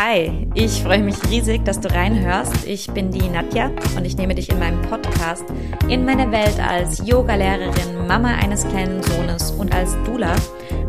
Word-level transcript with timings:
Hi, 0.00 0.46
ich 0.54 0.84
freue 0.84 1.02
mich 1.02 1.16
riesig, 1.28 1.64
dass 1.64 1.80
du 1.80 1.92
reinhörst. 1.92 2.64
Ich 2.64 2.88
bin 2.88 3.10
die 3.10 3.28
Nadja 3.28 3.72
und 3.96 4.04
ich 4.04 4.16
nehme 4.16 4.32
dich 4.32 4.48
in 4.48 4.60
meinem 4.60 4.80
Podcast 4.82 5.42
in 5.88 6.04
meine 6.04 6.30
Welt 6.30 6.60
als 6.60 7.04
Yogalehrerin, 7.04 8.06
Mama 8.06 8.28
eines 8.36 8.64
kleinen 8.68 9.02
Sohnes 9.02 9.50
und 9.50 9.74
als 9.74 9.96
Dula, 10.04 10.36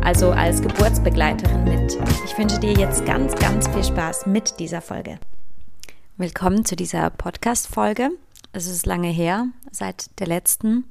also 0.00 0.30
als 0.30 0.62
Geburtsbegleiterin 0.62 1.64
mit. 1.64 1.98
Ich 2.24 2.38
wünsche 2.38 2.60
dir 2.60 2.72
jetzt 2.72 3.04
ganz, 3.04 3.34
ganz 3.34 3.66
viel 3.66 3.82
Spaß 3.82 4.26
mit 4.26 4.60
dieser 4.60 4.80
Folge. 4.80 5.18
Willkommen 6.16 6.64
zu 6.64 6.76
dieser 6.76 7.10
Podcast-Folge. 7.10 8.10
Es 8.52 8.68
ist 8.68 8.86
lange 8.86 9.08
her, 9.08 9.48
seit 9.72 10.20
der 10.20 10.28
letzten. 10.28 10.84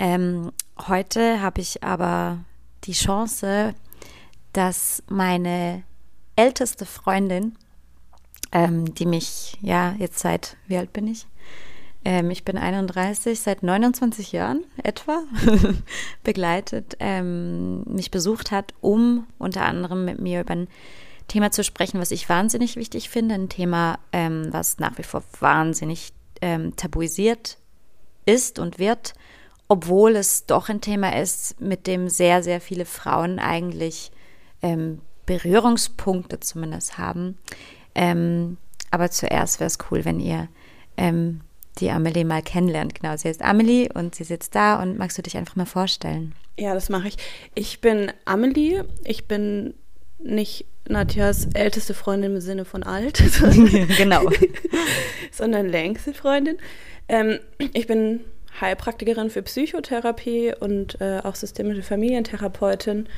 Ähm, 0.00 0.50
heute 0.88 1.40
habe 1.40 1.60
ich 1.60 1.84
aber 1.84 2.38
die 2.82 2.94
Chance, 2.94 3.76
dass 4.52 5.04
meine 5.08 5.84
älteste 6.36 6.86
Freundin, 6.86 7.56
ähm, 8.52 8.94
die 8.94 9.06
mich, 9.06 9.58
ja, 9.60 9.94
jetzt 9.98 10.18
seit, 10.18 10.56
wie 10.66 10.76
alt 10.76 10.92
bin 10.92 11.06
ich? 11.06 11.26
Ähm, 12.04 12.30
ich 12.30 12.44
bin 12.44 12.58
31, 12.58 13.40
seit 13.40 13.62
29 13.62 14.32
Jahren 14.32 14.64
etwa 14.82 15.22
begleitet, 16.22 16.96
ähm, 17.00 17.82
mich 17.84 18.10
besucht 18.10 18.50
hat, 18.50 18.74
um 18.80 19.26
unter 19.38 19.64
anderem 19.64 20.04
mit 20.04 20.20
mir 20.20 20.42
über 20.42 20.52
ein 20.52 20.68
Thema 21.28 21.50
zu 21.50 21.64
sprechen, 21.64 22.00
was 22.00 22.10
ich 22.10 22.28
wahnsinnig 22.28 22.76
wichtig 22.76 23.08
finde, 23.08 23.34
ein 23.34 23.48
Thema, 23.48 23.98
ähm, 24.12 24.48
was 24.50 24.78
nach 24.78 24.98
wie 24.98 25.02
vor 25.02 25.22
wahnsinnig 25.40 26.12
ähm, 26.42 26.76
tabuisiert 26.76 27.56
ist 28.26 28.58
und 28.58 28.78
wird, 28.78 29.14
obwohl 29.68 30.16
es 30.16 30.44
doch 30.44 30.68
ein 30.68 30.82
Thema 30.82 31.18
ist, 31.18 31.58
mit 31.60 31.86
dem 31.86 32.10
sehr, 32.10 32.42
sehr 32.42 32.60
viele 32.60 32.84
Frauen 32.84 33.38
eigentlich 33.38 34.12
ähm, 34.60 35.00
Berührungspunkte 35.26 36.40
zumindest 36.40 36.98
haben. 36.98 37.38
Ähm, 37.94 38.56
aber 38.90 39.10
zuerst 39.10 39.60
wäre 39.60 39.68
es 39.68 39.78
cool, 39.90 40.04
wenn 40.04 40.20
ihr 40.20 40.48
ähm, 40.96 41.40
die 41.78 41.90
Amelie 41.90 42.24
mal 42.24 42.42
kennenlernt. 42.42 42.94
Genau, 42.94 43.16
sie 43.16 43.28
ist 43.28 43.42
Amelie 43.42 43.88
und 43.92 44.14
sie 44.14 44.24
sitzt 44.24 44.54
da 44.54 44.80
und 44.80 44.98
magst 44.98 45.18
du 45.18 45.22
dich 45.22 45.36
einfach 45.36 45.56
mal 45.56 45.66
vorstellen? 45.66 46.34
Ja, 46.56 46.74
das 46.74 46.88
mache 46.88 47.08
ich. 47.08 47.16
Ich 47.54 47.80
bin 47.80 48.12
Amelie. 48.24 48.84
Ich 49.04 49.26
bin 49.26 49.74
nicht 50.18 50.66
Nadjas 50.88 51.48
älteste 51.54 51.94
Freundin 51.94 52.34
im 52.34 52.40
Sinne 52.40 52.64
von 52.64 52.82
alt, 52.82 53.22
genau, 53.96 54.30
sondern 55.32 55.68
längste 55.68 56.14
Freundin. 56.14 56.58
Ähm, 57.08 57.38
ich 57.72 57.86
bin 57.86 58.20
Heilpraktikerin 58.60 59.30
für 59.30 59.42
Psychotherapie 59.42 60.54
und 60.58 61.00
äh, 61.00 61.20
auch 61.22 61.34
systemische 61.34 61.82
Familientherapeutin 61.82 63.08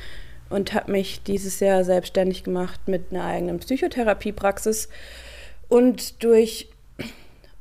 und 0.49 0.73
habe 0.73 0.91
mich 0.91 1.23
dieses 1.23 1.59
Jahr 1.59 1.83
selbstständig 1.83 2.43
gemacht 2.43 2.79
mit 2.87 3.11
einer 3.11 3.25
eigenen 3.25 3.59
Psychotherapiepraxis. 3.59 4.89
Und 5.67 6.23
durch 6.23 6.69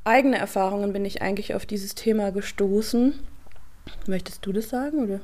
eigene 0.05 0.39
Erfahrungen 0.39 0.93
bin 0.93 1.05
ich 1.05 1.23
eigentlich 1.23 1.55
auf 1.55 1.67
dieses 1.67 1.95
Thema 1.95 2.31
gestoßen. 2.31 3.15
Möchtest 4.07 4.45
du 4.47 4.53
das 4.53 4.69
sagen 4.69 5.05
oder? 5.05 5.21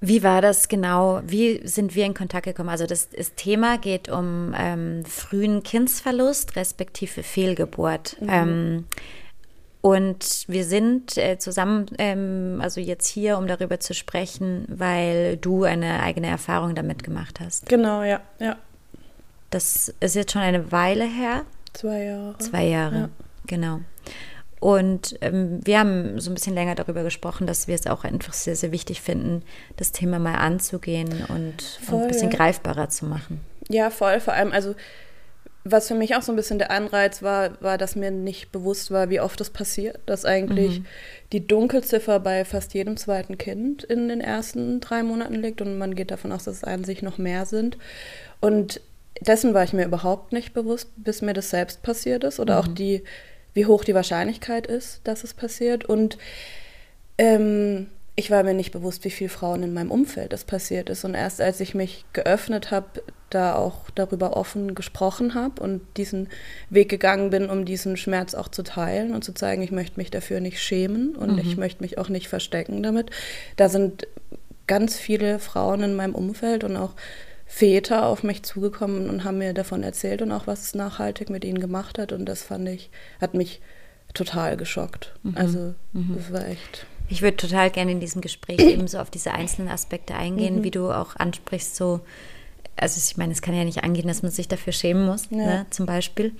Wie 0.00 0.22
war 0.22 0.42
das 0.42 0.68
genau? 0.68 1.22
Wie 1.26 1.66
sind 1.66 1.94
wir 1.94 2.04
in 2.04 2.12
Kontakt 2.12 2.44
gekommen? 2.44 2.68
Also 2.68 2.86
das, 2.86 3.08
das 3.08 3.34
Thema 3.36 3.78
geht 3.78 4.10
um 4.10 4.54
ähm, 4.56 5.02
frühen 5.06 5.62
Kindsverlust 5.62 6.56
respektive 6.56 7.22
Fehlgeburt. 7.22 8.18
Mhm. 8.20 8.28
Ähm, 8.30 8.84
und 9.84 10.46
wir 10.48 10.64
sind 10.64 11.18
äh, 11.18 11.36
zusammen, 11.36 11.84
ähm, 11.98 12.58
also 12.62 12.80
jetzt 12.80 13.06
hier, 13.06 13.36
um 13.36 13.46
darüber 13.46 13.80
zu 13.80 13.92
sprechen, 13.92 14.64
weil 14.68 15.36
du 15.36 15.64
eine 15.64 16.02
eigene 16.02 16.26
Erfahrung 16.28 16.74
damit 16.74 17.04
gemacht 17.04 17.38
hast. 17.38 17.68
Genau, 17.68 18.02
ja, 18.02 18.22
ja. 18.38 18.56
Das 19.50 19.92
ist 20.00 20.16
jetzt 20.16 20.32
schon 20.32 20.40
eine 20.40 20.72
Weile 20.72 21.04
her. 21.04 21.44
Zwei 21.74 22.04
Jahre. 22.04 22.38
Zwei 22.38 22.64
Jahre, 22.64 22.96
ja. 22.96 23.08
genau. 23.46 23.80
Und 24.58 25.18
ähm, 25.20 25.60
wir 25.62 25.80
haben 25.80 26.18
so 26.18 26.30
ein 26.30 26.34
bisschen 26.34 26.54
länger 26.54 26.76
darüber 26.76 27.02
gesprochen, 27.02 27.46
dass 27.46 27.68
wir 27.68 27.74
es 27.74 27.86
auch 27.86 28.04
einfach 28.04 28.32
sehr, 28.32 28.56
sehr 28.56 28.72
wichtig 28.72 29.02
finden, 29.02 29.42
das 29.76 29.92
Thema 29.92 30.18
mal 30.18 30.36
anzugehen 30.36 31.26
und, 31.28 31.60
voll, 31.60 31.96
und 31.96 32.02
ein 32.04 32.08
bisschen 32.08 32.30
greifbarer 32.30 32.88
zu 32.88 33.04
machen. 33.04 33.42
Ja, 33.68 33.90
voll. 33.90 34.18
Vor 34.20 34.32
allem, 34.32 34.50
also 34.50 34.74
was 35.64 35.88
für 35.88 35.94
mich 35.94 36.14
auch 36.14 36.22
so 36.22 36.30
ein 36.30 36.36
bisschen 36.36 36.58
der 36.58 36.70
Anreiz 36.70 37.22
war, 37.22 37.60
war, 37.62 37.78
dass 37.78 37.96
mir 37.96 38.10
nicht 38.10 38.52
bewusst 38.52 38.90
war, 38.90 39.08
wie 39.08 39.20
oft 39.20 39.40
das 39.40 39.48
passiert, 39.48 39.98
dass 40.04 40.26
eigentlich 40.26 40.80
mhm. 40.80 40.86
die 41.32 41.46
Dunkelziffer 41.46 42.20
bei 42.20 42.44
fast 42.44 42.74
jedem 42.74 42.98
zweiten 42.98 43.38
Kind 43.38 43.82
in 43.82 44.08
den 44.08 44.20
ersten 44.20 44.80
drei 44.80 45.02
Monaten 45.02 45.36
liegt 45.36 45.62
und 45.62 45.78
man 45.78 45.94
geht 45.94 46.10
davon 46.10 46.32
aus, 46.32 46.44
dass 46.44 46.56
es 46.56 46.64
an 46.64 46.84
sich 46.84 47.00
noch 47.00 47.16
mehr 47.16 47.46
sind. 47.46 47.78
Und 48.40 48.82
dessen 49.22 49.54
war 49.54 49.64
ich 49.64 49.72
mir 49.72 49.86
überhaupt 49.86 50.32
nicht 50.32 50.52
bewusst, 50.52 50.90
bis 50.96 51.22
mir 51.22 51.32
das 51.32 51.48
selbst 51.48 51.82
passiert 51.82 52.24
ist 52.24 52.40
oder 52.40 52.60
mhm. 52.60 52.68
auch 52.68 52.74
die, 52.74 53.02
wie 53.54 53.64
hoch 53.64 53.84
die 53.84 53.94
Wahrscheinlichkeit 53.94 54.66
ist, 54.66 55.00
dass 55.04 55.24
es 55.24 55.32
passiert. 55.32 55.86
Und 55.86 56.18
ähm, 57.16 57.86
ich 58.16 58.30
war 58.30 58.42
mir 58.42 58.54
nicht 58.54 58.72
bewusst, 58.72 59.04
wie 59.04 59.10
viele 59.10 59.30
Frauen 59.30 59.62
in 59.62 59.72
meinem 59.72 59.90
Umfeld 59.90 60.34
das 60.34 60.44
passiert 60.44 60.90
ist. 60.90 61.04
Und 61.04 61.14
erst 61.14 61.40
als 61.40 61.60
ich 61.60 61.74
mich 61.74 62.04
geöffnet 62.12 62.70
habe, 62.70 63.02
da 63.34 63.54
auch 63.56 63.90
darüber 63.94 64.36
offen 64.36 64.74
gesprochen 64.74 65.34
habe 65.34 65.62
und 65.62 65.80
diesen 65.96 66.28
Weg 66.70 66.88
gegangen 66.88 67.30
bin, 67.30 67.50
um 67.50 67.64
diesen 67.64 67.96
Schmerz 67.96 68.34
auch 68.34 68.48
zu 68.48 68.62
teilen 68.62 69.14
und 69.14 69.24
zu 69.24 69.34
zeigen, 69.34 69.62
ich 69.62 69.72
möchte 69.72 69.98
mich 69.98 70.10
dafür 70.10 70.40
nicht 70.40 70.60
schämen 70.60 71.16
und 71.16 71.32
mhm. 71.32 71.38
ich 71.38 71.56
möchte 71.56 71.82
mich 71.82 71.98
auch 71.98 72.08
nicht 72.08 72.28
verstecken 72.28 72.82
damit. 72.82 73.10
Da 73.56 73.68
sind 73.68 74.06
ganz 74.66 74.96
viele 74.96 75.38
Frauen 75.38 75.82
in 75.82 75.94
meinem 75.94 76.14
Umfeld 76.14 76.64
und 76.64 76.76
auch 76.76 76.94
Väter 77.46 78.06
auf 78.06 78.22
mich 78.22 78.42
zugekommen 78.42 79.08
und 79.08 79.24
haben 79.24 79.38
mir 79.38 79.52
davon 79.52 79.82
erzählt 79.82 80.22
und 80.22 80.32
auch, 80.32 80.46
was 80.46 80.62
es 80.62 80.74
nachhaltig 80.74 81.30
mit 81.30 81.44
ihnen 81.44 81.60
gemacht 81.60 81.98
hat. 81.98 82.12
Und 82.12 82.26
das 82.26 82.42
fand 82.42 82.68
ich, 82.68 82.90
hat 83.20 83.34
mich 83.34 83.60
total 84.14 84.56
geschockt. 84.56 85.14
Mhm. 85.22 85.36
Also, 85.36 85.74
mhm. 85.92 86.16
das 86.16 86.32
war 86.32 86.48
echt. 86.48 86.86
Ich 87.08 87.20
würde 87.22 87.36
total 87.36 87.70
gerne 87.70 87.92
in 87.92 88.00
diesem 88.00 88.22
Gespräch 88.22 88.58
eben 88.60 88.88
so 88.88 88.98
auf 88.98 89.10
diese 89.10 89.32
einzelnen 89.32 89.68
Aspekte 89.68 90.14
eingehen, 90.14 90.56
mhm. 90.56 90.64
wie 90.64 90.70
du 90.70 90.90
auch 90.90 91.16
ansprichst, 91.16 91.76
so, 91.76 92.00
also 92.76 92.98
ich 92.98 93.16
meine, 93.16 93.32
es 93.32 93.42
kann 93.42 93.54
ja 93.54 93.64
nicht 93.64 93.84
angehen, 93.84 94.08
dass 94.08 94.22
man 94.22 94.32
sich 94.32 94.48
dafür 94.48 94.72
schämen 94.72 95.06
muss, 95.06 95.28
ja. 95.30 95.36
ne, 95.36 95.66
zum 95.70 95.86
Beispiel. 95.86 96.32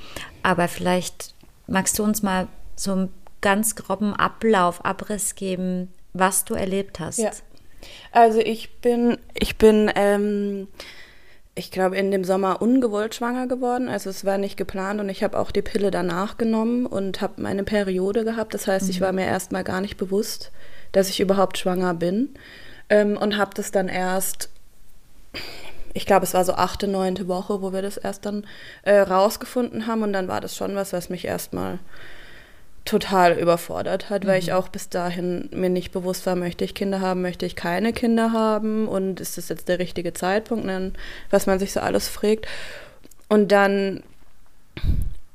Aber 0.43 0.69
vielleicht 0.69 1.35
magst 1.67 1.99
du 1.99 2.05
uns 2.05 2.23
mal 2.23 2.49
so 2.77 2.93
einen 2.93 3.15
ganz 3.41 3.77
groben 3.77 4.15
Ablauf, 4.15 4.85
Abriss 4.85 5.35
geben, 5.35 5.93
was 6.13 6.45
du 6.45 6.55
erlebt 6.55 7.01
hast. 7.01 7.19
Ja. 7.19 7.31
Also 8.13 8.39
ich 8.39 8.81
bin, 8.81 9.19
ich 9.35 9.59
bin, 9.59 9.91
ähm, 9.95 10.69
ich 11.55 11.71
glaube, 11.71 11.97
in 11.97 12.11
dem 12.11 12.25
Sommer 12.25 12.63
ungewollt 12.63 13.15
schwanger 13.15 13.47
geworden. 13.47 13.89
Also 13.89 14.11
es 14.11 14.25
war 14.25 14.39
nicht 14.39 14.57
geplant 14.57 15.01
und 15.01 15.09
ich 15.09 15.23
habe 15.23 15.39
auch 15.39 15.51
die 15.51 15.63
Pille 15.63 15.91
danach 15.91 16.39
genommen 16.39 16.87
und 16.87 17.21
habe 17.21 17.43
meine 17.43 17.65
Periode 17.65 18.25
gehabt. 18.25 18.55
Das 18.55 18.67
heißt, 18.67 18.87
mhm. 18.87 18.91
ich 18.91 19.01
war 19.01 19.13
mir 19.13 19.27
erst 19.27 19.53
mal 19.53 19.63
gar 19.63 19.81
nicht 19.81 19.97
bewusst, 19.97 20.51
dass 20.93 21.11
ich 21.11 21.21
überhaupt 21.21 21.59
schwanger 21.59 21.95
bin. 21.95 22.31
Ähm, 22.91 23.17
und 23.17 23.37
habe 23.37 23.53
das 23.55 23.71
dann 23.71 23.89
erst, 23.89 24.51
ich 25.95 26.07
glaube, 26.07 26.25
es 26.25 26.35
war 26.35 26.45
so 26.45 26.55
achte, 26.55 26.89
neunte 26.89 27.29
Woche, 27.29 27.63
wo 27.63 27.73
wir 27.73 27.81
das 27.81 27.97
erst 27.97 28.27
dann 28.27 28.45
äh, 28.83 28.99
rausgefunden 28.99 29.87
haben. 29.87 30.03
Und 30.03 30.13
dann 30.13 30.29
war 30.29 30.41
das 30.41 30.57
schon 30.57 30.75
was, 30.75 30.93
was 30.93 31.09
mich 31.09 31.25
erstmal 31.25 31.79
total 32.85 33.39
überfordert 33.39 34.11
hat, 34.11 34.25
mhm. 34.25 34.29
weil 34.29 34.39
ich 34.41 34.49
mhm. 34.49 34.55
auch 34.55 34.69
bis 34.69 34.89
dahin 34.89 35.49
mir 35.53 35.71
nicht 35.71 35.93
bewusst 35.93 36.27
war, 36.27 36.37
möchte 36.37 36.65
ich 36.65 36.75
Kinder 36.75 37.01
haben, 37.01 37.23
möchte 37.23 37.47
ich 37.47 37.57
keine 37.57 37.93
Kinder 37.93 38.33
haben 38.33 38.89
und 38.89 39.21
ist 39.21 39.39
das 39.39 39.49
jetzt 39.49 39.69
der 39.69 39.79
richtige 39.79 40.13
Zeitpunkt, 40.13 40.69
was 41.31 41.47
man 41.47 41.59
sich 41.59 41.73
so 41.73 41.81
alles 41.81 42.09
fragt. 42.09 42.47
Und 43.29 43.53
dann 43.53 44.03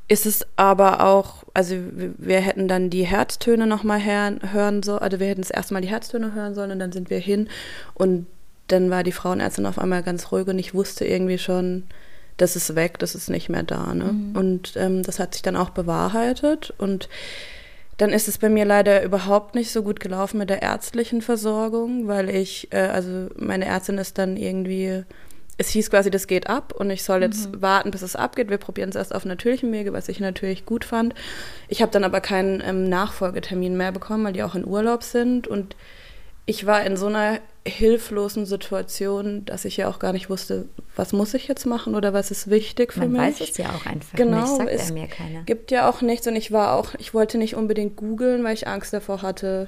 ist 0.09 0.25
es 0.25 0.45
aber 0.57 1.05
auch, 1.05 1.43
also 1.53 1.75
wir 1.93 2.39
hätten 2.41 2.67
dann 2.67 2.89
die 2.89 3.05
Herztöne 3.05 3.65
nochmal 3.65 4.03
hören 4.03 4.83
sollen, 4.83 4.99
also 4.99 5.19
wir 5.19 5.27
hätten 5.27 5.41
es 5.41 5.51
erstmal 5.51 5.81
die 5.81 5.87
Herztöne 5.87 6.33
hören 6.33 6.55
sollen 6.55 6.71
und 6.71 6.79
dann 6.79 6.91
sind 6.91 7.09
wir 7.09 7.19
hin 7.19 7.47
und 7.93 8.27
dann 8.71 8.89
war 8.89 9.03
die 9.03 9.11
Frauenärztin 9.11 9.65
auf 9.65 9.79
einmal 9.79 10.03
ganz 10.03 10.31
ruhig 10.31 10.47
und 10.47 10.59
ich 10.59 10.73
wusste 10.73 11.05
irgendwie 11.05 11.37
schon, 11.37 11.83
das 12.37 12.55
ist 12.55 12.75
weg, 12.75 12.99
das 12.99 13.15
ist 13.15 13.29
nicht 13.29 13.49
mehr 13.49 13.63
da. 13.63 13.93
Ne? 13.93 14.05
Mhm. 14.05 14.35
Und 14.35 14.73
ähm, 14.77 15.03
das 15.03 15.19
hat 15.19 15.33
sich 15.33 15.41
dann 15.41 15.55
auch 15.55 15.71
bewahrheitet. 15.71 16.73
Und 16.77 17.09
dann 17.97 18.11
ist 18.11 18.27
es 18.27 18.37
bei 18.37 18.49
mir 18.49 18.65
leider 18.65 19.03
überhaupt 19.03 19.55
nicht 19.55 19.71
so 19.71 19.83
gut 19.83 19.99
gelaufen 19.99 20.37
mit 20.37 20.49
der 20.49 20.61
ärztlichen 20.61 21.21
Versorgung, 21.21 22.07
weil 22.07 22.29
ich, 22.29 22.71
äh, 22.71 22.77
also 22.77 23.27
meine 23.35 23.65
Ärztin 23.65 23.97
ist 23.97 24.17
dann 24.17 24.37
irgendwie, 24.37 25.03
es 25.57 25.69
hieß 25.69 25.89
quasi, 25.89 26.09
das 26.09 26.27
geht 26.27 26.47
ab 26.47 26.73
und 26.77 26.89
ich 26.89 27.03
soll 27.03 27.21
jetzt 27.21 27.51
mhm. 27.51 27.61
warten, 27.61 27.91
bis 27.91 28.01
es 28.01 28.15
abgeht. 28.15 28.49
Wir 28.49 28.57
probieren 28.57 28.89
es 28.89 28.95
erst 28.95 29.13
auf 29.13 29.25
natürlichem 29.25 29.71
Wege, 29.73 29.91
was 29.91 30.07
ich 30.07 30.21
natürlich 30.21 30.65
gut 30.65 30.85
fand. 30.85 31.13
Ich 31.67 31.81
habe 31.81 31.91
dann 31.91 32.05
aber 32.05 32.21
keinen 32.21 32.63
ähm, 32.65 32.87
Nachfolgetermin 32.87 33.75
mehr 33.75 33.91
bekommen, 33.91 34.23
weil 34.23 34.33
die 34.33 34.43
auch 34.43 34.55
in 34.55 34.65
Urlaub 34.65 35.03
sind 35.03 35.47
und 35.47 35.75
ich 36.49 36.65
war 36.65 36.83
in 36.83 36.97
so 36.97 37.05
einer 37.05 37.39
hilflosen 37.63 38.47
Situation, 38.47 39.45
dass 39.45 39.65
ich 39.65 39.77
ja 39.77 39.87
auch 39.87 39.99
gar 39.99 40.13
nicht 40.13 40.31
wusste, 40.31 40.67
was 40.95 41.13
muss 41.13 41.35
ich 41.35 41.47
jetzt 41.47 41.67
machen 41.67 41.93
oder 41.93 42.11
was 42.11 42.31
ist 42.31 42.49
wichtig 42.49 42.91
für 42.91 43.01
Man 43.01 43.11
mich. 43.11 43.21
Man 43.21 43.31
weiß 43.31 43.41
es 43.41 43.57
ja 43.57 43.69
auch 43.69 43.85
einfach 43.85 44.17
genau, 44.17 44.41
nicht, 44.41 44.57
sagt 44.57 44.69
es 44.71 44.89
er 44.89 44.93
mir 44.93 45.07
keiner. 45.07 45.43
gibt 45.43 45.69
ja 45.69 45.87
auch 45.87 46.01
nichts 46.01 46.25
und 46.25 46.35
ich 46.35 46.51
war 46.51 46.75
auch, 46.75 46.95
ich 46.97 47.13
wollte 47.13 47.37
nicht 47.37 47.55
unbedingt 47.55 47.95
googeln, 47.97 48.43
weil 48.43 48.55
ich 48.55 48.67
Angst 48.67 48.93
davor 48.93 49.21
hatte, 49.21 49.67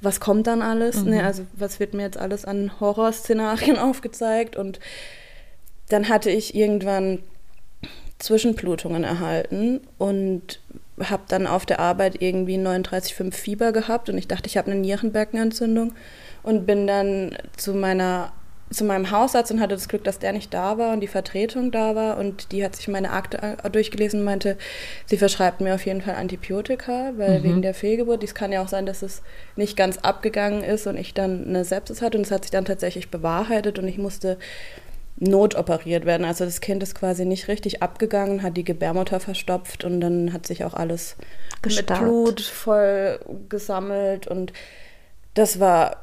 was 0.00 0.18
kommt 0.18 0.48
dann 0.48 0.60
alles, 0.60 0.96
ne? 0.96 1.02
mhm. 1.02 1.10
ne? 1.18 1.24
also 1.24 1.46
was 1.52 1.78
wird 1.78 1.94
mir 1.94 2.02
jetzt 2.02 2.18
alles 2.18 2.44
an 2.44 2.80
Horrorszenarien 2.80 3.78
aufgezeigt 3.78 4.56
und 4.56 4.80
dann 5.88 6.08
hatte 6.08 6.30
ich 6.30 6.56
irgendwann 6.56 7.20
Zwischenblutungen 8.18 9.04
erhalten 9.04 9.80
und 9.98 10.58
habe 11.00 11.22
dann 11.28 11.46
auf 11.46 11.66
der 11.66 11.80
Arbeit 11.80 12.20
irgendwie 12.20 12.56
39,5 12.56 13.32
Fieber 13.32 13.72
gehabt 13.72 14.08
und 14.08 14.18
ich 14.18 14.28
dachte, 14.28 14.46
ich 14.46 14.56
habe 14.56 14.70
eine 14.70 14.80
Nierenbeckenentzündung 14.80 15.94
und 16.42 16.66
bin 16.66 16.86
dann 16.86 17.36
zu 17.56 17.74
meiner 17.74 18.32
zu 18.72 18.84
meinem 18.84 19.10
Hausarzt 19.10 19.52
und 19.52 19.60
hatte 19.60 19.74
das 19.74 19.88
Glück, 19.88 20.04
dass 20.04 20.18
der 20.18 20.32
nicht 20.32 20.52
da 20.52 20.78
war 20.78 20.92
und 20.92 21.00
die 21.00 21.08
Vertretung 21.08 21.70
da 21.70 21.94
war 21.94 22.16
und 22.16 22.52
die 22.52 22.64
hat 22.64 22.74
sich 22.74 22.88
meine 22.88 23.10
Akte 23.10 23.56
durchgelesen 23.70 24.20
und 24.20 24.24
meinte, 24.24 24.56
sie 25.06 25.18
verschreibt 25.18 25.60
mir 25.60 25.74
auf 25.74 25.84
jeden 25.84 26.00
Fall 26.00 26.14
Antibiotika, 26.14 27.12
weil 27.16 27.40
mhm. 27.40 27.44
wegen 27.44 27.62
der 27.62 27.74
Fehlgeburt, 27.74 28.22
dies 28.22 28.34
kann 28.34 28.52
ja 28.52 28.62
auch 28.62 28.68
sein, 28.68 28.86
dass 28.86 29.02
es 29.02 29.22
nicht 29.56 29.76
ganz 29.76 29.98
abgegangen 29.98 30.62
ist 30.64 30.86
und 30.86 30.96
ich 30.96 31.14
dann 31.14 31.46
eine 31.46 31.64
Sepsis 31.64 32.02
hatte 32.02 32.18
und 32.18 32.24
es 32.24 32.30
hat 32.30 32.44
sich 32.44 32.50
dann 32.50 32.64
tatsächlich 32.64 33.10
bewahrheitet 33.10 33.78
und 33.78 33.86
ich 33.88 33.98
musste 33.98 34.38
notoperiert 35.22 36.04
werden. 36.04 36.24
Also 36.24 36.44
das 36.44 36.60
Kind 36.60 36.82
ist 36.82 36.94
quasi 36.94 37.24
nicht 37.24 37.46
richtig 37.46 37.82
abgegangen, 37.82 38.42
hat 38.42 38.56
die 38.56 38.64
Gebärmutter 38.64 39.20
verstopft 39.20 39.84
und 39.84 40.00
dann 40.00 40.32
hat 40.32 40.46
sich 40.46 40.64
auch 40.64 40.74
alles 40.74 41.16
Gestarrt. 41.62 42.00
mit 42.00 42.08
Blut 42.08 42.40
voll 42.40 43.20
gesammelt 43.48 44.26
und 44.26 44.52
das 45.34 45.60
war 45.60 45.96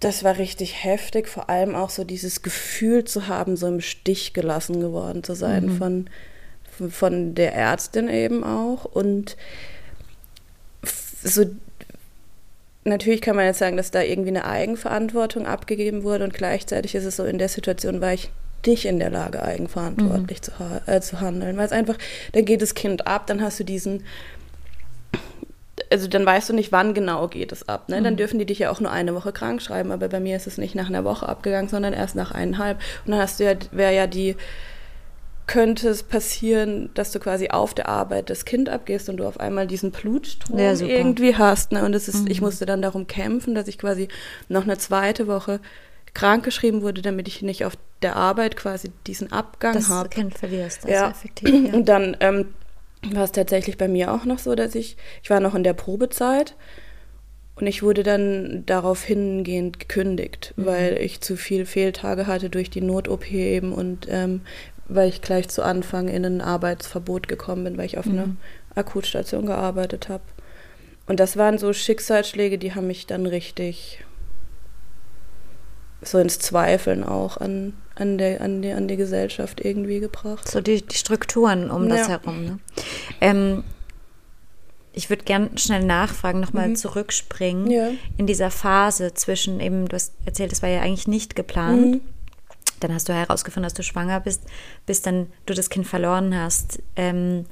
das 0.00 0.24
war 0.24 0.36
richtig 0.36 0.84
heftig, 0.84 1.26
vor 1.26 1.48
allem 1.48 1.74
auch 1.74 1.88
so 1.88 2.04
dieses 2.04 2.42
Gefühl 2.42 3.04
zu 3.04 3.28
haben, 3.28 3.56
so 3.56 3.66
im 3.66 3.80
Stich 3.80 4.34
gelassen 4.34 4.80
geworden 4.80 5.24
zu 5.24 5.34
sein 5.34 5.66
mhm. 5.66 5.78
von, 5.78 6.10
von 6.90 7.34
der 7.34 7.54
Ärztin 7.54 8.10
eben 8.10 8.44
auch 8.44 8.84
und 8.84 9.36
so 11.22 11.44
natürlich 12.84 13.20
kann 13.20 13.36
man 13.36 13.46
jetzt 13.46 13.58
sagen, 13.58 13.76
dass 13.76 13.90
da 13.90 14.02
irgendwie 14.02 14.30
eine 14.30 14.44
Eigenverantwortung 14.44 15.46
abgegeben 15.46 16.02
wurde 16.02 16.24
und 16.24 16.34
gleichzeitig 16.34 16.94
ist 16.94 17.04
es 17.04 17.16
so, 17.16 17.24
in 17.24 17.38
der 17.38 17.48
Situation 17.48 18.00
war 18.00 18.12
ich 18.12 18.30
nicht 18.64 18.84
in 18.84 18.98
der 18.98 19.10
Lage, 19.10 19.42
eigenverantwortlich 19.42 20.40
mhm. 20.40 20.42
zu, 20.42 20.52
äh, 20.86 21.00
zu 21.00 21.20
handeln. 21.20 21.56
Weil 21.56 21.66
es 21.66 21.72
einfach, 21.72 21.96
dann 22.32 22.44
geht 22.44 22.62
das 22.62 22.74
Kind 22.74 23.06
ab, 23.06 23.26
dann 23.26 23.42
hast 23.42 23.60
du 23.60 23.64
diesen, 23.64 24.04
also 25.90 26.08
dann 26.08 26.26
weißt 26.26 26.48
du 26.48 26.52
nicht, 26.52 26.72
wann 26.72 26.94
genau 26.94 27.28
geht 27.28 27.52
es 27.52 27.68
ab. 27.68 27.88
Ne? 27.88 28.02
Dann 28.02 28.14
mhm. 28.14 28.18
dürfen 28.18 28.38
die 28.38 28.46
dich 28.46 28.58
ja 28.58 28.70
auch 28.70 28.80
nur 28.80 28.90
eine 28.90 29.14
Woche 29.14 29.32
krank 29.32 29.62
schreiben, 29.62 29.92
aber 29.92 30.08
bei 30.08 30.20
mir 30.20 30.36
ist 30.36 30.46
es 30.46 30.58
nicht 30.58 30.74
nach 30.74 30.88
einer 30.88 31.04
Woche 31.04 31.28
abgegangen, 31.28 31.68
sondern 31.68 31.92
erst 31.92 32.16
nach 32.16 32.32
eineinhalb. 32.32 32.78
Und 33.04 33.12
dann 33.12 33.20
hast 33.20 33.40
du 33.40 33.44
ja, 33.44 33.54
wäre 33.70 33.94
ja 33.94 34.06
die, 34.06 34.36
könnte 35.46 35.88
es 35.88 36.02
passieren, 36.02 36.90
dass 36.94 37.12
du 37.12 37.20
quasi 37.20 37.48
auf 37.48 37.72
der 37.72 37.88
Arbeit 37.88 38.30
das 38.30 38.44
Kind 38.44 38.68
abgehst 38.68 39.08
und 39.08 39.18
du 39.18 39.26
auf 39.26 39.38
einmal 39.38 39.66
diesen 39.66 39.92
Blutstrom 39.92 40.58
ja, 40.58 40.72
irgendwie 40.72 41.36
hast. 41.36 41.72
Ne? 41.72 41.84
Und 41.84 41.92
das 41.92 42.08
ist, 42.08 42.24
mhm. 42.24 42.30
ich 42.30 42.40
musste 42.40 42.66
dann 42.66 42.82
darum 42.82 43.06
kämpfen, 43.06 43.54
dass 43.54 43.68
ich 43.68 43.78
quasi 43.78 44.08
noch 44.48 44.64
eine 44.64 44.78
zweite 44.78 45.28
Woche 45.28 45.60
krankgeschrieben 46.14 46.82
wurde, 46.82 47.02
damit 47.02 47.28
ich 47.28 47.42
nicht 47.42 47.64
auf 47.64 47.76
der 48.02 48.16
Arbeit 48.16 48.56
quasi 48.56 48.90
diesen 49.06 49.32
Abgang 49.32 49.74
habe. 49.88 50.08
Das 50.08 50.16
Kind 50.16 50.38
verlierst, 50.38 50.84
das 50.84 50.90
ja. 50.90 51.10
effektiv. 51.10 51.48
Ja. 51.48 51.72
Und 51.74 51.88
dann 51.88 52.16
ähm, 52.20 52.54
war 53.02 53.24
es 53.24 53.32
tatsächlich 53.32 53.78
bei 53.78 53.88
mir 53.88 54.12
auch 54.12 54.24
noch 54.24 54.38
so, 54.38 54.54
dass 54.54 54.74
ich, 54.74 54.96
ich 55.22 55.30
war 55.30 55.40
noch 55.40 55.54
in 55.54 55.64
der 55.64 55.74
Probezeit 55.74 56.54
und 57.56 57.66
ich 57.66 57.82
wurde 57.82 58.02
dann 58.02 58.64
darauf 58.66 59.02
hingehend 59.02 59.80
gekündigt, 59.80 60.52
mhm. 60.56 60.66
weil 60.66 60.98
ich 60.98 61.20
zu 61.20 61.36
viel 61.36 61.64
Fehltage 61.64 62.26
hatte 62.26 62.50
durch 62.50 62.70
die 62.70 62.82
Not-OP 62.82 63.30
eben 63.30 63.72
und 63.72 64.06
ähm, 64.10 64.42
weil 64.88 65.08
ich 65.08 65.20
gleich 65.20 65.48
zu 65.48 65.62
Anfang 65.62 66.08
in 66.08 66.24
ein 66.24 66.40
Arbeitsverbot 66.40 67.28
gekommen 67.28 67.64
bin, 67.64 67.78
weil 67.78 67.86
ich 67.86 67.98
auf 67.98 68.06
mhm. 68.06 68.12
einer 68.12 68.36
Akutstation 68.74 69.46
gearbeitet 69.46 70.08
habe. 70.08 70.22
Und 71.06 71.18
das 71.18 71.36
waren 71.36 71.58
so 71.58 71.72
Schicksalsschläge, 71.72 72.58
die 72.58 72.74
haben 72.74 72.86
mich 72.86 73.06
dann 73.06 73.26
richtig 73.26 74.04
so 76.02 76.18
ins 76.18 76.38
Zweifeln 76.38 77.04
auch 77.04 77.36
an, 77.38 77.74
an, 77.96 78.18
der, 78.18 78.40
an, 78.40 78.62
die, 78.62 78.72
an 78.72 78.88
die 78.88 78.96
Gesellschaft 78.96 79.64
irgendwie 79.64 80.00
gebracht. 80.00 80.48
So 80.48 80.60
die, 80.60 80.82
die 80.82 80.96
Strukturen 80.96 81.70
um 81.70 81.88
das 81.88 82.08
herum. 82.08 82.44
Ne? 82.44 82.58
Ähm, 83.20 83.64
ich 84.92 85.10
würde 85.10 85.24
gerne 85.24 85.50
schnell 85.56 85.84
nachfragen, 85.84 86.40
nochmal 86.40 86.68
mhm. 86.68 86.76
zurückspringen 86.76 87.70
ja. 87.70 87.90
in 88.16 88.26
dieser 88.26 88.50
Phase 88.50 89.12
zwischen 89.14 89.60
eben, 89.60 89.88
du 89.88 89.94
hast 89.94 90.14
erzählt, 90.24 90.52
es 90.52 90.62
war 90.62 90.70
ja 90.70 90.80
eigentlich 90.80 91.08
nicht 91.08 91.36
geplant. 91.36 91.86
Mhm. 91.86 92.00
Dann 92.80 92.92
hast 92.92 93.08
du 93.08 93.14
herausgefunden, 93.14 93.64
dass 93.64 93.74
du 93.74 93.82
schwanger 93.82 94.20
bist, 94.20 94.42
bis 94.84 95.02
dann 95.02 95.28
du 95.46 95.54
das 95.54 95.70
Kind 95.70 95.86
verloren 95.86 96.38
hast. 96.38 96.82
Ähm, 96.94 97.46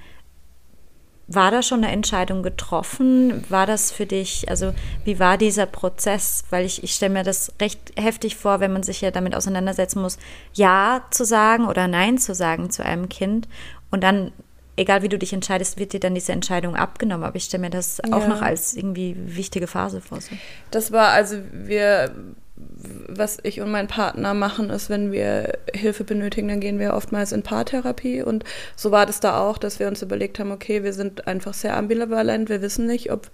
war 1.26 1.50
da 1.50 1.62
schon 1.62 1.82
eine 1.82 1.93
Entscheidung 1.93 2.43
getroffen? 2.43 3.44
War 3.49 3.67
das 3.67 3.91
für 3.91 4.06
dich, 4.06 4.49
also 4.49 4.75
wie 5.05 5.19
war 5.19 5.38
dieser 5.38 5.67
Prozess? 5.67 6.44
Weil 6.50 6.67
ich, 6.67 6.82
ich 6.82 6.94
stelle 6.94 7.15
mir 7.15 7.23
das 7.23 7.53
recht 7.61 7.93
heftig 7.97 8.37
vor, 8.37 8.61
wenn 8.61 8.73
man 8.73 8.82
sich 8.82 9.00
ja 9.00 9.11
damit 9.11 9.35
auseinandersetzen 9.35 10.03
muss, 10.03 10.19
Ja 10.53 11.05
zu 11.11 11.25
sagen 11.25 11.67
oder 11.67 11.88
Nein 11.88 12.19
zu 12.19 12.35
sagen 12.35 12.71
zu 12.71 12.85
einem 12.85 13.09
Kind. 13.09 13.49
Und 13.91 14.03
dann, 14.03 14.32
egal 14.76 15.03
wie 15.03 15.09
du 15.09 15.19
dich 15.19 15.32
entscheidest, 15.32 15.79
wird 15.79 15.94
dir 15.94 16.00
dann 16.00 16.15
diese 16.15 16.32
Entscheidung 16.32 16.76
abgenommen. 16.76 17.25
Aber 17.25 17.37
ich 17.37 17.44
stelle 17.44 17.62
mir 17.62 17.70
das 17.70 18.03
ja. 18.06 18.15
auch 18.15 18.29
noch 18.29 18.43
als 18.43 18.75
irgendwie 18.75 19.17
wichtige 19.19 19.67
Phase 19.67 20.03
vor. 20.03 20.20
So. 20.20 20.35
Das 20.70 20.93
war, 20.93 21.09
also 21.09 21.38
wir 21.53 22.15
was 22.56 23.39
ich 23.43 23.61
und 23.61 23.71
mein 23.71 23.89
Partner 23.89 24.33
machen, 24.33 24.71
ist, 24.71 24.89
wenn 24.89 25.11
wir 25.11 25.59
Hilfe 25.73 26.05
benötigen, 26.05 26.49
dann 26.49 26.61
gehen 26.61 26.79
wir 26.79 26.95
oftmals 26.95 27.33
in 27.33 27.43
Paartherapie. 27.43 28.23
Und 28.23 28.45
so 28.77 28.91
war 28.91 29.06
das 29.06 29.21
da 29.21 29.41
auch, 29.41 29.59
dass 29.59 29.81
wir 29.81 29.89
uns 29.89 30.03
überlegt 30.03 30.39
haben, 30.39 30.53
okay, 30.53 30.85
wir 30.85 30.93
sind 30.93 31.27
einfach 31.27 31.55
sehr 31.55 31.77
ambivalent, 31.77 32.49
wir 32.49 32.62
wissen 32.62 32.87
nicht, 32.87 33.11
ob 33.11 33.31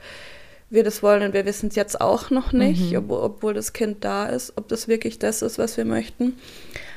wir 0.70 0.84
das 0.84 1.02
wollen 1.02 1.22
und 1.22 1.34
wir 1.34 1.44
wissen 1.44 1.68
es 1.68 1.74
jetzt 1.74 2.00
auch 2.00 2.30
noch 2.30 2.52
nicht, 2.52 2.92
mhm. 2.92 2.98
ob, 2.98 3.10
obwohl 3.10 3.54
das 3.54 3.72
Kind 3.72 4.04
da 4.04 4.26
ist, 4.26 4.52
ob 4.56 4.68
das 4.68 4.88
wirklich 4.88 5.18
das 5.18 5.42
ist, 5.42 5.58
was 5.58 5.76
wir 5.76 5.84
möchten. 5.84 6.36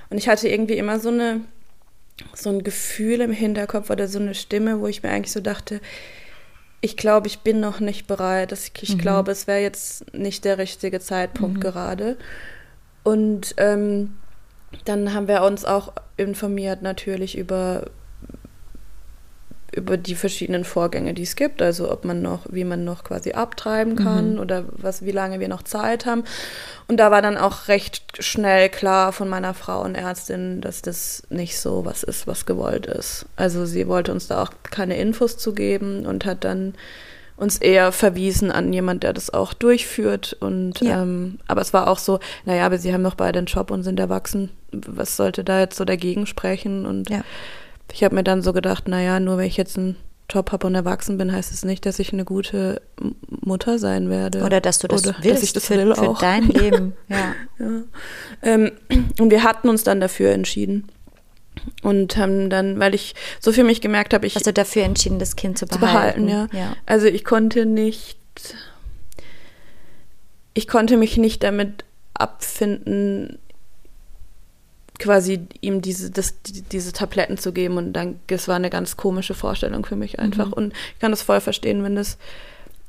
Und 0.09 0.17
ich 0.17 0.29
hatte 0.29 0.47
irgendwie 0.47 0.77
immer 0.77 0.99
so 0.99 1.09
eine 1.09 1.41
so 2.35 2.51
ein 2.51 2.63
Gefühl 2.63 3.21
im 3.21 3.31
Hinterkopf 3.31 3.89
oder 3.89 4.07
so 4.07 4.19
eine 4.19 4.35
Stimme, 4.35 4.79
wo 4.79 4.87
ich 4.87 5.01
mir 5.01 5.09
eigentlich 5.09 5.31
so 5.31 5.39
dachte, 5.39 5.81
ich 6.83 6.97
glaube, 6.97 7.27
ich 7.27 7.39
bin 7.39 7.61
noch 7.61 7.79
nicht 7.79 8.07
bereit. 8.07 8.51
Ich 8.51 8.95
mhm. 8.95 8.97
glaube, 8.97 9.31
es 9.31 9.47
wäre 9.47 9.61
jetzt 9.61 10.13
nicht 10.13 10.43
der 10.43 10.57
richtige 10.57 10.99
Zeitpunkt 10.99 11.55
mhm. 11.55 11.61
gerade. 11.61 12.17
Und 13.03 13.55
ähm, 13.55 14.15
dann 14.83 15.13
haben 15.13 15.29
wir 15.29 15.43
uns 15.43 15.63
auch 15.63 15.93
informiert 16.17 16.81
natürlich 16.81 17.37
über 17.37 17.85
über 19.75 19.97
die 19.97 20.15
verschiedenen 20.15 20.63
Vorgänge, 20.63 21.13
die 21.13 21.23
es 21.23 21.35
gibt, 21.35 21.61
also 21.61 21.91
ob 21.91 22.05
man 22.05 22.21
noch, 22.21 22.45
wie 22.49 22.63
man 22.63 22.83
noch 22.83 23.03
quasi 23.03 23.33
abtreiben 23.33 23.95
kann 23.95 24.33
mhm. 24.33 24.39
oder 24.39 24.65
was, 24.71 25.03
wie 25.05 25.11
lange 25.11 25.39
wir 25.39 25.47
noch 25.47 25.63
Zeit 25.63 26.05
haben. 26.05 26.23
Und 26.87 26.97
da 26.97 27.11
war 27.11 27.21
dann 27.21 27.37
auch 27.37 27.67
recht 27.67 28.23
schnell 28.23 28.69
klar 28.69 29.13
von 29.13 29.29
meiner 29.29 29.53
Frauenärztin, 29.53 30.61
dass 30.61 30.81
das 30.81 31.23
nicht 31.29 31.59
so 31.59 31.85
was 31.85 32.03
ist, 32.03 32.27
was 32.27 32.45
gewollt 32.45 32.85
ist. 32.85 33.25
Also 33.35 33.65
sie 33.65 33.87
wollte 33.87 34.11
uns 34.11 34.27
da 34.27 34.43
auch 34.43 34.51
keine 34.63 34.97
Infos 34.97 35.37
zu 35.37 35.53
geben 35.53 36.05
und 36.05 36.25
hat 36.25 36.43
dann 36.43 36.73
uns 37.35 37.57
eher 37.57 37.91
verwiesen 37.91 38.51
an 38.51 38.71
jemand, 38.71 39.03
der 39.03 39.13
das 39.13 39.33
auch 39.33 39.53
durchführt. 39.53 40.37
Und 40.39 40.81
ja. 40.81 41.01
ähm, 41.01 41.39
aber 41.47 41.61
es 41.61 41.73
war 41.73 41.87
auch 41.87 41.97
so, 41.97 42.19
naja, 42.45 42.65
aber 42.65 42.77
sie 42.77 42.93
haben 42.93 43.01
noch 43.01 43.15
beide 43.15 43.39
einen 43.39 43.47
Job 43.47 43.71
und 43.71 43.83
sind 43.83 43.99
erwachsen. 43.99 44.49
Was 44.71 45.17
sollte 45.17 45.43
da 45.43 45.59
jetzt 45.59 45.77
so 45.77 45.85
dagegen 45.85 46.27
sprechen? 46.27 46.85
Und 46.85 47.09
ja 47.09 47.23
ich 47.91 48.03
habe 48.03 48.15
mir 48.15 48.23
dann 48.23 48.41
so 48.41 48.53
gedacht, 48.53 48.87
naja, 48.87 49.19
nur 49.19 49.37
weil 49.37 49.47
ich 49.47 49.57
jetzt 49.57 49.77
einen 49.77 49.95
Job 50.29 50.51
habe 50.51 50.67
und 50.67 50.75
erwachsen 50.75 51.17
bin, 51.17 51.31
heißt 51.31 51.51
es 51.51 51.65
nicht, 51.65 51.85
dass 51.85 51.99
ich 51.99 52.13
eine 52.13 52.25
gute 52.25 52.81
Mutter 53.27 53.77
sein 53.77 54.09
werde. 54.09 54.43
Oder 54.43 54.61
dass 54.61 54.79
du 54.79 54.87
das 54.87 55.05
Oder 55.05 55.15
willst, 55.21 55.43
ich 55.43 55.53
das 55.53 55.65
für, 55.65 55.77
will 55.77 55.93
für 55.93 56.15
dein 56.19 56.43
Leben. 56.47 56.93
Ja. 57.09 57.35
ja. 57.59 57.83
Ähm, 58.41 58.71
und 59.19 59.29
wir 59.29 59.43
hatten 59.43 59.69
uns 59.69 59.83
dann 59.83 59.99
dafür 59.99 60.31
entschieden. 60.31 60.87
Und 61.83 62.17
haben 62.17 62.49
dann, 62.49 62.79
weil 62.79 62.95
ich 62.95 63.13
so 63.39 63.51
für 63.51 63.63
mich 63.63 63.79
gemerkt 63.79 64.13
habe, 64.13 64.25
ich. 64.25 64.35
Also 64.35 64.51
dafür 64.51 64.83
entschieden, 64.83 65.19
das 65.19 65.35
Kind 65.35 65.57
zu 65.57 65.67
behalten. 65.67 66.21
Zu 66.21 66.25
behalten, 66.25 66.27
ja. 66.27 66.59
ja. 66.59 66.75
Also 66.85 67.05
ich 67.05 67.23
konnte 67.23 67.65
nicht. 67.65 68.17
Ich 70.55 70.67
konnte 70.67 70.97
mich 70.97 71.17
nicht 71.17 71.43
damit 71.43 71.85
abfinden, 72.13 73.37
quasi 74.99 75.47
ihm 75.61 75.81
diese, 75.81 76.11
das, 76.11 76.35
diese 76.43 76.93
Tabletten 76.93 77.37
zu 77.37 77.51
geben 77.51 77.77
und 77.77 77.93
dann, 77.93 78.19
das 78.27 78.47
war 78.47 78.55
eine 78.55 78.69
ganz 78.69 78.97
komische 78.97 79.33
Vorstellung 79.33 79.85
für 79.85 79.95
mich 79.95 80.19
einfach. 80.19 80.47
Mhm. 80.47 80.53
Und 80.53 80.73
ich 80.93 80.99
kann 80.99 81.11
das 81.11 81.23
voll 81.23 81.41
verstehen, 81.41 81.83
wenn 81.83 81.97
es, 81.97 82.17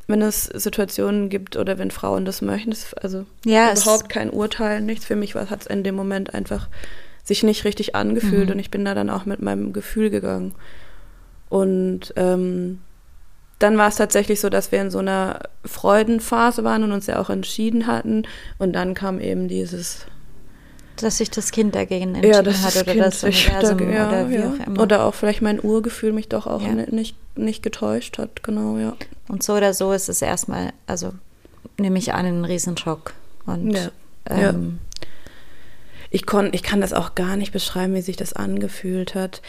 wenn 0.07 0.23
es 0.23 0.45
Situationen 0.45 1.31
gibt 1.31 1.57
oder 1.57 1.79
wenn 1.79 1.91
Frauen 1.91 2.25
das 2.25 2.43
möchten. 2.43 2.71
Das, 2.71 2.95
also 2.95 3.25
ja, 3.45 3.73
überhaupt 3.73 4.09
kein 4.09 4.31
Urteil, 4.31 4.81
nichts. 4.81 5.07
Für 5.07 5.17
mich 5.17 5.35
hat 5.35 5.63
es 5.63 5.67
in 5.67 5.83
dem 5.83 5.95
Moment 5.95 6.35
einfach 6.35 6.69
sich 7.23 7.43
nicht 7.43 7.65
richtig 7.65 7.95
angefühlt 7.95 8.47
mhm. 8.47 8.53
und 8.53 8.59
ich 8.59 8.71
bin 8.71 8.85
da 8.85 8.95
dann 8.95 9.09
auch 9.09 9.25
mit 9.25 9.41
meinem 9.41 9.73
Gefühl 9.73 10.11
gegangen. 10.11 10.55
Und 11.49 12.13
ähm, 12.17 12.81
dann 13.59 13.79
war 13.79 13.89
es 13.89 13.97
tatsächlich 13.97 14.41
so, 14.41 14.51
dass 14.51 14.73
wir 14.73 14.81
in 14.81 14.91
so 14.91 14.99
einer 14.99 15.41
Freudenphase 15.65 16.65
waren 16.65 16.83
und 16.83 16.93
uns 16.93 17.07
ja 17.07 17.19
auch 17.19 17.31
entschieden 17.31 17.87
hatten. 17.87 18.25
Und 18.59 18.75
dann 18.75 18.93
kam 18.95 19.21
eben 19.21 19.49
dieses 19.49 20.07
dass 20.97 21.19
sich 21.19 21.31
das 21.31 21.51
Kind 21.51 21.75
dagegen 21.75 22.15
entschieden 22.15 22.35
ja, 22.35 22.43
das 22.43 22.65
hat 22.65 22.77
oder 22.77 22.93
kind 22.93 23.05
das 23.05 23.25
Universum 23.25 23.79
da, 23.79 23.85
ja, 23.85 24.09
oder 24.09 24.31
wie 24.31 24.35
ja. 24.35 24.49
auch 24.49 24.67
immer. 24.67 24.83
Oder 24.83 25.05
auch 25.05 25.15
vielleicht 25.15 25.43
mein 25.43 25.63
Urgefühl 25.63 26.13
mich 26.13 26.29
doch 26.29 26.47
auch 26.47 26.63
ja. 26.63 26.73
nicht, 26.73 27.17
nicht 27.37 27.63
getäuscht 27.63 28.19
hat, 28.19 28.43
genau, 28.43 28.79
ja. 28.79 28.97
Und 29.29 29.43
so 29.43 29.55
oder 29.55 29.75
so 29.75 29.93
ist 29.93 30.09
es 30.09 30.23
erstmal, 30.23 30.73
also 30.87 31.13
nehme 31.79 31.99
ich 31.99 32.15
an, 32.15 32.27
ein 32.27 32.45
Riesenschock. 32.45 33.15
Und 33.47 33.91
ähm, 34.27 34.79
ich, 36.11 36.27
kon, 36.27 36.51
ich 36.53 36.63
kann 36.63 36.81
das 36.81 36.93
auch 36.93 37.15
gar 37.15 37.37
nicht 37.37 37.53
beschreiben, 37.53 37.95
wie 37.95 38.03
sich 38.03 38.17
das 38.17 38.33
angefühlt 38.33 39.15
hat. 39.15 39.43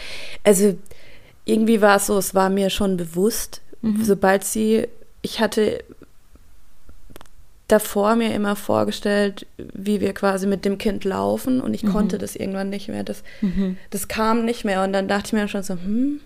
Also 0.43 0.75
irgendwie 1.45 1.81
war 1.81 1.97
es 1.97 2.07
so, 2.07 2.17
es 2.17 2.33
war 2.33 2.49
mir 2.49 2.69
schon 2.69 2.97
bewusst, 2.97 3.61
mhm. 3.81 4.03
sobald 4.03 4.43
sie, 4.43 4.87
ich 5.21 5.39
hatte 5.39 5.83
davor 7.67 8.15
mir 8.15 8.33
immer 8.33 8.55
vorgestellt, 8.55 9.47
wie 9.57 10.01
wir 10.01 10.13
quasi 10.13 10.47
mit 10.47 10.65
dem 10.65 10.77
Kind 10.77 11.03
laufen 11.03 11.61
und 11.61 11.73
ich 11.73 11.83
mhm. 11.83 11.91
konnte 11.91 12.17
das 12.17 12.35
irgendwann 12.35 12.69
nicht 12.69 12.89
mehr. 12.89 13.03
Das, 13.03 13.23
mhm. 13.41 13.77
das 13.89 14.07
kam 14.07 14.45
nicht 14.45 14.65
mehr 14.65 14.83
und 14.83 14.93
dann 14.93 15.07
dachte 15.07 15.27
ich 15.27 15.33
mir 15.33 15.47
schon 15.47 15.63
so, 15.63 15.73
hm, 15.73 16.19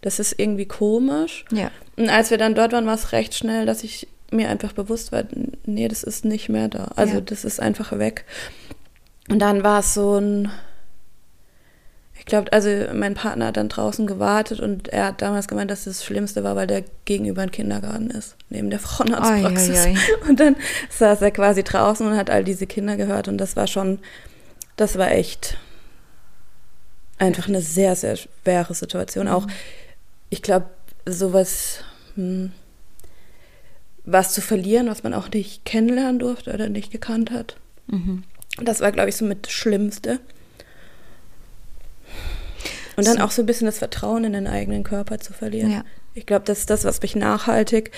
das 0.00 0.18
ist 0.18 0.38
irgendwie 0.38 0.66
komisch. 0.66 1.44
Ja. 1.52 1.70
Und 1.96 2.10
als 2.10 2.30
wir 2.30 2.38
dann 2.38 2.54
dort 2.54 2.72
waren, 2.72 2.86
war 2.86 2.94
es 2.94 3.12
recht 3.12 3.34
schnell, 3.34 3.66
dass 3.66 3.84
ich 3.84 4.08
mir 4.32 4.48
einfach 4.48 4.72
bewusst 4.72 5.12
war, 5.12 5.24
nee, 5.64 5.88
das 5.88 6.02
ist 6.02 6.24
nicht 6.24 6.48
mehr 6.48 6.68
da. 6.68 6.92
Also 6.96 7.14
ja. 7.14 7.20
das 7.20 7.44
ist 7.44 7.60
einfach 7.60 7.98
weg. 7.98 8.24
Und 9.28 9.38
dann 9.40 9.62
war 9.62 9.80
es 9.80 9.94
so 9.94 10.16
ein, 10.18 10.50
ich 12.20 12.26
glaube, 12.26 12.52
also 12.52 12.68
mein 12.92 13.14
Partner 13.14 13.46
hat 13.46 13.56
dann 13.56 13.70
draußen 13.70 14.06
gewartet 14.06 14.60
und 14.60 14.88
er 14.88 15.06
hat 15.06 15.22
damals 15.22 15.48
gemeint, 15.48 15.70
dass 15.70 15.84
das 15.84 16.04
Schlimmste 16.04 16.44
war, 16.44 16.54
weil 16.54 16.66
der 16.66 16.84
gegenüber 17.06 17.40
ein 17.40 17.50
Kindergarten 17.50 18.10
ist, 18.10 18.36
neben 18.50 18.68
der 18.68 18.78
Frauenarztpraxis. 18.78 19.86
Oi, 19.86 19.90
oi, 19.90 19.96
oi. 19.96 20.28
Und 20.28 20.38
dann 20.38 20.54
saß 20.90 21.22
er 21.22 21.30
quasi 21.30 21.64
draußen 21.64 22.06
und 22.06 22.16
hat 22.18 22.28
all 22.28 22.44
diese 22.44 22.66
Kinder 22.66 22.98
gehört 22.98 23.26
und 23.26 23.38
das 23.38 23.56
war 23.56 23.66
schon, 23.66 24.00
das 24.76 24.98
war 24.98 25.10
echt 25.10 25.56
einfach 27.16 27.48
eine 27.48 27.62
sehr, 27.62 27.96
sehr 27.96 28.16
schwere 28.16 28.74
Situation. 28.74 29.26
Mhm. 29.26 29.32
Auch, 29.32 29.46
ich 30.28 30.42
glaube, 30.42 30.66
sowas, 31.06 31.84
hm, 32.16 32.52
was 34.04 34.34
zu 34.34 34.42
verlieren, 34.42 34.88
was 34.88 35.04
man 35.04 35.14
auch 35.14 35.30
nicht 35.30 35.64
kennenlernen 35.64 36.18
durfte 36.18 36.52
oder 36.52 36.68
nicht 36.68 36.92
gekannt 36.92 37.30
hat. 37.30 37.56
Mhm. 37.86 38.24
Das 38.62 38.80
war, 38.80 38.92
glaube 38.92 39.08
ich, 39.08 39.16
so 39.16 39.24
mit 39.24 39.46
das 39.46 39.52
Schlimmste. 39.52 40.20
Und 43.00 43.06
dann 43.06 43.18
so. 43.18 43.24
auch 43.24 43.30
so 43.30 43.42
ein 43.42 43.46
bisschen 43.46 43.66
das 43.66 43.78
Vertrauen 43.78 44.24
in 44.24 44.32
den 44.32 44.46
eigenen 44.46 44.84
Körper 44.84 45.18
zu 45.18 45.32
verlieren. 45.32 45.70
Ja. 45.70 45.84
Ich 46.14 46.26
glaube, 46.26 46.44
das 46.44 46.60
ist 46.60 46.70
das, 46.70 46.84
was 46.84 47.00
mich 47.02 47.16
nachhaltig. 47.16 47.90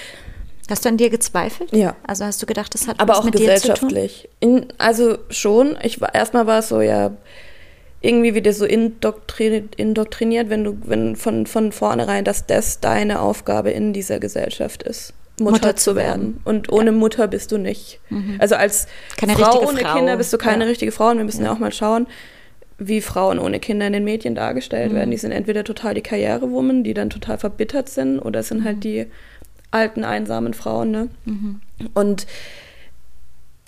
Hast 0.71 0.85
du 0.85 0.89
an 0.89 0.97
dir 0.97 1.11
gezweifelt? 1.11 1.73
Ja. 1.73 1.97
Also 2.07 2.25
hast 2.25 2.41
du 2.43 2.47
gedacht, 2.47 2.75
das 2.75 2.87
hat 2.87 3.01
Aber 3.01 3.19
auch 3.19 3.25
mit 3.25 3.35
gesellschaftlich. 3.35 4.29
In, 4.41 4.67
also 4.79 5.19
schon. 5.29 5.77
Ich 5.83 6.01
war 6.01 6.15
erstmal 6.15 6.47
war 6.47 6.61
es 6.61 6.69
so, 6.69 6.81
ja, 6.81 7.13
irgendwie 8.01 8.35
wieder 8.35 8.53
so 8.53 8.65
indoktriniert, 8.65 9.75
indoktriniert 9.77 10.51
wenn 10.51 10.65
du, 10.65 10.79
wenn 10.85 11.17
von, 11.17 11.47
von 11.47 11.73
vornherein, 11.73 12.25
dass 12.25 12.47
das 12.47 12.81
deine 12.81 13.21
Aufgabe 13.21 13.71
in 13.71 13.93
dieser 13.93 14.19
Gesellschaft 14.19 14.83
ist. 14.83 15.15
Mutter, 15.39 15.53
Mutter 15.53 15.77
zu 15.77 15.97
werden. 15.97 16.41
Und 16.45 16.71
ohne 16.71 16.91
ja. 16.91 16.97
Mutter 16.97 17.27
bist 17.29 17.53
du 17.53 17.59
nicht. 17.59 18.01
Mhm. 18.11 18.37
Also 18.39 18.55
als 18.55 18.87
keine 19.17 19.35
Frau 19.35 19.67
ohne 19.67 19.81
Frau. 19.81 19.97
Kinder 19.97 20.17
bist 20.17 20.33
du 20.33 20.39
keine 20.39 20.65
ja. 20.65 20.71
richtige 20.71 20.93
Frau. 20.93 21.09
Und 21.11 21.19
wir 21.19 21.25
müssen 21.25 21.43
ja. 21.43 21.47
ja. 21.49 21.55
auch 21.55 21.59
mal 21.59 21.73
schauen, 21.73 22.07
wie 22.89 23.01
Frauen 23.01 23.39
ohne 23.39 23.61
Kinder 23.61 23.87
in 23.87 23.93
den 23.93 24.05
Medien 24.05 24.35
dargestellt 24.35 24.93
mhm. 24.93 24.97
werden. 24.97 25.11
Die 25.11 25.17
sind 25.17 25.33
entweder 25.33 25.65
total 25.65 25.95
die 25.95 26.03
Karrierewomen, 26.03 26.85
die 26.85 26.95
dann 26.95 27.11
total 27.11 27.39
verbittert 27.39 27.89
sind, 27.89 28.19
oder 28.19 28.41
es 28.41 28.49
sind 28.49 28.65
halt 28.65 28.77
mhm. 28.77 28.81
die 28.81 29.07
alten, 29.71 30.05
einsamen 30.05 30.55
Frauen. 30.55 30.91
Ne? 30.91 31.09
Mhm. 31.25 31.61
Und 31.95 32.27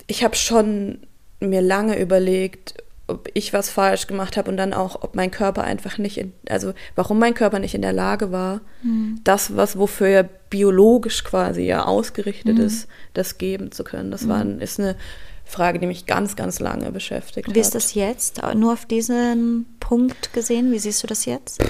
ich 0.07 0.23
habe 0.23 0.35
schon 0.35 0.99
mir 1.39 1.61
lange 1.61 1.99
überlegt, 1.99 2.75
ob 3.07 3.29
ich 3.33 3.53
was 3.53 3.69
falsch 3.69 4.07
gemacht 4.07 4.35
habe 4.35 4.49
und 4.49 4.57
dann 4.57 4.73
auch, 4.73 5.03
ob 5.03 5.15
mein 5.15 5.29
Körper 5.29 5.63
einfach 5.63 5.97
nicht, 5.97 6.17
in, 6.17 6.33
also 6.49 6.73
warum 6.95 7.19
mein 7.19 7.35
Körper 7.35 7.59
nicht 7.59 7.75
in 7.75 7.83
der 7.83 7.93
Lage 7.93 8.31
war, 8.31 8.61
mhm. 8.81 9.19
das, 9.23 9.55
was 9.55 9.77
wofür 9.77 10.07
er 10.07 10.23
biologisch 10.23 11.23
quasi 11.23 11.63
ja 11.63 11.85
ausgerichtet 11.85 12.57
mhm. 12.57 12.65
ist, 12.65 12.87
das 13.13 13.37
geben 13.37 13.71
zu 13.71 13.83
können. 13.83 14.09
Das 14.09 14.27
war, 14.27 14.43
mhm. 14.43 14.59
ist 14.59 14.79
eine 14.79 14.95
Frage, 15.45 15.79
die 15.79 15.87
mich 15.87 16.05
ganz, 16.05 16.35
ganz 16.35 16.59
lange 16.59 16.91
beschäftigt 16.91 17.47
Wie 17.47 17.51
hat. 17.51 17.55
Wie 17.55 17.59
ist 17.59 17.75
das 17.75 17.93
jetzt? 17.93 18.41
Nur 18.55 18.73
auf 18.73 18.85
diesen 18.85 19.65
Punkt 19.79 20.33
gesehen? 20.33 20.71
Wie 20.71 20.79
siehst 20.79 21.01
du 21.03 21.07
das 21.07 21.25
jetzt? 21.25 21.63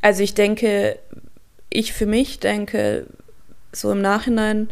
Also 0.00 0.22
ich 0.22 0.34
denke, 0.34 0.98
ich 1.68 1.92
für 1.92 2.06
mich 2.06 2.38
denke, 2.38 3.08
so 3.72 3.90
im 3.90 4.00
Nachhinein, 4.00 4.68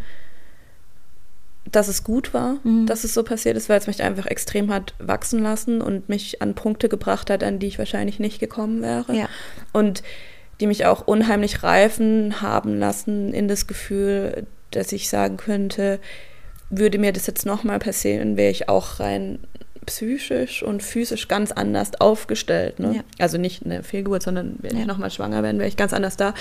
dass 1.71 1.89
es 1.89 2.05
gut 2.05 2.33
war, 2.33 2.59
mhm. 2.63 2.87
dass 2.87 3.03
es 3.05 3.15
so 3.15 3.25
passiert 3.25 3.57
ist, 3.57 3.69
weil 3.69 3.79
es 3.79 3.87
mich 3.87 4.03
einfach 4.03 4.27
extrem 4.27 4.73
hat 4.73 4.95
wachsen 4.99 5.43
lassen 5.43 5.81
und 5.81 6.09
mich 6.09 6.41
an 6.41 6.55
Punkte 6.55 6.89
gebracht 6.89 7.31
hat, 7.31 7.43
an 7.43 7.59
die 7.59 7.67
ich 7.67 7.79
wahrscheinlich 7.79 8.21
nicht 8.21 8.39
gekommen 8.39 8.81
wäre. 8.81 9.13
Ja. 9.15 9.29
Und 9.73 10.05
die 10.61 10.67
mich 10.67 10.87
auch 10.87 11.07
unheimlich 11.07 11.63
reifen 11.63 12.41
haben 12.41 12.79
lassen 12.79 13.33
in 13.33 13.49
das 13.49 13.67
Gefühl, 13.67 14.47
dass 14.71 14.93
ich 14.93 15.09
sagen 15.09 15.37
könnte, 15.37 15.99
würde 16.71 16.99
mir 16.99 17.13
das 17.13 17.27
jetzt 17.27 17.47
nochmal 17.47 17.79
passieren, 17.79 18.37
wäre 18.37 18.51
ich 18.51 18.69
auch 18.69 19.01
rein 19.01 19.39
psychisch 19.87 20.63
und 20.63 20.83
physisch 20.83 21.29
ganz 21.29 21.53
anders 21.53 22.01
aufgestellt. 22.01 22.79
Ne? 22.79 22.97
Ja. 22.97 23.01
Also 23.19 23.37
nicht 23.37 23.65
eine 23.65 23.83
Fehlgeburt, 23.83 24.23
sondern 24.23 24.57
wenn 24.61 24.77
ja. 24.77 24.81
ich 24.81 24.87
nochmal 24.87 25.11
schwanger 25.11 25.43
werden, 25.43 25.59
wäre 25.59 25.69
ich 25.69 25.77
ganz 25.77 25.93
anders 25.93 26.17
da 26.17 26.35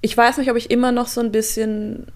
ich 0.00 0.16
weiß 0.16 0.38
nicht, 0.38 0.50
ob 0.50 0.56
ich 0.56 0.70
immer 0.70 0.92
noch 0.92 1.08
so 1.08 1.20
ein 1.20 1.32
bisschen 1.32 2.06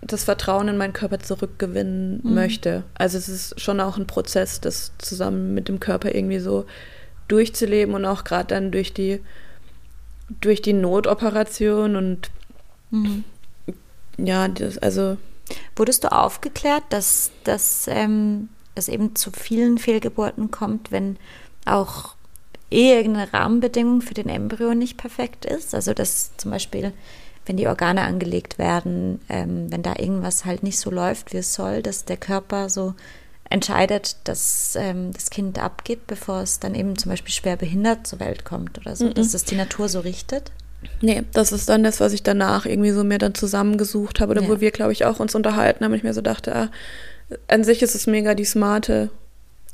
das 0.00 0.24
Vertrauen 0.24 0.68
in 0.68 0.76
meinen 0.76 0.92
Körper 0.92 1.20
zurückgewinnen 1.20 2.20
mhm. 2.22 2.34
möchte. 2.34 2.84
Also 2.94 3.18
es 3.18 3.28
ist 3.28 3.60
schon 3.60 3.80
auch 3.80 3.96
ein 3.96 4.06
Prozess, 4.06 4.60
das 4.60 4.92
zusammen 4.98 5.54
mit 5.54 5.68
dem 5.68 5.80
Körper 5.80 6.14
irgendwie 6.14 6.40
so 6.40 6.66
durchzuleben 7.28 7.94
und 7.94 8.04
auch 8.04 8.24
gerade 8.24 8.48
dann 8.48 8.72
durch 8.72 8.92
die 8.92 9.20
durch 10.40 10.62
die 10.62 10.72
Notoperation 10.72 11.96
und 11.96 12.30
mhm. 12.90 13.24
ja, 14.16 14.48
das, 14.48 14.78
also 14.78 15.16
wurdest 15.76 16.04
du 16.04 16.12
aufgeklärt, 16.12 16.84
dass, 16.90 17.30
dass 17.44 17.86
ähm, 17.88 18.48
es 18.74 18.88
eben 18.88 19.14
zu 19.16 19.30
vielen 19.30 19.78
Fehlgeburten 19.78 20.50
kommt, 20.50 20.90
wenn 20.90 21.16
auch 21.64 22.14
irgendeine 22.70 23.32
Rahmenbedingung 23.32 24.00
für 24.00 24.14
den 24.14 24.28
Embryo 24.28 24.74
nicht 24.74 24.96
perfekt 24.96 25.44
ist? 25.44 25.74
Also 25.74 25.92
dass 25.92 26.36
zum 26.36 26.50
Beispiel 26.50 26.92
wenn 27.46 27.56
die 27.56 27.66
Organe 27.66 28.02
angelegt 28.02 28.58
werden, 28.58 29.20
ähm, 29.28 29.70
wenn 29.70 29.82
da 29.82 29.94
irgendwas 29.98 30.44
halt 30.44 30.62
nicht 30.62 30.78
so 30.78 30.90
läuft, 30.90 31.32
wie 31.32 31.38
es 31.38 31.54
soll, 31.54 31.82
dass 31.82 32.04
der 32.04 32.16
Körper 32.16 32.68
so 32.68 32.94
entscheidet, 33.52 34.16
dass 34.24 34.76
ähm, 34.76 35.12
das 35.12 35.30
Kind 35.30 35.58
abgeht, 35.58 36.06
bevor 36.06 36.40
es 36.40 36.60
dann 36.60 36.74
eben 36.74 36.96
zum 36.96 37.10
Beispiel 37.10 37.32
schwer 37.32 37.56
behindert 37.56 38.06
zur 38.06 38.20
Welt 38.20 38.44
kommt 38.44 38.78
oder 38.78 38.96
so, 38.96 39.06
-mm. 39.06 39.14
dass 39.14 39.34
es 39.34 39.44
die 39.44 39.56
Natur 39.56 39.88
so 39.88 40.00
richtet? 40.00 40.52
Nee, 41.00 41.22
das 41.32 41.52
ist 41.52 41.68
dann 41.68 41.82
das, 41.82 42.00
was 42.00 42.12
ich 42.12 42.22
danach 42.22 42.66
irgendwie 42.66 42.90
so 42.90 43.04
mir 43.04 43.18
dann 43.18 43.34
zusammengesucht 43.34 44.20
habe 44.20 44.32
oder 44.32 44.42
ja. 44.42 44.48
wo 44.48 44.60
wir, 44.60 44.70
glaube 44.70 44.92
ich, 44.92 45.04
auch 45.04 45.20
uns 45.20 45.34
unterhalten 45.34 45.84
haben. 45.84 45.94
Ich 45.94 46.02
mir 46.02 46.14
so 46.14 46.20
dachte, 46.20 46.54
ah, 46.54 46.70
an 47.48 47.64
sich 47.64 47.82
ist 47.82 47.94
es 47.94 48.06
mega 48.06 48.34
die 48.34 48.44
smarte. 48.44 49.10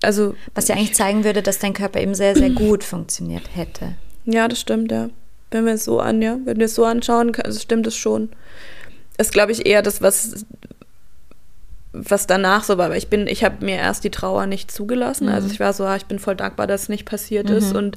Also, 0.03 0.35
was 0.55 0.69
ja 0.69 0.77
eigentlich 0.77 0.95
zeigen 0.95 1.25
würde, 1.25 1.43
dass 1.43 1.59
dein 1.59 1.73
Körper 1.73 2.01
eben 2.01 2.15
sehr, 2.15 2.37
sehr 2.37 2.51
gut 2.51 2.85
funktioniert 2.85 3.43
hätte. 3.55 3.95
Ja, 4.25 4.47
das 4.47 4.61
stimmt, 4.61 4.93
ja. 4.93 5.11
Wenn 5.51 5.65
wir 5.65 5.73
es 5.73 5.85
so 5.85 5.99
an, 5.99 6.23
ja, 6.23 6.39
wenn 6.45 6.59
wir 6.59 6.67
es 6.67 6.75
so 6.75 6.85
anschauen, 6.85 7.35
also 7.43 7.59
stimmt 7.59 7.87
es 7.87 7.97
schon. 7.97 8.29
Ist, 9.17 9.33
glaube 9.33 9.53
ich, 9.53 9.67
eher 9.67 9.83
das, 9.83 10.01
was, 10.01 10.45
was 12.09 12.27
danach 12.27 12.65
so 12.65 12.79
war. 12.79 12.87
Aber 12.87 12.97
ich 12.97 13.09
bin, 13.09 13.27
ich 13.27 13.45
habe 13.45 13.65
mir 13.65 13.77
erst 13.77 14.05
die 14.05 14.11
Trauer 14.11 14.47
nicht 14.47 14.71
zugelassen. 14.71 15.27
Mhm. 15.27 15.33
Also 15.33 15.49
ich 15.51 15.61
war 15.61 15.73
so, 15.73 15.85
ah, 15.85 15.97
ich 15.97 16.07
bin 16.07 16.19
voll 16.19 16.37
dankbar, 16.37 16.67
dass 16.67 16.83
es 16.83 16.89
nicht 16.89 17.05
passiert 17.05 17.49
mhm. 17.49 17.57
ist 17.57 17.75
und 17.75 17.97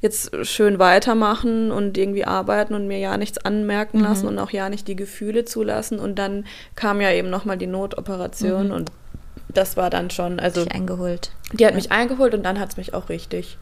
jetzt 0.00 0.34
schön 0.46 0.78
weitermachen 0.78 1.70
und 1.70 1.98
irgendwie 1.98 2.24
arbeiten 2.24 2.74
und 2.74 2.86
mir 2.86 2.98
ja 2.98 3.16
nichts 3.16 3.38
anmerken 3.38 3.98
mhm. 3.98 4.04
lassen 4.04 4.26
und 4.26 4.38
auch 4.38 4.50
ja 4.50 4.68
nicht 4.68 4.88
die 4.88 4.96
Gefühle 4.96 5.44
zulassen. 5.44 5.98
Und 5.98 6.18
dann 6.18 6.44
kam 6.74 7.00
ja 7.00 7.10
eben 7.12 7.30
nochmal 7.30 7.58
die 7.58 7.66
Notoperation 7.66 8.68
mhm. 8.68 8.74
und 8.74 8.92
das 9.48 9.76
war 9.76 9.90
dann 9.90 10.10
schon, 10.10 10.38
also. 10.38 10.64
Dich 10.64 10.72
eingeholt. 10.72 11.32
Die 11.52 11.64
hat 11.64 11.72
ja. 11.72 11.76
mich 11.76 11.90
eingeholt 11.90 12.34
und 12.34 12.44
dann 12.44 12.60
hat 12.60 12.70
es 12.70 12.76
mich 12.76 12.94
auch 12.94 13.08
richtig 13.08 13.58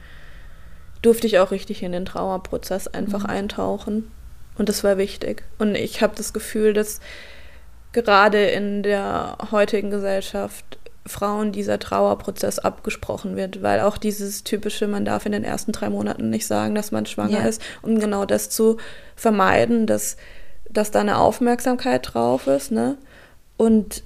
durfte 1.03 1.27
ich 1.27 1.39
auch 1.39 1.51
richtig 1.51 1.83
in 1.83 1.93
den 1.93 2.05
Trauerprozess 2.05 2.89
einfach 2.89 3.25
mhm. 3.25 3.31
eintauchen. 3.31 4.11
Und 4.57 4.69
das 4.69 4.83
war 4.83 4.99
wichtig. 4.99 5.45
Und 5.59 5.77
ich 5.77 6.03
habe 6.03 6.17
das 6.17 6.33
Gefühl, 6.33 6.73
dass 6.73 7.01
gerade 8.03 8.47
in 8.47 8.83
der 8.83 9.39
heutigen 9.51 9.91
Gesellschaft 9.91 10.79
Frauen 11.09 11.53
dieser 11.53 11.79
Trauerprozess 11.79 12.59
abgesprochen 12.59 13.37
wird, 13.37 13.63
weil 13.63 13.81
auch 13.81 13.99
dieses 13.99 14.45
typische, 14.45 14.87
man 14.87 15.05
darf 15.05 15.27
in 15.27 15.33
den 15.33 15.45
ersten 15.45 15.73
drei 15.73 15.89
Monaten 15.91 16.31
nicht 16.31 16.47
sagen, 16.47 16.75
dass 16.75 16.93
man 16.93 17.07
schwanger 17.07 17.41
ja. 17.41 17.47
ist, 17.47 17.63
um 17.83 17.99
genau 17.99 18.25
das 18.25 18.51
zu 18.51 18.77
vermeiden, 19.17 19.87
dass, 19.87 20.17
dass 20.71 20.91
da 20.91 21.01
eine 21.01 21.19
Aufmerksamkeit 21.19 22.15
drauf 22.15 22.47
ist. 22.47 22.71
Ne? 22.71 22.97
Und 23.57 24.03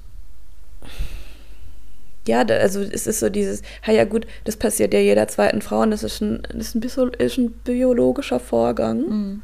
ja, 2.26 2.42
also 2.42 2.80
es 2.80 3.06
ist 3.06 3.20
so 3.20 3.28
dieses, 3.28 3.62
ja 3.86 4.04
gut, 4.04 4.26
das 4.44 4.56
passiert 4.56 4.94
ja 4.94 5.00
jeder 5.00 5.26
zweiten 5.26 5.60
Frau 5.60 5.80
und 5.80 5.90
das 5.90 6.04
ist 6.04 6.20
ein, 6.20 6.42
das 6.54 6.74
ist 6.74 6.98
ein, 6.98 7.10
ist 7.18 7.38
ein 7.38 7.50
biologischer 7.50 8.38
Vorgang. 8.38 8.98
Mhm. 8.98 9.42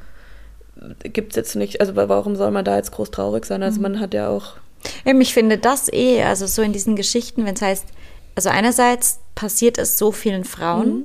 Gibt 1.02 1.32
es 1.32 1.37
jetzt 1.37 1.56
nicht, 1.56 1.80
also 1.80 1.97
warum 1.97 2.37
soll 2.37 2.50
man 2.50 2.64
da 2.64 2.76
jetzt 2.76 2.92
groß 2.92 3.11
traurig 3.11 3.44
sein? 3.47 3.62
Also 3.62 3.76
mhm. 3.76 3.82
man 3.82 4.00
hat 4.00 4.14
ja 4.14 4.28
auch. 4.28 4.56
Eben, 5.04 5.20
ich 5.20 5.35
finde 5.35 5.58
das 5.58 5.92
eh, 5.92 6.23
also 6.23 6.47
so 6.47 6.62
in 6.62 6.73
diesen 6.73 6.97
Geschichten, 6.97 7.44
wenn 7.44 7.54
es 7.54 7.62
heißt, 7.62 7.87
also 8.35 8.49
einerseits 8.49 9.18
passiert 9.35 9.78
es 9.78 9.99
so 9.99 10.12
vielen 10.12 10.44
Frauen, 10.44 10.88
mhm. 10.88 11.04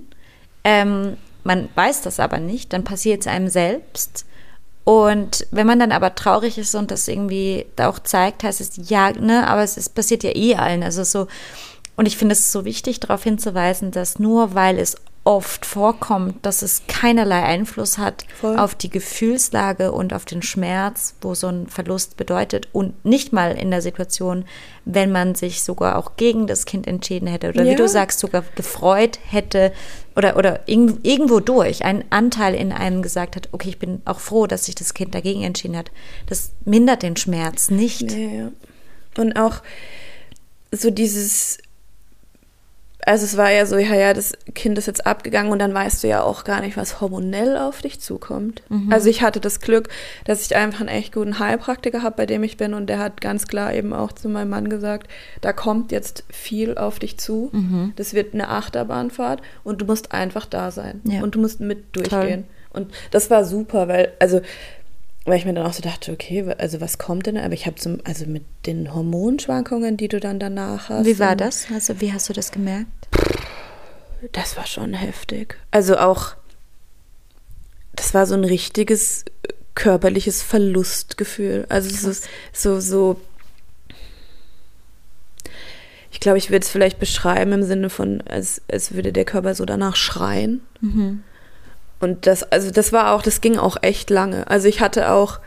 ähm, 0.63 1.17
man 1.43 1.69
weiß 1.75 2.01
das 2.01 2.19
aber 2.19 2.37
nicht, 2.37 2.71
dann 2.71 2.83
passiert 2.83 3.21
es 3.21 3.27
einem 3.27 3.49
selbst 3.49 4.25
Und 4.85 5.47
wenn 5.51 5.67
man 5.67 5.79
dann 5.79 5.91
aber 5.91 6.15
traurig 6.15 6.57
ist 6.57 6.75
und 6.75 6.91
das 6.91 7.07
irgendwie 7.07 7.65
da 7.75 7.89
auch 7.89 7.99
zeigt, 7.99 8.43
heißt 8.43 8.59
es, 8.59 8.89
ja, 8.89 9.11
ne, 9.11 9.47
aber 9.47 9.63
es 9.63 9.77
ist, 9.77 9.95
passiert 9.95 10.23
ja 10.23 10.35
eh 10.35 10.55
allen. 10.55 10.83
Also 10.83 11.03
so, 11.03 11.27
und 11.95 12.05
ich 12.05 12.17
finde 12.17 12.33
es 12.33 12.51
so 12.51 12.65
wichtig, 12.65 12.99
darauf 12.99 13.23
hinzuweisen, 13.23 13.91
dass 13.91 14.19
nur 14.19 14.55
weil 14.55 14.77
es 14.77 14.97
oft 15.25 15.65
vorkommt, 15.65 16.45
dass 16.45 16.61
es 16.61 16.83
keinerlei 16.87 17.43
Einfluss 17.43 17.97
hat 17.97 18.25
Voll. 18.41 18.57
auf 18.57 18.75
die 18.75 18.89
Gefühlslage 18.89 19.93
und 19.93 20.13
auf 20.13 20.25
den 20.25 20.41
Schmerz, 20.41 21.15
wo 21.21 21.33
so 21.33 21.47
ein 21.47 21.67
Verlust 21.67 22.17
bedeutet 22.17 22.67
und 22.73 23.05
nicht 23.05 23.31
mal 23.31 23.51
in 23.57 23.71
der 23.71 23.81
Situation, 23.81 24.43
wenn 24.83 25.13
man 25.13 25.33
sich 25.33 25.63
sogar 25.63 25.97
auch 25.97 26.17
gegen 26.17 26.45
das 26.45 26.65
Kind 26.65 26.87
entschieden 26.87 27.27
hätte 27.27 27.49
oder 27.49 27.63
ja. 27.63 27.71
wie 27.71 27.75
du 27.75 27.87
sagst, 27.87 28.19
sogar 28.19 28.43
gefreut 28.55 29.17
hätte 29.29 29.71
oder, 30.17 30.35
oder 30.35 30.67
irgendwo 30.67 31.39
durch 31.39 31.85
ein 31.85 32.03
Anteil 32.09 32.53
in 32.53 32.73
einem 32.73 33.01
gesagt 33.01 33.37
hat, 33.37 33.47
okay, 33.53 33.69
ich 33.69 33.79
bin 33.79 34.01
auch 34.03 34.19
froh, 34.19 34.45
dass 34.45 34.65
sich 34.65 34.75
das 34.75 34.93
Kind 34.93 35.15
dagegen 35.15 35.43
entschieden 35.43 35.77
hat. 35.77 35.89
Das 36.27 36.51
mindert 36.65 37.01
den 37.01 37.15
Schmerz 37.15 37.71
nicht. 37.71 38.11
Ja, 38.11 38.51
Und 39.17 39.37
auch 39.37 39.61
so 40.71 40.89
dieses 40.89 41.59
also 43.05 43.25
es 43.25 43.37
war 43.37 43.51
ja 43.51 43.65
so, 43.65 43.77
ja, 43.77 43.95
ja, 43.95 44.13
das 44.13 44.33
Kind 44.55 44.77
ist 44.77 44.87
jetzt 44.87 45.05
abgegangen 45.05 45.51
und 45.51 45.59
dann 45.59 45.73
weißt 45.73 46.03
du 46.03 46.07
ja 46.07 46.21
auch 46.21 46.43
gar 46.43 46.61
nicht, 46.61 46.77
was 46.77 47.01
hormonell 47.01 47.57
auf 47.57 47.81
dich 47.81 47.99
zukommt. 47.99 48.61
Mhm. 48.69 48.91
Also 48.91 49.09
ich 49.09 49.21
hatte 49.21 49.39
das 49.39 49.59
Glück, 49.59 49.89
dass 50.25 50.45
ich 50.45 50.55
einfach 50.55 50.81
einen 50.81 50.89
echt 50.89 51.13
guten 51.13 51.39
Heilpraktiker 51.39 52.01
habe, 52.01 52.15
bei 52.17 52.25
dem 52.25 52.43
ich 52.43 52.57
bin 52.57 52.73
und 52.73 52.87
der 52.87 52.99
hat 52.99 53.21
ganz 53.21 53.47
klar 53.47 53.73
eben 53.73 53.93
auch 53.93 54.11
zu 54.11 54.29
meinem 54.29 54.49
Mann 54.49 54.69
gesagt, 54.69 55.07
da 55.41 55.53
kommt 55.53 55.91
jetzt 55.91 56.23
viel 56.29 56.77
auf 56.77 56.99
dich 56.99 57.17
zu. 57.19 57.49
Mhm. 57.51 57.93
Das 57.95 58.13
wird 58.13 58.33
eine 58.33 58.49
Achterbahnfahrt 58.49 59.41
und 59.63 59.81
du 59.81 59.85
musst 59.85 60.11
einfach 60.11 60.45
da 60.45 60.71
sein 60.71 61.01
ja. 61.03 61.21
und 61.21 61.35
du 61.35 61.39
musst 61.39 61.59
mit 61.59 61.95
durchgehen. 61.95 62.45
Toll. 62.71 62.81
Und 62.81 62.91
das 63.11 63.29
war 63.29 63.45
super, 63.45 63.87
weil, 63.87 64.13
also 64.19 64.41
weil 65.25 65.37
ich 65.37 65.45
mir 65.45 65.53
dann 65.53 65.65
auch 65.65 65.73
so 65.73 65.81
dachte, 65.81 66.11
okay, 66.11 66.53
also 66.57 66.81
was 66.81 66.97
kommt 66.97 67.27
denn? 67.27 67.37
Aber 67.37 67.53
ich 67.53 67.65
habe 67.65 67.77
zum, 67.77 67.99
also 68.03 68.25
mit 68.25 68.43
den 68.65 68.93
Hormonschwankungen, 68.93 69.95
die 69.95 70.09
du 70.09 70.19
dann 70.19 70.39
danach 70.39 70.89
hast. 70.89 71.05
Wie 71.05 71.19
war 71.19 71.35
das? 71.35 71.67
Also 71.73 72.01
wie 72.01 72.11
hast 72.11 72.27
du 72.29 72.33
das 72.33 72.51
gemerkt? 72.51 72.89
Das 74.33 74.57
war 74.57 74.65
schon 74.65 74.93
heftig. 74.93 75.57
Also 75.71 75.97
auch, 75.97 76.35
das 77.95 78.13
war 78.13 78.25
so 78.25 78.35
ein 78.35 78.43
richtiges 78.43 79.25
körperliches 79.75 80.41
Verlustgefühl. 80.41 81.65
Also 81.69 81.89
ist 81.89 82.27
so, 82.51 82.79
so. 82.79 83.19
Ich 86.11 86.19
glaube, 86.19 86.37
ich 86.37 86.51
würde 86.51 86.63
es 86.63 86.69
vielleicht 86.69 86.99
beschreiben 86.99 87.53
im 87.53 87.63
Sinne 87.63 87.89
von, 87.89 88.21
als, 88.21 88.61
als 88.71 88.93
würde 88.93 89.11
der 89.11 89.25
Körper 89.25 89.55
so 89.55 89.65
danach 89.65 89.95
schreien. 89.95 90.61
Mhm. 90.79 91.23
Und 92.03 92.27
das, 92.27 92.43
also 92.43 92.69
das 92.69 92.91
war 92.91 93.13
auch, 93.13 93.21
das 93.21 93.41
ging 93.41 93.57
auch 93.57 93.77
echt 93.81 94.09
lange. 94.09 94.47
Also 94.49 94.67
ich 94.67 94.81
hatte 94.81 95.11
auch, 95.11 95.39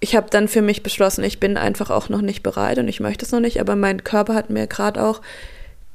ich 0.00 0.16
habe 0.16 0.26
dann 0.28 0.48
für 0.48 0.60
mich 0.60 0.82
beschlossen, 0.82 1.24
ich 1.24 1.40
bin 1.40 1.56
einfach 1.56 1.90
auch 1.90 2.08
noch 2.08 2.20
nicht 2.20 2.42
bereit 2.42 2.78
und 2.78 2.88
ich 2.88 3.00
möchte 3.00 3.24
es 3.24 3.32
noch 3.32 3.40
nicht, 3.40 3.60
aber 3.60 3.76
mein 3.76 4.04
Körper 4.04 4.34
hat 4.34 4.50
mir 4.50 4.66
gerade 4.66 5.02
auch 5.02 5.22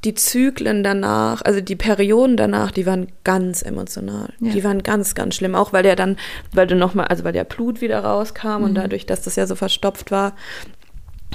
die 0.05 0.15
Zyklen 0.15 0.81
danach, 0.81 1.41
also 1.41 1.59
die 1.59 1.75
Perioden 1.75 2.38
danach, 2.38 2.71
die 2.71 2.85
waren 2.85 3.07
ganz 3.25 3.61
emotional. 3.61 4.31
Ja. 4.39 4.53
Die 4.53 4.63
waren 4.63 4.81
ganz, 4.81 5.13
ganz 5.13 5.35
schlimm. 5.35 5.55
Auch 5.55 5.73
weil 5.73 5.83
der 5.83 5.97
dann, 5.97 6.15
weil 6.53 6.67
du 6.67 6.75
nochmal, 6.75 7.07
also 7.07 7.25
weil 7.25 7.33
der 7.33 7.43
Blut 7.43 7.81
wieder 7.81 7.99
rauskam 7.99 8.59
mhm. 8.59 8.63
und 8.63 8.75
dadurch, 8.75 9.05
dass 9.05 9.23
das 9.23 9.35
ja 9.35 9.45
so 9.45 9.55
verstopft 9.55 10.09
war, 10.11 10.33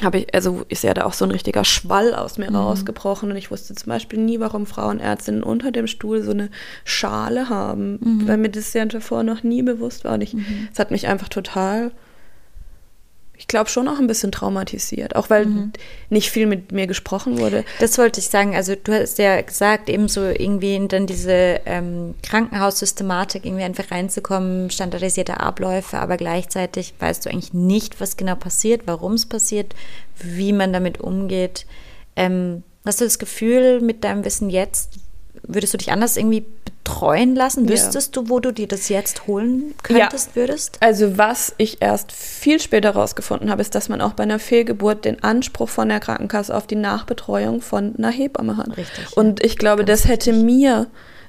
habe 0.03 0.19
ich, 0.19 0.35
also 0.35 0.65
ist 0.69 0.83
ja 0.83 0.93
da 0.93 1.05
auch 1.05 1.13
so 1.13 1.25
ein 1.25 1.31
richtiger 1.31 1.65
Schwall 1.65 2.15
aus 2.15 2.37
mir 2.39 2.51
mhm. 2.51 2.57
rausgebrochen 2.57 3.31
und 3.31 3.37
ich 3.37 3.51
wusste 3.51 3.75
zum 3.75 3.91
Beispiel 3.91 4.19
nie, 4.19 4.41
warum 4.41 4.67
Frauenärztinnen 4.67 5.43
unter 5.43 5.71
dem 5.71 5.87
Stuhl 5.87 6.23
so 6.23 6.33
eine 6.33 6.51
Schale 6.85 7.49
haben, 7.49 7.99
mhm. 8.01 8.29
weil 8.29 8.39
mir 8.39 8.51
das 8.51 8.73
ja 8.73 8.85
davor 8.85 9.23
noch 9.23 9.43
nie 9.43 9.63
bewusst 9.63 10.05
war 10.05 10.15
und 10.15 10.23
ich, 10.23 10.35
mhm. 10.35 10.69
es 10.73 10.79
hat 10.79 10.91
mich 10.91 11.07
einfach 11.07 11.29
total 11.29 11.93
ich 13.45 13.49
glaube, 13.49 13.69
schon 13.69 13.89
auch 13.89 13.99
ein 13.99 14.07
bisschen 14.07 14.33
traumatisiert, 14.33 15.17
auch 15.17 15.29
weil 15.29 15.45
mhm. 15.45 15.73
nicht 16.09 16.31
viel 16.31 16.47
mit 16.47 16.73
mir 16.73 16.87
gesprochen 16.87 17.37
wurde. 17.37 17.63
Das 17.79 17.99
wollte 17.99 18.19
ich 18.19 18.31
sagen. 18.31 18.57
Also 18.57 18.75
du 18.75 18.99
hast 18.99 19.19
ja 19.19 19.39
gesagt, 19.43 19.91
eben 19.91 20.09
so 20.09 20.23
irgendwie 20.23 20.77
in 20.77 20.89
dann 20.89 21.07
diese 21.07 21.61
ähm, 21.67 22.15
Krankenhaussystematik 22.23 23.45
irgendwie 23.45 23.65
einfach 23.65 23.91
reinzukommen, 23.91 24.71
standardisierte 24.71 25.41
Abläufe, 25.41 25.99
aber 25.99 26.17
gleichzeitig 26.17 26.95
weißt 26.99 27.27
du 27.27 27.31
eigentlich 27.31 27.53
nicht, 27.53 28.01
was 28.01 28.17
genau 28.17 28.35
passiert, 28.35 28.85
warum 28.87 29.13
es 29.13 29.27
passiert, 29.27 29.75
wie 30.19 30.55
man 30.55 30.73
damit 30.73 31.03
umgeht. 31.03 31.67
Ähm, 32.17 32.63
hast 32.87 33.03
du 33.03 33.05
das 33.05 33.19
Gefühl 33.19 33.83
mit 33.83 34.05
deinem 34.05 34.25
Wissen 34.25 34.49
jetzt, 34.49 34.95
würdest 35.43 35.75
du 35.75 35.79
dich 35.79 35.93
anders 35.93 36.17
irgendwie 36.17 36.45
betreuen 36.85 37.35
lassen? 37.35 37.69
Wüsstest 37.69 38.15
ja. 38.15 38.23
du, 38.23 38.29
wo 38.29 38.41
du 38.41 38.53
dir 38.53 38.69
das 38.69 38.89
jetzt 38.89 39.27
holen 39.27 39.75
könntest, 39.83 40.31
ja. 40.31 40.37
würdest? 40.37 40.77
Also 40.81 41.19
was 41.19 41.55
ich 41.59 41.83
erst 41.83 42.13
viel 42.13 42.61
später 42.61 42.95
herausgefunden 42.95 43.51
habe, 43.51 43.63
ist, 43.63 43.75
dass 43.75 43.89
man 43.89 44.01
auch 44.01 44.13
bei 44.13 44.23
einer 44.23 44.39
Fehlgeburt 44.39 45.05
den 45.05 45.23
Anspruch 45.23 45.69
von 45.69 45.89
der 45.89 46.01
Krankenkasse 46.01 46.55
auf 46.55 46.67
die 46.67 46.77
Nachbetreuung 46.77 47.61
von 47.61 47.95
einer 47.97 48.11
Hebamme 48.11 48.57
hat. 48.57 48.77
Richtig. 48.77 49.17
Und 49.17 49.43
ich 49.43 49.57
glaube, 49.59 49.85
das 49.85 50.07
hätte 50.07 50.31
richtig. 50.31 50.45
mir 50.45 50.87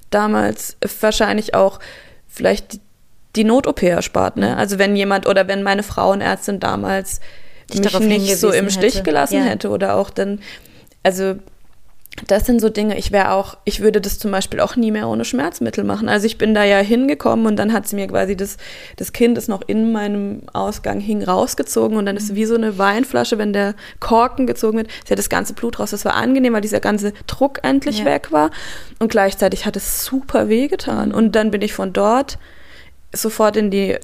damals 0.09 0.77
wahrscheinlich 1.01 1.53
auch 1.55 1.79
vielleicht 2.27 2.79
die 3.35 3.43
Not-OP 3.43 3.83
erspart. 3.83 4.37
Ne? 4.37 4.55
Also 4.55 4.77
wenn 4.77 4.95
jemand 4.95 5.27
oder 5.27 5.47
wenn 5.47 5.63
meine 5.63 5.83
Frauenärztin 5.83 6.59
damals 6.59 7.19
Dich 7.73 7.99
mich 7.99 8.19
nicht 8.19 8.37
so 8.37 8.51
im 8.51 8.69
Stich 8.69 8.95
hätte. 8.95 9.03
gelassen 9.03 9.37
ja. 9.37 9.43
hätte 9.43 9.69
oder 9.69 9.95
auch 9.95 10.09
dann, 10.09 10.39
also 11.03 11.35
das 12.27 12.45
sind 12.45 12.61
so 12.61 12.69
Dinge, 12.69 12.97
ich 12.97 13.11
wäre 13.11 13.31
auch, 13.31 13.57
ich 13.65 13.81
würde 13.81 13.99
das 13.99 14.19
zum 14.19 14.31
Beispiel 14.31 14.61
auch 14.61 14.77
nie 14.77 14.91
mehr 14.91 15.09
ohne 15.09 15.25
Schmerzmittel 15.25 15.83
machen. 15.83 16.07
Also 16.07 16.25
ich 16.25 16.37
bin 16.37 16.53
da 16.53 16.63
ja 16.63 16.77
hingekommen 16.77 17.45
und 17.45 17.57
dann 17.57 17.73
hat 17.73 17.87
sie 17.87 17.97
mir 17.97 18.07
quasi 18.07 18.37
das, 18.37 18.55
das 18.95 19.11
Kind 19.11 19.37
ist 19.37 19.49
noch 19.49 19.61
in 19.67 19.91
meinem 19.91 20.43
Ausgang 20.53 21.01
hing 21.01 21.23
rausgezogen 21.23 21.97
und 21.97 22.05
dann 22.05 22.15
ist 22.15 22.33
wie 22.33 22.45
so 22.45 22.55
eine 22.55 22.77
Weinflasche, 22.77 23.37
wenn 23.37 23.51
der 23.51 23.75
Korken 23.99 24.47
gezogen 24.47 24.77
wird, 24.77 24.87
ist 24.87 25.09
ja 25.09 25.17
das 25.17 25.29
ganze 25.29 25.53
Blut 25.53 25.77
raus. 25.79 25.91
Das 25.91 26.05
war 26.05 26.13
angenehm, 26.13 26.53
weil 26.53 26.61
dieser 26.61 26.79
ganze 26.79 27.11
Druck 27.27 27.59
endlich 27.63 27.99
ja. 27.99 28.05
weg 28.05 28.31
war 28.31 28.49
und 28.99 29.09
gleichzeitig 29.11 29.65
hat 29.65 29.75
es 29.75 30.05
super 30.05 30.47
wehgetan. 30.47 31.09
Mhm. 31.09 31.15
Und 31.15 31.35
dann 31.35 31.51
bin 31.51 31.61
ich 31.61 31.73
von 31.73 31.91
dort 31.91 32.37
sofort 33.11 33.57
in 33.57 33.71
die 33.71 33.97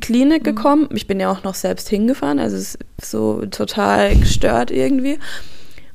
Klinik 0.00 0.40
mhm. 0.40 0.44
gekommen. 0.44 0.88
Ich 0.94 1.06
bin 1.06 1.20
ja 1.20 1.30
auch 1.30 1.44
noch 1.44 1.54
selbst 1.54 1.90
hingefahren, 1.90 2.38
also 2.38 2.56
es 2.56 2.76
ist 2.76 3.10
so 3.10 3.44
total 3.46 4.16
gestört 4.16 4.70
irgendwie. 4.70 5.18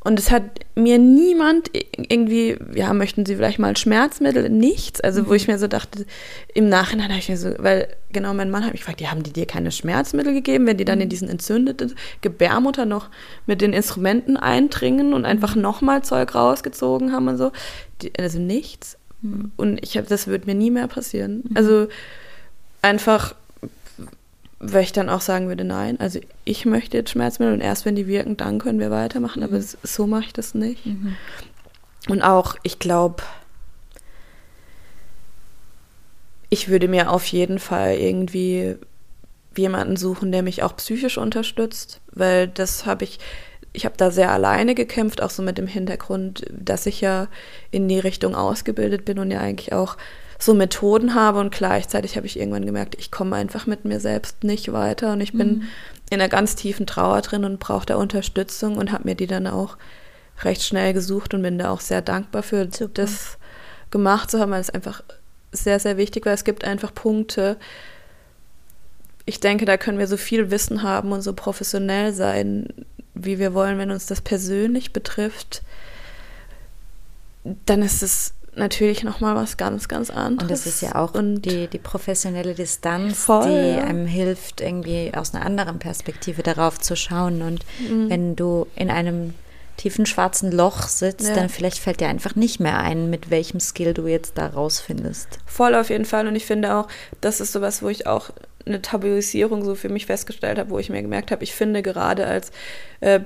Und 0.03 0.19
es 0.19 0.31
hat 0.31 0.43
mir 0.75 0.99
niemand 0.99 1.71
irgendwie, 1.73 2.57
ja, 2.75 2.93
möchten 2.93 3.25
Sie 3.25 3.35
vielleicht 3.35 3.59
mal 3.59 3.77
Schmerzmittel? 3.77 4.49
Nichts. 4.49 4.99
Also, 4.99 5.25
wo 5.25 5.29
mhm. 5.29 5.35
ich 5.35 5.47
mir 5.47 5.57
so 5.57 5.67
dachte, 5.67 6.05
im 6.53 6.67
Nachhinein 6.67 7.09
habe 7.09 7.19
ich 7.19 7.29
mir 7.29 7.37
so, 7.37 7.53
weil 7.59 7.87
genau 8.11 8.33
mein 8.33 8.51
Mann 8.51 8.65
hat 8.65 8.73
mich 8.73 8.81
gefragt, 8.81 8.99
die 8.99 9.07
haben 9.07 9.23
die 9.23 9.31
dir 9.31 9.45
keine 9.45 9.71
Schmerzmittel 9.71 10.33
gegeben, 10.33 10.67
wenn 10.67 10.77
die 10.77 10.85
dann 10.85 10.99
in 10.99 11.07
mhm. 11.07 11.09
diesen 11.09 11.29
entzündeten 11.29 11.95
Gebärmutter 12.21 12.85
noch 12.85 13.09
mit 13.45 13.61
den 13.61 13.71
Instrumenten 13.71 14.35
eindringen 14.35 15.13
und 15.13 15.25
einfach 15.25 15.55
nochmal 15.55 16.03
Zeug 16.03 16.35
rausgezogen 16.35 17.13
haben 17.13 17.29
und 17.29 17.37
so. 17.37 17.51
Die, 18.01 18.11
also 18.19 18.39
nichts. 18.39 18.97
Mhm. 19.21 19.51
Und 19.55 19.83
ich 19.83 19.95
habe, 19.95 20.07
das 20.07 20.27
wird 20.27 20.47
mir 20.47 20.55
nie 20.55 20.71
mehr 20.71 20.87
passieren. 20.87 21.43
Also 21.55 21.87
einfach 22.81 23.35
weil 24.65 24.83
ich 24.83 24.93
dann 24.93 25.09
auch 25.09 25.21
sagen 25.21 25.49
würde, 25.49 25.65
nein, 25.65 25.99
also 25.99 26.19
ich 26.45 26.65
möchte 26.65 26.97
jetzt 26.97 27.09
Schmerzmittel 27.11 27.53
und 27.53 27.61
erst 27.61 27.85
wenn 27.85 27.95
die 27.95 28.07
wirken, 28.07 28.37
dann 28.37 28.59
können 28.59 28.79
wir 28.79 28.91
weitermachen, 28.91 29.41
mhm. 29.41 29.47
aber 29.47 29.61
so 29.61 30.07
mache 30.07 30.25
ich 30.25 30.33
das 30.33 30.55
nicht. 30.55 30.85
Mhm. 30.85 31.15
Und 32.07 32.21
auch, 32.21 32.55
ich 32.63 32.79
glaube, 32.79 33.23
ich 36.49 36.69
würde 36.69 36.87
mir 36.87 37.11
auf 37.11 37.25
jeden 37.25 37.59
Fall 37.59 37.95
irgendwie 37.95 38.75
jemanden 39.57 39.97
suchen, 39.97 40.31
der 40.31 40.43
mich 40.43 40.63
auch 40.63 40.75
psychisch 40.77 41.17
unterstützt, 41.17 41.99
weil 42.11 42.47
das 42.47 42.85
habe 42.85 43.03
ich, 43.03 43.19
ich 43.73 43.85
habe 43.85 43.97
da 43.97 44.11
sehr 44.11 44.31
alleine 44.31 44.75
gekämpft, 44.75 45.21
auch 45.21 45.29
so 45.29 45.43
mit 45.43 45.57
dem 45.57 45.67
Hintergrund, 45.67 46.45
dass 46.51 46.85
ich 46.85 47.01
ja 47.01 47.27
in 47.69 47.89
die 47.89 47.99
Richtung 47.99 48.33
ausgebildet 48.33 49.03
bin 49.03 49.19
und 49.19 49.29
ja 49.29 49.41
eigentlich 49.41 49.73
auch 49.73 49.97
so 50.45 50.53
Methoden 50.53 51.15
habe 51.15 51.39
und 51.39 51.53
gleichzeitig 51.53 52.17
habe 52.17 52.25
ich 52.25 52.37
irgendwann 52.37 52.65
gemerkt, 52.65 52.95
ich 52.99 53.11
komme 53.11 53.35
einfach 53.35 53.65
mit 53.65 53.85
mir 53.85 53.99
selbst 53.99 54.43
nicht 54.43 54.71
weiter 54.71 55.13
und 55.13 55.21
ich 55.21 55.31
bin 55.33 55.47
mhm. 55.47 55.61
in 56.09 56.19
einer 56.19 56.29
ganz 56.29 56.55
tiefen 56.55 56.85
Trauer 56.85 57.21
drin 57.21 57.45
und 57.45 57.59
brauche 57.59 57.85
da 57.85 57.95
Unterstützung 57.95 58.77
und 58.77 58.91
habe 58.91 59.05
mir 59.05 59.15
die 59.15 59.27
dann 59.27 59.47
auch 59.47 59.77
recht 60.41 60.63
schnell 60.63 60.93
gesucht 60.93 61.33
und 61.33 61.43
bin 61.43 61.57
da 61.57 61.69
auch 61.69 61.79
sehr 61.79 62.01
dankbar 62.01 62.43
für 62.43 62.67
Super. 62.71 62.89
das 62.93 63.37
gemacht 63.91 64.31
zu 64.31 64.39
haben, 64.39 64.51
weil 64.51 64.61
es 64.61 64.69
einfach 64.69 65.03
sehr, 65.51 65.79
sehr 65.79 65.97
wichtig 65.97 66.25
war. 66.25 66.33
Es 66.33 66.43
gibt 66.43 66.63
einfach 66.63 66.93
Punkte, 66.93 67.57
ich 69.25 69.39
denke, 69.39 69.65
da 69.65 69.77
können 69.77 69.99
wir 69.99 70.07
so 70.07 70.17
viel 70.17 70.51
Wissen 70.51 70.83
haben 70.83 71.11
und 71.11 71.21
so 71.21 71.33
professionell 71.33 72.11
sein, 72.13 72.67
wie 73.13 73.39
wir 73.39 73.53
wollen, 73.53 73.77
wenn 73.77 73.91
uns 73.91 74.05
das 74.07 74.21
persönlich 74.21 74.91
betrifft, 74.91 75.61
dann 77.65 77.81
ist 77.81 78.03
es 78.03 78.33
natürlich 78.55 79.03
nochmal 79.03 79.35
was 79.35 79.57
ganz, 79.57 79.87
ganz 79.87 80.09
anderes. 80.09 80.43
Und 80.43 80.51
das 80.51 80.65
ist 80.65 80.81
ja 80.81 80.95
auch 80.95 81.13
und 81.13 81.41
die, 81.41 81.67
die 81.67 81.79
professionelle 81.79 82.53
Distanz, 82.53 83.17
voll, 83.17 83.47
die 83.47 83.77
ja. 83.77 83.83
einem 83.83 84.05
hilft, 84.05 84.61
irgendwie 84.61 85.11
aus 85.15 85.33
einer 85.33 85.45
anderen 85.45 85.79
Perspektive 85.79 86.43
darauf 86.43 86.79
zu 86.79 86.95
schauen. 86.95 87.41
Und 87.41 87.65
mhm. 87.79 88.09
wenn 88.09 88.35
du 88.35 88.67
in 88.75 88.89
einem 88.89 89.33
tiefen 89.77 90.05
schwarzen 90.05 90.51
Loch 90.51 90.87
sitzt, 90.87 91.27
ja. 91.27 91.35
dann 91.35 91.49
vielleicht 91.49 91.79
fällt 91.79 91.99
dir 91.99 92.07
einfach 92.07 92.35
nicht 92.35 92.59
mehr 92.59 92.77
ein, 92.77 93.09
mit 93.09 93.29
welchem 93.29 93.59
Skill 93.59 93.93
du 93.93 94.07
jetzt 94.07 94.37
da 94.37 94.47
rausfindest. 94.47 95.39
Voll 95.45 95.75
auf 95.75 95.89
jeden 95.89 96.05
Fall. 96.05 96.27
Und 96.27 96.35
ich 96.35 96.45
finde 96.45 96.75
auch, 96.75 96.87
das 97.21 97.41
ist 97.41 97.53
sowas, 97.53 97.81
wo 97.81 97.89
ich 97.89 98.05
auch 98.07 98.29
eine 98.65 98.81
Tabuisierung 98.81 99.65
so 99.65 99.75
für 99.75 99.89
mich 99.89 100.05
festgestellt 100.05 100.57
habe, 100.57 100.69
wo 100.69 100.79
ich 100.79 100.89
mir 100.89 101.01
gemerkt 101.01 101.31
habe, 101.31 101.43
ich 101.43 101.53
finde 101.53 101.81
gerade 101.81 102.25
als 102.25 102.51
äh, 103.01 103.19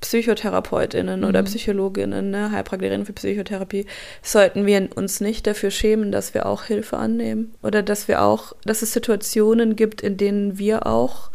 Psychotherapeutinnen 0.00 1.20
mhm. 1.20 1.26
oder 1.26 1.42
Psychologinnen, 1.42 2.30
ne, 2.30 2.52
Heilpraktikerinnen 2.52 3.06
für 3.06 3.12
Psychotherapie, 3.12 3.86
sollten 4.22 4.66
wir 4.66 4.88
uns 4.94 5.20
nicht 5.20 5.46
dafür 5.46 5.70
schämen, 5.70 6.12
dass 6.12 6.34
wir 6.34 6.46
auch 6.46 6.64
Hilfe 6.64 6.96
annehmen 6.96 7.54
oder 7.62 7.82
dass 7.82 8.08
wir 8.08 8.22
auch, 8.22 8.54
dass 8.64 8.82
es 8.82 8.92
Situationen 8.92 9.76
gibt, 9.76 10.00
in 10.00 10.16
denen 10.16 10.58
wir 10.58 10.86
auch 10.86 11.30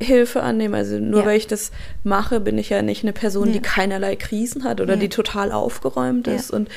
Hilfe 0.00 0.42
annehmen. 0.42 0.74
Also 0.74 0.98
nur 0.98 1.20
ja. 1.20 1.26
weil 1.26 1.36
ich 1.36 1.46
das 1.46 1.70
mache, 2.02 2.40
bin 2.40 2.58
ich 2.58 2.70
ja 2.70 2.82
nicht 2.82 3.02
eine 3.02 3.12
Person, 3.12 3.48
ja. 3.48 3.54
die 3.54 3.60
keinerlei 3.60 4.16
Krisen 4.16 4.64
hat 4.64 4.80
oder 4.80 4.94
ja. 4.94 5.00
die 5.00 5.08
total 5.08 5.52
aufgeräumt 5.52 6.28
ist 6.28 6.50
und 6.50 6.68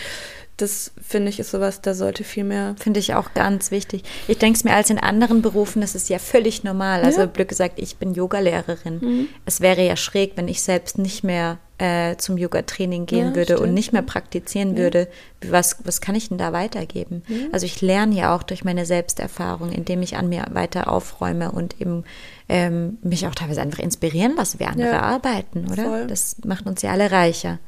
das 0.58 0.91
finde 1.02 1.30
ich 1.30 1.39
ist 1.39 1.52
sowas, 1.52 1.82
da 1.82 1.94
sollte 1.94 2.24
viel 2.24 2.46
mehr. 2.46 2.76
Finde 2.80 3.00
ich 3.00 3.13
auch 3.13 3.34
ganz 3.34 3.72
wichtig. 3.72 4.04
Ich 4.28 4.38
denke 4.38 4.58
es 4.58 4.63
mir 4.63 4.74
als 4.74 4.89
in 4.89 5.00
anderen 5.00 5.41
Berufen, 5.41 5.82
das 5.82 5.96
ist 5.96 6.10
ja 6.10 6.18
völlig 6.18 6.63
normal. 6.63 7.04
Also 7.04 7.22
ja. 7.22 7.26
blöd 7.26 7.50
gesagt, 7.50 7.78
ich 7.78 7.98
bin 7.98 8.13
Yogalehrerin. 8.13 9.00
Mhm. 9.02 9.28
Es 9.46 9.60
wäre 9.60 9.86
ja 9.86 9.98
schräg, 9.98 10.34
wenn 10.36 10.48
ich 10.48 10.62
selbst 10.62 10.98
nicht 10.98 11.24
mehr 11.24 11.58
äh, 11.78 12.15
zum 12.15 12.38
Yoga-Training 12.38 13.06
gehen 13.06 13.30
ja, 13.30 13.36
würde 13.36 13.56
stimmt. 13.56 13.60
und 13.60 13.74
nicht 13.74 13.91
mehr 13.91 14.02
praktizieren 14.02 14.72
ja. 14.72 14.78
würde. 14.78 15.08
Was, 15.46 15.78
was 15.84 16.00
kann 16.00 16.15
ich 16.15 16.30
denn 16.30 16.38
da 16.38 16.54
weitergeben? 16.54 17.24
Also 17.52 17.65
ich 17.65 17.82
lerne 17.82 18.15
ja 18.15 18.34
auch 18.34 18.44
durch 18.44 18.63
meine 18.63 18.86
Selbsterfahrung, 18.86 19.74
indem 19.74 20.02
ich 20.02 20.15
an 20.15 20.30
mir 20.30 20.46
weiter 20.52 20.89
aufräume 20.89 21.52
und 21.52 21.82
eben 21.82 22.06
ähm, 22.48 22.98
mich 23.02 23.28
auch 23.28 23.36
teilweise 23.36 23.62
einfach 23.62 23.80
inspirieren 23.80 24.36
lasse, 24.38 24.60
wie 24.60 24.65
andere 24.65 25.02
arbeiten, 25.02 25.70
oder? 25.70 25.84
Voll. 25.84 26.08
Das 26.08 26.38
macht 26.46 26.65
uns 26.65 26.82
ja 26.82 26.91
alle 26.91 27.12
reicher. 27.12 27.60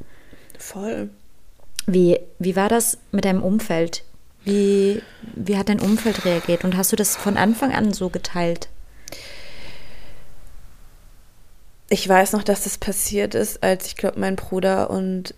Voll. 0.58 1.10
Wie, 1.88 2.20
wie 2.38 2.56
war 2.56 2.68
das 2.68 2.98
mit 3.12 3.26
deinem 3.26 3.42
Umfeld? 3.42 4.04
Wie, 4.44 5.02
wie 5.36 5.58
hat 5.58 5.70
dein 5.70 5.80
Umfeld 5.80 6.26
reagiert? 6.26 6.64
Und 6.64 6.78
hast 6.78 6.92
du 6.92 6.96
das 6.96 7.16
von 7.16 7.38
Anfang 7.38 7.74
an 7.74 7.94
so 7.94 8.10
geteilt? 8.10 8.68
Ich 11.90 12.08
weiß 12.08 12.34
noch, 12.34 12.44
dass 12.44 12.66
das 12.66 12.78
passiert 12.78 13.36
ist, 13.36 13.64
als 13.64 13.88
ich 13.88 13.96
glaube, 13.96 14.20
mein 14.20 14.36
Bruder 14.36 14.90
und 14.90 15.34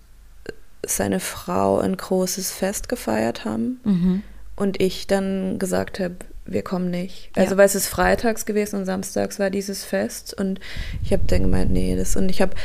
seine 0.83 1.19
Frau 1.19 1.79
ein 1.79 1.95
großes 1.95 2.51
Fest 2.51 2.89
gefeiert 2.89 3.45
haben. 3.45 3.79
Mhm. 3.83 4.23
Und 4.55 4.81
ich 4.81 5.07
dann 5.07 5.59
gesagt 5.59 5.99
habe, 5.99 6.15
wir 6.45 6.63
kommen 6.63 6.89
nicht. 6.89 7.29
Also, 7.35 7.51
ja. 7.51 7.57
weil 7.57 7.67
es 7.67 7.75
ist 7.75 7.88
freitags 7.88 8.45
gewesen 8.45 8.77
und 8.77 8.85
samstags 8.85 9.38
war 9.38 9.51
dieses 9.51 9.83
Fest. 9.83 10.33
Und 10.33 10.59
ich 11.03 11.13
habe 11.13 11.23
dann 11.27 11.43
gemeint, 11.43 11.71
nee, 11.71 11.95
das. 11.95 12.15
Und 12.15 12.29
ich 12.29 12.41
habe 12.41 12.55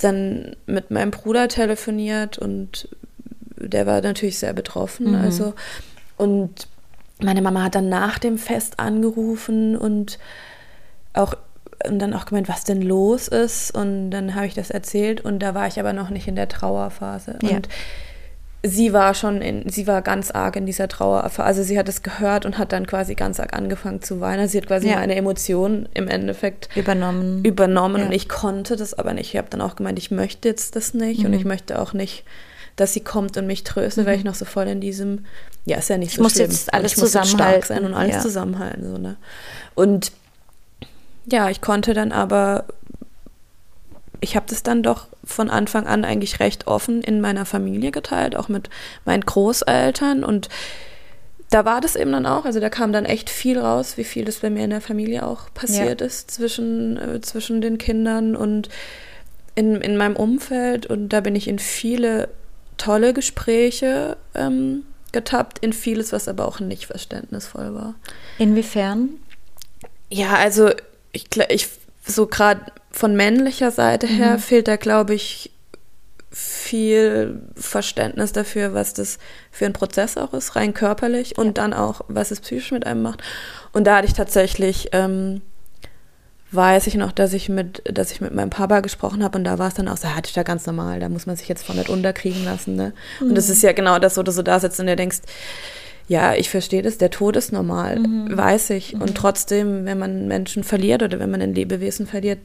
dann 0.00 0.56
mit 0.66 0.90
meinem 0.90 1.10
Bruder 1.10 1.48
telefoniert 1.48 2.38
und 2.38 2.88
der 3.66 3.86
war 3.86 4.00
natürlich 4.00 4.38
sehr 4.38 4.52
betroffen. 4.52 5.10
Mhm. 5.10 5.16
Also, 5.16 5.54
und 6.16 6.68
meine 7.20 7.42
Mama 7.42 7.62
hat 7.62 7.74
dann 7.74 7.88
nach 7.88 8.18
dem 8.18 8.38
Fest 8.38 8.78
angerufen 8.78 9.76
und 9.76 10.18
auch 11.12 11.34
und 11.86 11.98
dann 11.98 12.14
auch 12.14 12.26
gemeint, 12.26 12.48
was 12.48 12.64
denn 12.64 12.80
los 12.82 13.28
ist. 13.28 13.74
Und 13.74 14.10
dann 14.10 14.34
habe 14.34 14.46
ich 14.46 14.54
das 14.54 14.70
erzählt 14.70 15.20
und 15.20 15.40
da 15.40 15.54
war 15.54 15.66
ich 15.66 15.78
aber 15.78 15.92
noch 15.92 16.10
nicht 16.10 16.28
in 16.28 16.36
der 16.36 16.48
Trauerphase. 16.48 17.38
Ja. 17.42 17.56
Und 17.56 17.68
sie 18.62 18.92
war 18.92 19.14
schon 19.14 19.42
in, 19.42 19.68
sie 19.68 19.86
war 19.86 20.00
ganz 20.02 20.30
arg 20.30 20.56
in 20.56 20.66
dieser 20.66 20.88
Trauerphase. 20.88 21.44
Also 21.44 21.62
sie 21.62 21.78
hat 21.78 21.88
es 21.88 22.02
gehört 22.02 22.46
und 22.46 22.58
hat 22.58 22.72
dann 22.72 22.86
quasi 22.86 23.14
ganz 23.14 23.38
arg 23.38 23.54
angefangen 23.54 24.02
zu 24.02 24.20
weinen. 24.20 24.48
Sie 24.48 24.58
hat 24.58 24.66
quasi 24.66 24.88
ja. 24.88 24.96
meine 24.96 25.14
Emotionen 25.14 25.88
im 25.94 26.08
Endeffekt 26.08 26.74
übernommen. 26.74 27.44
Übernommen 27.44 27.98
ja. 27.98 28.06
und 28.06 28.12
ich 28.12 28.28
konnte 28.28 28.76
das 28.76 28.94
aber 28.94 29.12
nicht. 29.12 29.34
Ich 29.34 29.36
habe 29.36 29.48
dann 29.50 29.60
auch 29.60 29.76
gemeint, 29.76 29.98
ich 29.98 30.10
möchte 30.10 30.48
jetzt 30.48 30.76
das 30.76 30.94
nicht 30.94 31.20
mhm. 31.20 31.26
und 31.26 31.32
ich 31.34 31.44
möchte 31.44 31.78
auch 31.78 31.92
nicht 31.92 32.24
dass 32.76 32.92
sie 32.92 33.00
kommt 33.00 33.36
und 33.36 33.46
mich 33.46 33.64
tröstet, 33.64 34.04
mhm. 34.04 34.08
weil 34.08 34.18
ich 34.18 34.24
noch 34.24 34.34
so 34.34 34.44
voll 34.44 34.66
in 34.66 34.80
diesem, 34.80 35.24
ja, 35.64 35.78
ist 35.78 35.88
ja 35.88 35.98
nicht 35.98 36.12
ich 36.12 36.16
so 36.16 36.22
muss 36.22 36.32
schlimm. 36.32 36.50
Jetzt 36.50 36.72
alles 36.74 36.92
ich 36.92 36.98
muss 36.98 37.14
jetzt 37.14 37.30
stark 37.30 37.64
sein 37.64 37.84
und 37.84 37.94
alles 37.94 38.16
ja. 38.16 38.20
zusammenhalten. 38.20 38.90
So, 38.90 38.98
ne? 38.98 39.16
Und 39.74 40.12
ja, 41.26 41.50
ich 41.50 41.60
konnte 41.60 41.94
dann 41.94 42.12
aber, 42.12 42.64
ich 44.20 44.36
habe 44.36 44.46
das 44.48 44.62
dann 44.62 44.82
doch 44.82 45.06
von 45.24 45.50
Anfang 45.50 45.86
an 45.86 46.04
eigentlich 46.04 46.40
recht 46.40 46.66
offen 46.66 47.02
in 47.02 47.20
meiner 47.20 47.46
Familie 47.46 47.90
geteilt, 47.90 48.36
auch 48.36 48.48
mit 48.48 48.68
meinen 49.04 49.24
Großeltern 49.24 50.24
und 50.24 50.48
da 51.50 51.64
war 51.64 51.80
das 51.80 51.94
eben 51.94 52.10
dann 52.10 52.26
auch, 52.26 52.44
also 52.44 52.58
da 52.58 52.68
kam 52.68 52.92
dann 52.92 53.04
echt 53.04 53.30
viel 53.30 53.58
raus, 53.58 53.96
wie 53.96 54.04
viel 54.04 54.24
das 54.24 54.38
bei 54.38 54.50
mir 54.50 54.64
in 54.64 54.70
der 54.70 54.80
Familie 54.80 55.24
auch 55.24 55.54
passiert 55.54 56.00
ja. 56.00 56.06
ist 56.06 56.30
zwischen, 56.30 56.96
äh, 56.96 57.20
zwischen 57.20 57.60
den 57.60 57.78
Kindern 57.78 58.34
und 58.34 58.68
in, 59.54 59.76
in 59.76 59.96
meinem 59.96 60.16
Umfeld 60.16 60.86
und 60.86 61.10
da 61.10 61.20
bin 61.20 61.36
ich 61.36 61.46
in 61.46 61.60
viele 61.60 62.28
tolle 62.76 63.12
Gespräche 63.12 64.16
ähm, 64.34 64.84
getappt, 65.12 65.58
in 65.60 65.72
vieles, 65.72 66.12
was 66.12 66.28
aber 66.28 66.46
auch 66.46 66.60
nicht 66.60 66.86
verständnisvoll 66.86 67.74
war. 67.74 67.94
Inwiefern? 68.38 69.10
Ja, 70.10 70.34
also 70.36 70.70
ich, 71.12 71.28
ich 71.48 71.68
so 72.06 72.26
gerade 72.26 72.60
von 72.90 73.16
männlicher 73.16 73.70
Seite 73.70 74.06
her 74.06 74.34
mhm. 74.34 74.38
fehlt 74.38 74.68
da, 74.68 74.76
glaube 74.76 75.14
ich, 75.14 75.50
viel 76.30 77.40
Verständnis 77.54 78.32
dafür, 78.32 78.74
was 78.74 78.92
das 78.92 79.18
für 79.52 79.66
ein 79.66 79.72
Prozess 79.72 80.16
auch 80.16 80.34
ist, 80.34 80.56
rein 80.56 80.74
körperlich 80.74 81.38
und 81.38 81.46
ja. 81.46 81.52
dann 81.52 81.72
auch, 81.72 82.02
was 82.08 82.32
es 82.32 82.40
psychisch 82.40 82.72
mit 82.72 82.86
einem 82.86 83.02
macht. 83.02 83.22
Und 83.72 83.86
da 83.86 83.96
hatte 83.96 84.08
ich 84.08 84.14
tatsächlich 84.14 84.88
ähm, 84.92 85.42
weiß 86.54 86.86
ich 86.86 86.94
noch, 86.94 87.12
dass 87.12 87.32
ich 87.32 87.48
mit, 87.48 87.82
dass 87.92 88.12
ich 88.12 88.20
mit 88.20 88.34
meinem 88.34 88.50
Papa 88.50 88.80
gesprochen 88.80 89.22
habe 89.24 89.38
und 89.38 89.44
da 89.44 89.58
war 89.58 89.68
es 89.68 89.74
dann 89.74 89.88
auch 89.88 89.96
so, 89.96 90.08
das 90.08 90.30
ist 90.30 90.36
ja 90.36 90.42
ganz 90.42 90.66
normal, 90.66 91.00
da 91.00 91.08
muss 91.08 91.26
man 91.26 91.36
sich 91.36 91.48
jetzt 91.48 91.64
von 91.64 91.76
nicht 91.76 91.88
unterkriegen 91.88 92.44
lassen. 92.44 92.76
Ne? 92.76 92.92
Mhm. 93.20 93.28
Und 93.28 93.34
das 93.34 93.50
ist 93.50 93.62
ja 93.62 93.72
genau 93.72 93.98
das, 93.98 94.16
wo 94.16 94.22
du 94.22 94.32
so 94.32 94.42
da 94.42 94.60
sitzt 94.60 94.80
und 94.80 94.86
dir 94.86 94.96
denkst, 94.96 95.20
ja, 96.06 96.34
ich 96.34 96.50
verstehe 96.50 96.82
das, 96.82 96.98
der 96.98 97.10
Tod 97.10 97.36
ist 97.36 97.52
normal, 97.52 97.98
mhm. 97.98 98.36
weiß 98.36 98.70
ich. 98.70 98.94
Mhm. 98.94 99.02
Und 99.02 99.14
trotzdem, 99.14 99.86
wenn 99.86 99.98
man 99.98 100.28
Menschen 100.28 100.64
verliert 100.64 101.02
oder 101.02 101.18
wenn 101.18 101.30
man 101.30 101.40
ein 101.40 101.54
Lebewesen 101.54 102.06
verliert, 102.06 102.38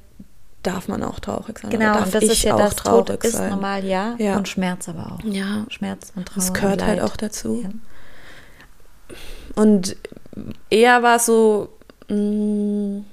darf 0.64 0.88
man 0.88 1.04
auch 1.04 1.20
traurig 1.20 1.60
sein. 1.60 1.72
Genau, 1.72 1.98
und 2.04 2.14
das 2.14 2.24
ist 2.24 2.44
ja 2.44 2.58
das, 2.58 2.76
Tod 2.76 3.10
ist 3.10 3.34
sein. 3.34 3.50
normal, 3.50 3.86
ja, 3.86 4.16
ja, 4.18 4.38
und 4.38 4.48
Schmerz 4.48 4.90
aber 4.90 5.14
auch. 5.14 5.24
Ja. 5.24 5.66
Schmerz 5.70 6.12
und 6.16 6.28
Trauer 6.28 6.36
Das 6.36 6.54
gehört 6.54 6.86
halt 6.86 7.02
auch 7.02 7.16
dazu. 7.16 7.64
Ja. 7.64 7.70
Und 9.56 9.96
eher 10.70 11.02
war 11.02 11.16
es 11.16 11.26
so, 11.26 11.70
mh, 12.10 12.16
mm, 12.16 13.06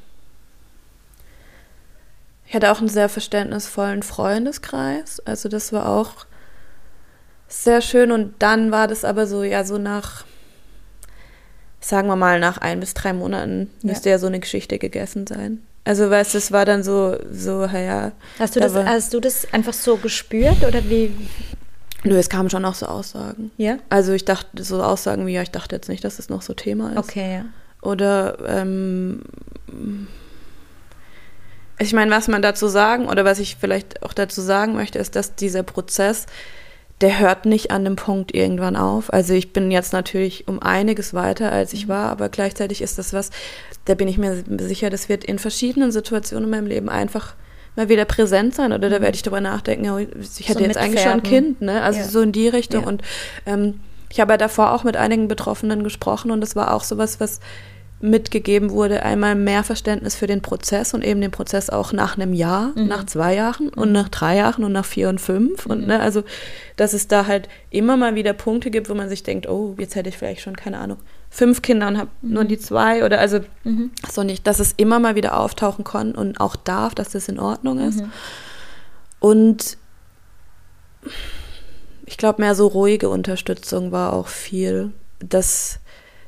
ich 2.46 2.54
hatte 2.54 2.70
auch 2.70 2.78
einen 2.78 2.88
sehr 2.88 3.08
verständnisvollen 3.08 4.02
Freundeskreis. 4.02 5.20
Also 5.24 5.48
das 5.48 5.72
war 5.72 5.88
auch 5.88 6.26
sehr 7.48 7.80
schön. 7.80 8.12
Und 8.12 8.34
dann 8.38 8.70
war 8.70 8.88
das 8.88 9.04
aber 9.04 9.26
so, 9.26 9.42
ja, 9.42 9.64
so 9.64 9.78
nach, 9.78 10.24
sagen 11.80 12.08
wir 12.08 12.16
mal, 12.16 12.38
nach 12.38 12.58
ein 12.58 12.80
bis 12.80 12.94
drei 12.94 13.12
Monaten 13.12 13.70
ja. 13.82 13.90
müsste 13.90 14.10
ja 14.10 14.18
so 14.18 14.28
eine 14.28 14.40
Geschichte 14.40 14.78
gegessen 14.78 15.26
sein. 15.26 15.62
Also 15.84 16.10
weißt 16.10 16.34
du, 16.34 16.38
es 16.38 16.50
war 16.50 16.64
dann 16.64 16.82
so, 16.82 17.16
so, 17.30 17.64
ja. 17.64 18.12
Hast 18.38 18.56
du 18.56 18.60
das, 18.60 18.74
hast 18.74 19.14
du 19.14 19.20
das 19.20 19.52
einfach 19.52 19.72
so 19.72 19.96
gespürt 19.96 20.64
oder 20.66 20.84
wie? 20.88 21.12
Nö, 22.02 22.16
es 22.16 22.28
kamen 22.28 22.50
schon 22.50 22.64
auch 22.64 22.74
so 22.74 22.86
Aussagen. 22.86 23.50
Ja. 23.56 23.78
Also 23.88 24.12
ich 24.12 24.24
dachte, 24.24 24.62
so 24.62 24.82
Aussagen 24.82 25.26
wie, 25.26 25.32
ja, 25.32 25.42
ich 25.42 25.50
dachte 25.50 25.74
jetzt 25.76 25.88
nicht, 25.88 26.04
dass 26.04 26.18
es 26.18 26.28
noch 26.28 26.42
so 26.42 26.54
Thema 26.54 26.90
ist. 26.90 26.98
Okay, 26.98 27.34
ja. 27.34 27.44
Oder 27.82 28.38
ähm, 28.46 29.22
ich 31.78 31.92
meine, 31.92 32.10
was 32.10 32.28
man 32.28 32.42
dazu 32.42 32.68
sagen 32.68 33.06
oder 33.06 33.24
was 33.24 33.38
ich 33.38 33.56
vielleicht 33.60 34.02
auch 34.02 34.12
dazu 34.12 34.40
sagen 34.40 34.74
möchte, 34.74 34.98
ist, 34.98 35.16
dass 35.16 35.34
dieser 35.34 35.62
Prozess, 35.62 36.26
der 37.00 37.18
hört 37.18 37.44
nicht 37.44 37.70
an 37.70 37.84
dem 37.84 37.96
Punkt 37.96 38.34
irgendwann 38.34 38.76
auf. 38.76 39.12
Also 39.12 39.34
ich 39.34 39.52
bin 39.52 39.70
jetzt 39.70 39.92
natürlich 39.92 40.48
um 40.48 40.62
einiges 40.62 41.12
weiter, 41.12 41.52
als 41.52 41.72
ich 41.72 41.86
mhm. 41.86 41.90
war, 41.90 42.10
aber 42.10 42.28
gleichzeitig 42.30 42.80
ist 42.80 42.98
das 42.98 43.12
was, 43.12 43.30
da 43.84 43.94
bin 43.94 44.08
ich 44.08 44.16
mir 44.16 44.42
sicher, 44.58 44.88
das 44.88 45.08
wird 45.08 45.24
in 45.24 45.38
verschiedenen 45.38 45.92
Situationen 45.92 46.44
in 46.44 46.50
meinem 46.50 46.66
Leben 46.66 46.88
einfach 46.88 47.34
mal 47.76 47.90
wieder 47.90 48.06
präsent 48.06 48.54
sein 48.54 48.72
oder 48.72 48.88
da 48.88 48.98
mhm. 48.98 49.02
werde 49.02 49.16
ich 49.16 49.22
darüber 49.22 49.42
nachdenken, 49.42 49.90
oh, 49.90 49.98
ich 49.98 50.48
hätte 50.48 50.60
so 50.60 50.64
jetzt 50.64 50.78
eigentlich 50.78 51.02
schon 51.02 51.12
ein 51.12 51.22
Kind, 51.22 51.60
ne? 51.60 51.82
Also 51.82 52.00
ja. 52.00 52.06
so 52.06 52.22
in 52.22 52.32
die 52.32 52.48
Richtung. 52.48 52.82
Ja. 52.82 52.88
Und 52.88 53.02
ähm, 53.44 53.80
ich 54.08 54.18
habe 54.18 54.32
ja 54.32 54.38
davor 54.38 54.72
auch 54.72 54.82
mit 54.82 54.96
einigen 54.96 55.28
Betroffenen 55.28 55.84
gesprochen 55.84 56.30
und 56.30 56.40
das 56.40 56.56
war 56.56 56.72
auch 56.72 56.82
sowas, 56.82 57.20
was 57.20 57.40
mitgegeben 58.00 58.70
wurde, 58.70 59.02
einmal 59.02 59.34
mehr 59.34 59.64
Verständnis 59.64 60.16
für 60.16 60.26
den 60.26 60.42
Prozess 60.42 60.92
und 60.92 61.02
eben 61.02 61.20
den 61.22 61.30
Prozess 61.30 61.70
auch 61.70 61.92
nach 61.92 62.16
einem 62.16 62.34
Jahr, 62.34 62.72
mhm. 62.74 62.88
nach 62.88 63.06
zwei 63.06 63.34
Jahren 63.34 63.70
und 63.70 63.88
mhm. 63.88 63.94
nach 63.94 64.08
drei 64.10 64.36
Jahren 64.36 64.64
und 64.64 64.72
nach 64.72 64.84
vier 64.84 65.08
und 65.08 65.18
fünf. 65.18 65.64
Mhm. 65.64 65.70
Und 65.70 65.86
ne, 65.86 66.00
also, 66.00 66.22
dass 66.76 66.92
es 66.92 67.08
da 67.08 67.26
halt 67.26 67.48
immer 67.70 67.96
mal 67.96 68.14
wieder 68.14 68.34
Punkte 68.34 68.70
gibt, 68.70 68.90
wo 68.90 68.94
man 68.94 69.08
sich 69.08 69.22
denkt, 69.22 69.48
oh, 69.48 69.74
jetzt 69.78 69.94
hätte 69.94 70.10
ich 70.10 70.18
vielleicht 70.18 70.42
schon, 70.42 70.56
keine 70.56 70.78
Ahnung, 70.78 70.98
fünf 71.30 71.62
Kinder 71.62 71.88
und 71.88 71.96
habe 71.96 72.10
mhm. 72.20 72.32
nur 72.34 72.44
die 72.44 72.58
zwei 72.58 73.02
oder 73.02 73.18
also 73.18 73.40
mhm. 73.64 73.90
so 74.10 74.22
nicht, 74.22 74.46
dass 74.46 74.60
es 74.60 74.74
immer 74.76 74.98
mal 74.98 75.14
wieder 75.14 75.38
auftauchen 75.38 75.84
kann 75.84 76.14
und 76.14 76.38
auch 76.38 76.54
darf, 76.54 76.94
dass 76.94 77.10
das 77.10 77.28
in 77.28 77.38
Ordnung 77.38 77.78
ist. 77.80 78.02
Mhm. 78.02 78.12
Und 79.20 79.78
ich 82.04 82.18
glaube, 82.18 82.42
mehr 82.42 82.54
so 82.54 82.66
ruhige 82.66 83.08
Unterstützung 83.08 83.90
war 83.90 84.12
auch 84.12 84.28
viel. 84.28 84.92
dass 85.18 85.80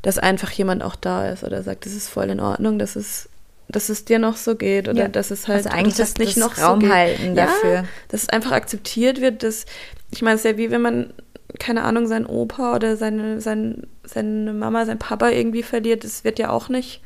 dass 0.02 0.18
einfach 0.18 0.50
jemand 0.50 0.82
auch 0.82 0.96
da 0.96 1.28
ist 1.28 1.44
oder 1.44 1.62
sagt, 1.62 1.86
das 1.86 1.94
ist 1.94 2.08
voll 2.08 2.30
in 2.30 2.40
Ordnung, 2.40 2.78
dass 2.78 2.96
es, 2.96 3.28
dass 3.68 3.88
es 3.88 4.04
dir 4.04 4.18
noch 4.18 4.36
so 4.36 4.56
geht 4.56 4.88
oder 4.88 5.02
ja. 5.02 5.08
dass 5.08 5.30
es 5.30 5.48
halt 5.48 5.66
also 5.66 5.70
eigentlich 5.70 5.96
das 5.96 6.16
nicht 6.16 6.36
noch 6.36 6.58
Raum 6.58 6.80
so 6.80 6.88
halten 6.88 7.34
dafür. 7.34 7.74
Ja, 7.74 7.84
dass 8.08 8.24
es 8.24 8.28
einfach 8.28 8.52
akzeptiert 8.52 9.20
wird, 9.20 9.42
dass 9.42 9.66
ich 10.10 10.22
meine, 10.22 10.36
es 10.36 10.44
ist 10.44 10.50
ja 10.50 10.56
wie 10.56 10.70
wenn 10.70 10.82
man 10.82 11.12
keine 11.58 11.84
Ahnung, 11.84 12.06
seinen 12.06 12.26
Opa 12.26 12.74
oder 12.74 12.96
seine, 12.96 13.40
sein, 13.40 13.86
seine 14.04 14.52
Mama, 14.52 14.84
sein 14.84 14.98
Papa 14.98 15.30
irgendwie 15.30 15.62
verliert, 15.62 16.04
das 16.04 16.22
wird 16.22 16.38
ja 16.38 16.50
auch 16.50 16.68
nicht 16.68 17.00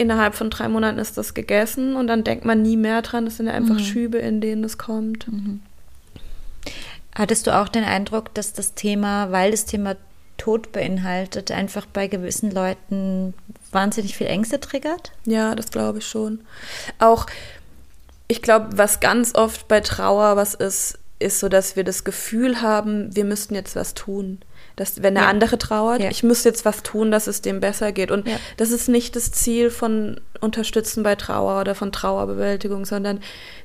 innerhalb 0.00 0.34
von 0.34 0.48
drei 0.48 0.66
Monaten 0.68 0.98
ist 0.98 1.18
das 1.18 1.34
gegessen 1.34 1.94
und 1.94 2.06
dann 2.06 2.24
denkt 2.24 2.46
man 2.46 2.62
nie 2.62 2.78
mehr 2.78 3.02
dran. 3.02 3.26
Das 3.26 3.36
sind 3.36 3.48
ja 3.48 3.52
einfach 3.52 3.74
mhm. 3.74 3.80
Schübe, 3.80 4.16
in 4.16 4.40
denen 4.40 4.64
es 4.64 4.78
kommt. 4.78 5.30
Mhm. 5.30 5.60
Hattest 7.14 7.46
du 7.46 7.54
auch 7.54 7.68
den 7.68 7.84
Eindruck, 7.84 8.32
dass 8.32 8.54
das 8.54 8.72
Thema, 8.72 9.30
weil 9.30 9.50
das 9.50 9.66
Thema 9.66 9.96
Tod 10.40 10.72
beinhaltet, 10.72 11.50
einfach 11.50 11.84
bei 11.84 12.06
gewissen 12.06 12.50
Leuten 12.50 13.34
wahnsinnig 13.72 14.16
viel 14.16 14.26
Ängste 14.26 14.58
triggert? 14.58 15.12
Ja, 15.26 15.54
das 15.54 15.70
glaube 15.70 15.98
ich 15.98 16.06
schon. 16.06 16.40
Auch, 16.98 17.26
ich 18.26 18.40
glaube, 18.40 18.78
was 18.78 19.00
ganz 19.00 19.34
oft 19.34 19.68
bei 19.68 19.80
Trauer 19.80 20.36
was 20.36 20.54
ist, 20.54 20.98
ist 21.18 21.40
so, 21.40 21.50
dass 21.50 21.76
wir 21.76 21.84
das 21.84 22.04
Gefühl 22.04 22.62
haben, 22.62 23.14
wir 23.14 23.26
müssten 23.26 23.54
jetzt 23.54 23.76
was 23.76 23.92
tun 23.92 24.40
dass 24.76 25.02
wenn 25.02 25.14
der 25.14 25.24
ja. 25.24 25.30
andere 25.30 25.58
trauert, 25.58 26.00
ja. 26.00 26.10
ich 26.10 26.22
muss 26.22 26.44
jetzt 26.44 26.64
was 26.64 26.82
tun, 26.82 27.10
dass 27.10 27.26
es 27.26 27.42
dem 27.42 27.60
besser 27.60 27.92
geht. 27.92 28.10
Und 28.10 28.26
ja. 28.26 28.36
das 28.56 28.70
ist 28.70 28.88
nicht 28.88 29.16
das 29.16 29.32
Ziel 29.32 29.70
von 29.70 30.20
Unterstützen 30.40 31.02
bei 31.02 31.16
Trauer 31.16 31.60
oder 31.60 31.74
von 31.74 31.92
Trauerbewältigung, 31.92 32.84
sondern 32.86 33.20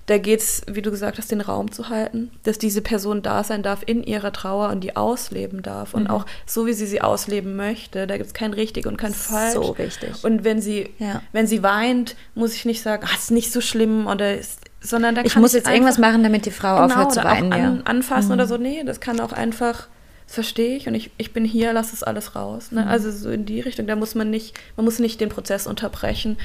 da 0.08 0.18
geht 0.18 0.42
es, 0.42 0.62
wie 0.68 0.82
du 0.82 0.92
gesagt 0.92 1.18
hast, 1.18 1.32
den 1.32 1.42
Raum 1.42 1.72
zu 1.72 1.90
halten, 1.90 2.32
dass 2.44 2.58
diese 2.58 2.82
Person 2.82 3.22
da 3.22 3.44
sein 3.44 3.64
darf 3.64 3.82
in 3.86 4.04
ihrer 4.04 4.32
Trauer 4.32 4.70
und 4.70 4.82
die 4.82 4.96
ausleben 4.96 5.64
darf. 5.64 5.94
Und 5.94 6.04
mhm. 6.04 6.10
auch 6.12 6.26
so, 6.46 6.68
wie 6.68 6.74
sie 6.74 6.86
sie 6.86 7.02
ausleben 7.02 7.56
möchte. 7.56 8.06
Da 8.06 8.18
gibt 8.18 8.28
es 8.28 8.34
kein 8.34 8.54
richtig 8.54 8.86
und 8.86 8.98
kein 8.98 9.14
falsch. 9.14 9.54
So 9.54 9.78
wichtig. 9.78 10.24
Und 10.24 10.44
wenn 10.44 10.62
sie, 10.62 10.94
wenn 11.32 11.48
sie 11.48 11.64
weint, 11.64 12.16
muss 12.36 12.54
ich 12.54 12.66
nicht 12.66 12.82
sagen, 12.82 13.08
ah, 13.10 13.16
ist 13.16 13.32
nicht 13.32 13.52
so 13.52 13.62
schlimm 13.62 14.08
oder 14.08 14.38
ist 14.38 14.60
sondern 14.82 15.16
da 15.16 15.24
ich 15.24 15.36
muss 15.36 15.54
jetzt 15.54 15.68
irgendwas 15.68 15.98
machen, 15.98 16.22
damit 16.24 16.46
die 16.46 16.52
Frau 16.52 16.76
genau, 16.76 16.86
aufhört 16.86 17.14
zu 17.14 17.24
weinen. 17.24 17.52
An, 17.52 17.82
anfassen 17.86 18.28
mhm. 18.28 18.34
oder 18.34 18.48
so. 18.48 18.58
Nee, 18.58 18.84
das 18.86 19.00
kann 19.00 19.20
auch 19.20 19.32
einfach 19.32 19.88
das 20.26 20.36
verstehe 20.36 20.76
ich 20.76 20.88
und 20.88 20.96
ich, 20.96 21.12
ich 21.18 21.34
bin 21.34 21.46
hier, 21.46 21.74
lass 21.74 21.94
es 21.94 22.04
alles 22.04 22.36
raus. 22.36 22.72
Ne? 22.72 22.82
Mhm. 22.82 22.88
Also 22.88 23.12
so 23.12 23.30
in 23.30 23.46
die 23.46 23.62
Richtung, 23.62 23.88
da 23.88 23.96
muss 23.96 24.16
man 24.16 24.30
nicht, 24.30 24.58
man 24.76 24.86
muss 24.86 25.00
nicht 25.00 25.22
den 25.22 25.30
Prozess 25.30 25.68
unterbrechen, 25.68 26.38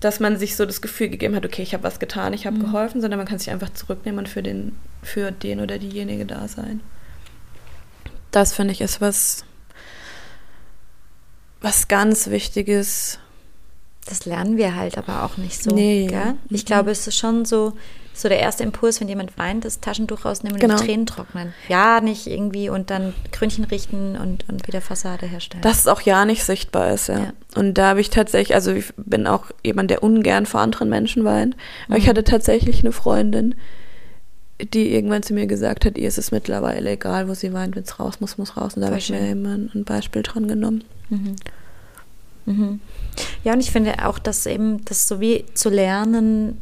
dass 0.00 0.20
man 0.20 0.36
sich 0.36 0.54
so 0.54 0.64
das 0.64 0.80
Gefühl 0.80 1.08
gegeben 1.08 1.34
hat, 1.34 1.44
okay, 1.44 1.62
ich 1.62 1.74
habe 1.74 1.82
was 1.82 1.98
getan, 1.98 2.32
ich 2.32 2.46
habe 2.46 2.56
mhm. 2.56 2.62
geholfen, 2.62 3.00
sondern 3.00 3.18
man 3.18 3.26
kann 3.26 3.38
sich 3.38 3.50
einfach 3.50 3.70
zurücknehmen 3.70 4.20
und 4.20 4.28
für 4.28 4.42
den, 4.42 4.76
für 5.02 5.32
den 5.32 5.60
oder 5.60 5.78
diejenige 5.78 6.24
da 6.24 6.46
sein. 6.46 6.80
Das 8.30 8.52
finde 8.52 8.72
ich 8.72 8.80
ist 8.80 9.00
was, 9.00 9.44
was 11.60 11.88
ganz 11.88 12.28
Wichtiges. 12.30 13.18
Das 14.06 14.24
lernen 14.24 14.56
wir 14.56 14.76
halt 14.76 14.96
aber 14.96 15.24
auch 15.24 15.36
nicht 15.36 15.62
so. 15.62 15.74
Nee. 15.74 16.06
Gell? 16.06 16.34
Ich 16.50 16.64
glaube, 16.64 16.84
mhm. 16.84 16.92
es 16.92 17.06
ist 17.06 17.16
schon 17.16 17.44
so, 17.44 17.76
so 18.20 18.28
der 18.28 18.40
erste 18.40 18.64
Impuls, 18.64 19.00
wenn 19.00 19.08
jemand 19.08 19.38
weint, 19.38 19.64
das 19.64 19.80
Taschentuch 19.80 20.24
rausnehmen 20.24 20.58
genau. 20.58 20.74
und 20.74 20.80
die 20.80 20.86
Tränen 20.86 21.06
trocknen. 21.06 21.54
Ja, 21.68 22.00
nicht 22.00 22.26
irgendwie 22.26 22.68
und 22.68 22.90
dann 22.90 23.14
Krönchen 23.30 23.64
richten 23.64 24.16
und, 24.16 24.48
und 24.48 24.66
wieder 24.66 24.80
Fassade 24.80 25.26
herstellen. 25.26 25.62
Dass 25.62 25.80
es 25.80 25.86
auch 25.86 26.00
ja 26.00 26.24
nicht 26.24 26.44
sichtbar 26.44 26.92
ist, 26.92 27.08
ja. 27.08 27.18
ja. 27.18 27.32
Und 27.54 27.74
da 27.74 27.90
habe 27.90 28.00
ich 28.00 28.10
tatsächlich, 28.10 28.54
also 28.54 28.72
ich 28.72 28.92
bin 28.96 29.26
auch 29.26 29.46
jemand, 29.64 29.90
der 29.90 30.02
ungern 30.02 30.46
vor 30.46 30.60
anderen 30.60 30.88
Menschen 30.88 31.24
weint. 31.24 31.56
Aber 31.86 31.96
mhm. 31.96 32.02
ich 32.02 32.08
hatte 32.08 32.24
tatsächlich 32.24 32.80
eine 32.80 32.92
Freundin, 32.92 33.54
die 34.60 34.92
irgendwann 34.92 35.22
zu 35.22 35.34
mir 35.34 35.46
gesagt 35.46 35.84
hat, 35.84 35.96
ihr 35.96 36.08
ist 36.08 36.18
es 36.18 36.32
mittlerweile 36.32 36.90
egal, 36.90 37.28
wo 37.28 37.34
sie 37.34 37.52
weint, 37.52 37.76
wenn 37.76 37.84
es 37.84 38.00
raus 38.00 38.20
muss, 38.20 38.38
muss 38.38 38.56
raus. 38.56 38.74
Und 38.74 38.82
da 38.82 38.88
habe 38.88 38.98
ich 38.98 39.10
mir 39.10 39.30
immer 39.30 39.54
ein 39.54 39.84
Beispiel 39.84 40.22
dran 40.22 40.48
genommen. 40.48 40.84
Mhm. 41.10 41.36
Mhm. 42.46 42.80
Ja, 43.44 43.52
und 43.52 43.60
ich 43.60 43.70
finde 43.70 44.06
auch, 44.06 44.18
dass 44.18 44.46
eben 44.46 44.84
das 44.84 45.06
so 45.06 45.20
wie 45.20 45.44
zu 45.54 45.68
lernen, 45.68 46.60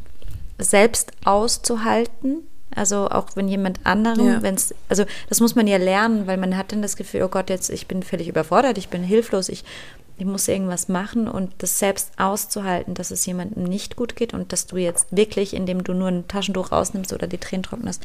selbst 0.57 1.11
auszuhalten. 1.23 2.43
Also 2.75 3.09
auch 3.09 3.29
wenn 3.35 3.47
jemand 3.47 3.79
anderem, 3.85 4.27
ja. 4.27 4.41
wenn 4.41 4.55
es, 4.55 4.75
also 4.89 5.05
das 5.29 5.39
muss 5.39 5.55
man 5.55 5.67
ja 5.67 5.77
lernen, 5.77 6.27
weil 6.27 6.37
man 6.37 6.57
hat 6.57 6.71
dann 6.71 6.81
das 6.81 6.95
Gefühl, 6.95 7.23
oh 7.23 7.27
Gott, 7.27 7.49
jetzt 7.49 7.69
ich 7.69 7.87
bin 7.87 8.03
völlig 8.03 8.27
überfordert, 8.27 8.77
ich 8.77 8.89
bin 8.89 9.03
hilflos, 9.03 9.49
ich, 9.49 9.63
ich 10.17 10.25
muss 10.25 10.47
irgendwas 10.47 10.87
machen 10.87 11.27
und 11.27 11.53
das 11.59 11.79
selbst 11.79 12.11
auszuhalten, 12.17 12.93
dass 12.93 13.09
es 13.09 13.25
jemandem 13.25 13.63
nicht 13.63 13.95
gut 13.95 14.15
geht 14.15 14.33
und 14.33 14.51
dass 14.51 14.67
du 14.67 14.77
jetzt 14.77 15.07
wirklich, 15.15 15.55
indem 15.55 15.83
du 15.83 15.93
nur 15.93 16.09
ein 16.09 16.27
Taschentuch 16.27 16.71
rausnimmst 16.71 17.13
oder 17.13 17.25
die 17.25 17.37
Tränen 17.39 17.63
trocknest, 17.63 18.03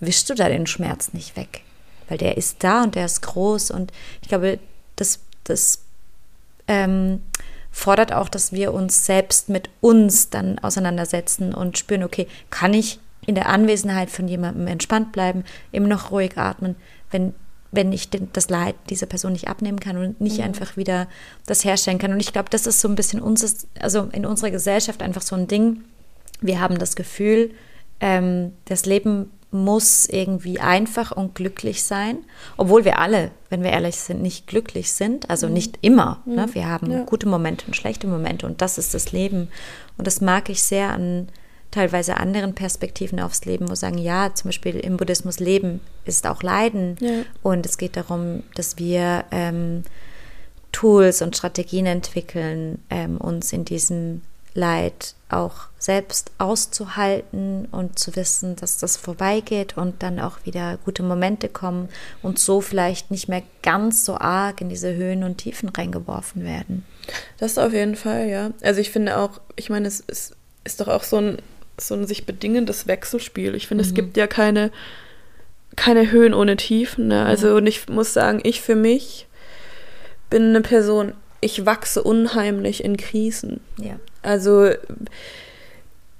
wischst 0.00 0.28
du 0.30 0.34
da 0.34 0.48
den 0.48 0.66
Schmerz 0.66 1.12
nicht 1.12 1.36
weg. 1.36 1.62
Weil 2.08 2.18
der 2.18 2.36
ist 2.36 2.62
da 2.62 2.82
und 2.82 2.94
der 2.94 3.06
ist 3.06 3.22
groß 3.22 3.70
und 3.70 3.92
ich 4.20 4.28
glaube, 4.28 4.58
das, 4.96 5.20
das 5.44 5.80
ähm, 6.68 7.20
fordert 7.74 8.12
auch, 8.12 8.28
dass 8.28 8.52
wir 8.52 8.72
uns 8.72 9.04
selbst 9.04 9.48
mit 9.48 9.68
uns 9.80 10.30
dann 10.30 10.60
auseinandersetzen 10.60 11.52
und 11.52 11.76
spüren, 11.76 12.04
okay, 12.04 12.28
kann 12.48 12.72
ich 12.72 13.00
in 13.26 13.34
der 13.34 13.48
Anwesenheit 13.48 14.10
von 14.10 14.28
jemandem 14.28 14.68
entspannt 14.68 15.10
bleiben, 15.10 15.42
immer 15.72 15.88
noch 15.88 16.12
ruhig 16.12 16.38
atmen, 16.38 16.76
wenn, 17.10 17.34
wenn 17.72 17.92
ich 17.92 18.10
den, 18.10 18.28
das 18.32 18.48
Leid 18.48 18.76
dieser 18.90 19.06
Person 19.06 19.32
nicht 19.32 19.48
abnehmen 19.48 19.80
kann 19.80 19.96
und 19.96 20.20
nicht 20.20 20.38
mhm. 20.38 20.44
einfach 20.44 20.76
wieder 20.76 21.08
das 21.46 21.64
herstellen 21.64 21.98
kann. 21.98 22.12
Und 22.12 22.20
ich 22.20 22.32
glaube, 22.32 22.48
das 22.48 22.68
ist 22.68 22.80
so 22.80 22.86
ein 22.86 22.94
bisschen 22.94 23.20
uns, 23.20 23.66
also 23.80 24.08
in 24.12 24.24
unserer 24.24 24.52
Gesellschaft 24.52 25.02
einfach 25.02 25.22
so 25.22 25.34
ein 25.34 25.48
Ding. 25.48 25.82
Wir 26.40 26.60
haben 26.60 26.78
das 26.78 26.94
Gefühl, 26.94 27.50
ähm, 27.98 28.52
das 28.66 28.86
Leben 28.86 29.32
muss 29.54 30.06
irgendwie 30.06 30.60
einfach 30.60 31.12
und 31.12 31.34
glücklich 31.34 31.84
sein, 31.84 32.18
obwohl 32.56 32.84
wir 32.84 32.98
alle, 32.98 33.30
wenn 33.48 33.62
wir 33.62 33.70
ehrlich 33.70 33.96
sind, 33.96 34.20
nicht 34.20 34.46
glücklich 34.46 34.92
sind, 34.92 35.30
also 35.30 35.46
mhm. 35.46 35.54
nicht 35.54 35.78
immer. 35.80 36.22
Ne? 36.26 36.32
Mhm. 36.32 36.36
Ne? 36.36 36.54
Wir 36.54 36.68
haben 36.68 36.90
ja. 36.90 37.02
gute 37.04 37.28
Momente 37.28 37.66
und 37.66 37.74
schlechte 37.74 38.06
Momente 38.06 38.46
und 38.46 38.60
das 38.60 38.78
ist 38.78 38.92
das 38.92 39.12
Leben. 39.12 39.48
Und 39.96 40.06
das 40.06 40.20
mag 40.20 40.50
ich 40.50 40.62
sehr 40.62 40.90
an 40.90 41.28
teilweise 41.70 42.16
anderen 42.18 42.54
Perspektiven 42.54 43.20
aufs 43.20 43.44
Leben, 43.44 43.68
wo 43.68 43.74
sagen, 43.74 43.98
ja, 43.98 44.32
zum 44.34 44.48
Beispiel 44.48 44.76
im 44.76 44.96
Buddhismus 44.96 45.40
Leben 45.40 45.80
ist 46.04 46.26
auch 46.26 46.42
Leiden 46.42 46.96
ja. 47.00 47.22
und 47.42 47.66
es 47.66 47.78
geht 47.78 47.96
darum, 47.96 48.44
dass 48.54 48.78
wir 48.78 49.24
ähm, 49.30 49.82
Tools 50.70 51.22
und 51.22 51.36
Strategien 51.36 51.86
entwickeln, 51.86 52.82
ähm, 52.90 53.16
uns 53.16 53.52
in 53.52 53.64
diesem 53.64 54.22
Leid 54.54 55.14
auch 55.28 55.66
selbst 55.78 56.30
auszuhalten 56.38 57.66
und 57.72 57.98
zu 57.98 58.14
wissen, 58.16 58.56
dass 58.56 58.78
das 58.78 58.96
vorbeigeht 58.96 59.76
und 59.76 60.02
dann 60.02 60.20
auch 60.20 60.38
wieder 60.44 60.78
gute 60.84 61.02
Momente 61.02 61.48
kommen 61.48 61.88
und 62.22 62.38
so 62.38 62.60
vielleicht 62.60 63.10
nicht 63.10 63.28
mehr 63.28 63.42
ganz 63.62 64.04
so 64.04 64.16
arg 64.16 64.60
in 64.60 64.68
diese 64.68 64.94
Höhen 64.94 65.24
und 65.24 65.38
Tiefen 65.38 65.68
reingeworfen 65.68 66.44
werden. 66.44 66.84
Das 67.38 67.58
auf 67.58 67.72
jeden 67.72 67.96
Fall, 67.96 68.28
ja. 68.28 68.52
Also 68.62 68.80
ich 68.80 68.90
finde 68.90 69.18
auch, 69.18 69.40
ich 69.56 69.70
meine, 69.70 69.88
es 69.88 70.00
ist, 70.00 70.36
ist 70.62 70.80
doch 70.80 70.88
auch 70.88 71.02
so 71.02 71.16
ein, 71.16 71.38
so 71.78 71.94
ein 71.94 72.06
sich 72.06 72.24
bedingendes 72.24 72.86
Wechselspiel. 72.86 73.54
Ich 73.54 73.66
finde, 73.66 73.82
mhm. 73.84 73.90
es 73.90 73.94
gibt 73.94 74.16
ja 74.16 74.26
keine, 74.26 74.70
keine 75.76 76.10
Höhen 76.12 76.32
ohne 76.32 76.56
Tiefen. 76.56 77.08
Ne? 77.08 77.26
Also 77.26 77.48
mhm. 77.50 77.56
und 77.56 77.66
ich 77.66 77.88
muss 77.88 78.14
sagen, 78.14 78.40
ich 78.44 78.60
für 78.60 78.76
mich 78.76 79.26
bin 80.30 80.50
eine 80.50 80.60
Person, 80.60 81.12
ich 81.40 81.66
wachse 81.66 82.02
unheimlich 82.02 82.82
in 82.82 82.96
Krisen. 82.96 83.60
Ja. 83.76 83.96
Also 84.24 84.70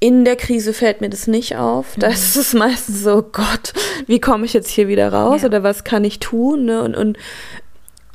in 0.01 0.27
der 0.27 0.37
Krise 0.37 0.75
fällt 0.75 1.01
mir 1.01 1.09
das 1.09 1.27
nicht 1.27 1.57
auf. 1.57 1.95
Da 1.97 2.09
mhm. 2.09 2.13
ist 2.13 2.37
es 2.37 2.53
meistens 2.53 3.03
so, 3.03 3.23
Gott, 3.23 3.73
wie 4.07 4.21
komme 4.21 4.45
ich 4.45 4.53
jetzt 4.53 4.69
hier 4.69 4.87
wieder 4.87 5.13
raus 5.13 5.43
ja. 5.43 5.49
oder 5.49 5.63
was 5.63 5.83
kann 5.83 6.05
ich 6.05 6.21
tun? 6.21 6.67
Ne? 6.67 6.83
Und, 6.83 6.95
und 6.95 7.17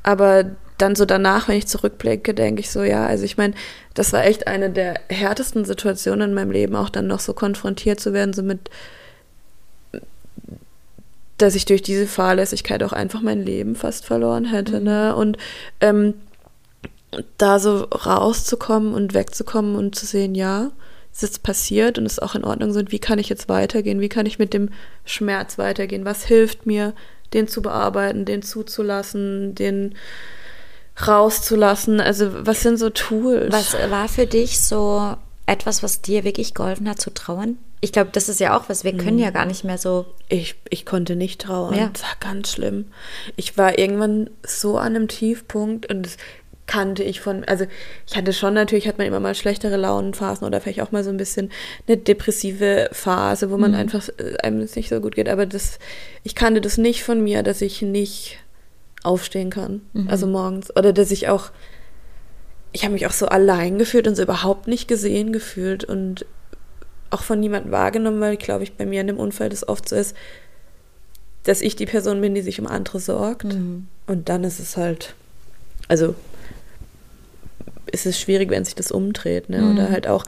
aber 0.03 0.45
dann 0.77 0.95
so 0.95 1.05
danach, 1.05 1.47
wenn 1.47 1.57
ich 1.57 1.67
zurückblicke, 1.67 2.33
denke 2.33 2.61
ich 2.61 2.69
so, 2.69 2.83
ja, 2.83 3.05
also 3.05 3.23
ich 3.25 3.37
meine, 3.37 3.53
das 3.95 4.13
war 4.13 4.23
echt 4.23 4.47
eine 4.47 4.69
der 4.69 4.99
härtesten 5.09 5.65
Situationen 5.65 6.29
in 6.29 6.35
meinem 6.35 6.51
Leben, 6.51 6.75
auch 6.75 6.89
dann 6.89 7.07
noch 7.07 7.19
so 7.19 7.33
konfrontiert 7.33 7.99
zu 7.99 8.13
werden, 8.13 8.33
so 8.33 8.43
mit, 8.43 8.69
dass 11.37 11.55
ich 11.55 11.65
durch 11.65 11.81
diese 11.81 12.07
Fahrlässigkeit 12.07 12.83
auch 12.83 12.93
einfach 12.93 13.21
mein 13.21 13.43
Leben 13.43 13.75
fast 13.75 14.05
verloren 14.05 14.45
hätte. 14.45 14.79
Mhm. 14.79 14.85
Ne? 14.85 15.15
Und 15.15 15.37
ähm, 15.81 16.13
da 17.37 17.59
so 17.59 17.83
rauszukommen 17.83 18.93
und 18.93 19.13
wegzukommen 19.13 19.75
und 19.75 19.95
zu 19.95 20.05
sehen, 20.05 20.35
ja, 20.35 20.71
es 21.11 21.23
ist 21.23 21.43
passiert 21.43 21.97
und 21.97 22.05
es 22.05 22.13
ist 22.13 22.21
auch 22.21 22.35
in 22.35 22.43
Ordnung 22.43 22.71
so, 22.71 22.79
und 22.79 22.91
wie 22.91 22.99
kann 22.99 23.19
ich 23.19 23.29
jetzt 23.29 23.49
weitergehen? 23.49 23.99
Wie 23.99 24.09
kann 24.09 24.25
ich 24.25 24.39
mit 24.39 24.53
dem 24.53 24.69
Schmerz 25.05 25.57
weitergehen? 25.57 26.05
Was 26.05 26.23
hilft 26.23 26.65
mir, 26.65 26.93
den 27.33 27.47
zu 27.47 27.61
bearbeiten, 27.61 28.25
den 28.25 28.41
zuzulassen, 28.41 29.55
den 29.55 29.95
rauszulassen? 31.05 31.99
Also, 31.99 32.45
was 32.45 32.61
sind 32.61 32.77
so 32.77 32.89
Tools? 32.89 33.51
Was 33.51 33.73
war 33.89 34.07
für 34.07 34.27
dich 34.27 34.61
so 34.61 35.15
etwas, 35.45 35.81
was 35.81 36.01
dir 36.01 36.23
wirklich 36.23 36.53
geholfen 36.53 36.87
hat 36.87 37.01
zu 37.01 37.11
trauern? 37.11 37.57
Ich 37.81 37.91
glaube, 37.91 38.09
das 38.11 38.29
ist 38.29 38.39
ja 38.39 38.57
auch 38.57 38.67
was, 38.67 38.83
wir 38.83 38.95
können 38.95 39.17
mhm. 39.17 39.23
ja 39.23 39.31
gar 39.31 39.45
nicht 39.45 39.63
mehr 39.63 39.77
so. 39.77 40.05
Ich, 40.27 40.55
ich 40.69 40.85
konnte 40.85 41.15
nicht 41.15 41.41
trauern. 41.41 41.75
Ja. 41.75 41.89
Das 41.91 42.03
war 42.03 42.15
ganz 42.19 42.51
schlimm. 42.51 42.91
Ich 43.35 43.57
war 43.57 43.79
irgendwann 43.79 44.29
so 44.45 44.77
an 44.77 44.95
einem 44.95 45.07
Tiefpunkt 45.07 45.89
und 45.89 46.05
es 46.05 46.17
kannte 46.69 47.01
ich 47.01 47.19
von, 47.19 47.43
also 47.45 47.65
ich 48.07 48.15
hatte 48.15 48.31
schon 48.31 48.53
natürlich, 48.53 48.87
hat 48.87 48.99
man 48.99 49.07
immer 49.07 49.19
mal 49.19 49.33
schlechtere 49.33 49.75
Launenphasen 49.75 50.45
oder 50.45 50.61
vielleicht 50.61 50.81
auch 50.81 50.91
mal 50.91 51.03
so 51.03 51.09
ein 51.09 51.17
bisschen 51.17 51.49
eine 51.87 51.97
depressive 51.97 52.89
Phase, 52.91 53.49
wo 53.49 53.57
man 53.57 53.71
mhm. 53.71 53.77
einfach 53.77 54.07
äh, 54.19 54.37
einem 54.43 54.59
es 54.61 54.75
nicht 54.75 54.87
so 54.87 55.01
gut 55.01 55.15
geht. 55.15 55.29
Aber 55.29 55.47
das, 55.47 55.79
ich 56.23 56.35
kannte 56.35 56.61
das 56.61 56.77
nicht 56.77 57.03
von 57.03 57.23
mir, 57.23 57.41
dass 57.41 57.63
ich 57.63 57.81
nicht 57.81 58.37
aufstehen 59.01 59.49
kann. 59.49 59.81
Mhm. 59.93 60.09
Also 60.09 60.27
morgens. 60.27 60.69
Oder 60.77 60.93
dass 60.93 61.09
ich 61.09 61.27
auch, 61.27 61.49
ich 62.71 62.83
habe 62.83 62.93
mich 62.93 63.07
auch 63.07 63.13
so 63.13 63.25
allein 63.25 63.79
gefühlt 63.79 64.07
und 64.07 64.13
so 64.13 64.21
überhaupt 64.21 64.67
nicht 64.67 64.87
gesehen 64.87 65.33
gefühlt 65.33 65.83
und 65.83 66.27
auch 67.09 67.23
von 67.23 67.39
niemandem 67.39 67.71
wahrgenommen, 67.71 68.21
weil, 68.21 68.37
glaube 68.37 68.61
ich, 68.61 68.73
bei 68.73 68.85
mir 68.85 69.01
in 69.01 69.07
dem 69.07 69.17
Unfall 69.17 69.49
das 69.49 69.67
oft 69.67 69.89
so 69.89 69.95
ist, 69.95 70.15
dass 71.45 71.61
ich 71.61 71.75
die 71.75 71.87
Person 71.87 72.21
bin, 72.21 72.35
die 72.35 72.43
sich 72.43 72.59
um 72.59 72.67
andere 72.67 72.99
sorgt. 72.99 73.45
Mhm. 73.45 73.87
Und 74.05 74.29
dann 74.29 74.43
ist 74.43 74.59
es 74.59 74.77
halt, 74.77 75.15
also 75.87 76.13
ist 77.91 78.05
es 78.05 78.19
schwierig, 78.19 78.49
wenn 78.49 78.65
sich 78.65 78.75
das 78.75 78.91
umdreht, 78.91 79.49
ne? 79.49 79.71
Oder 79.71 79.89
halt 79.89 80.07
auch, 80.07 80.23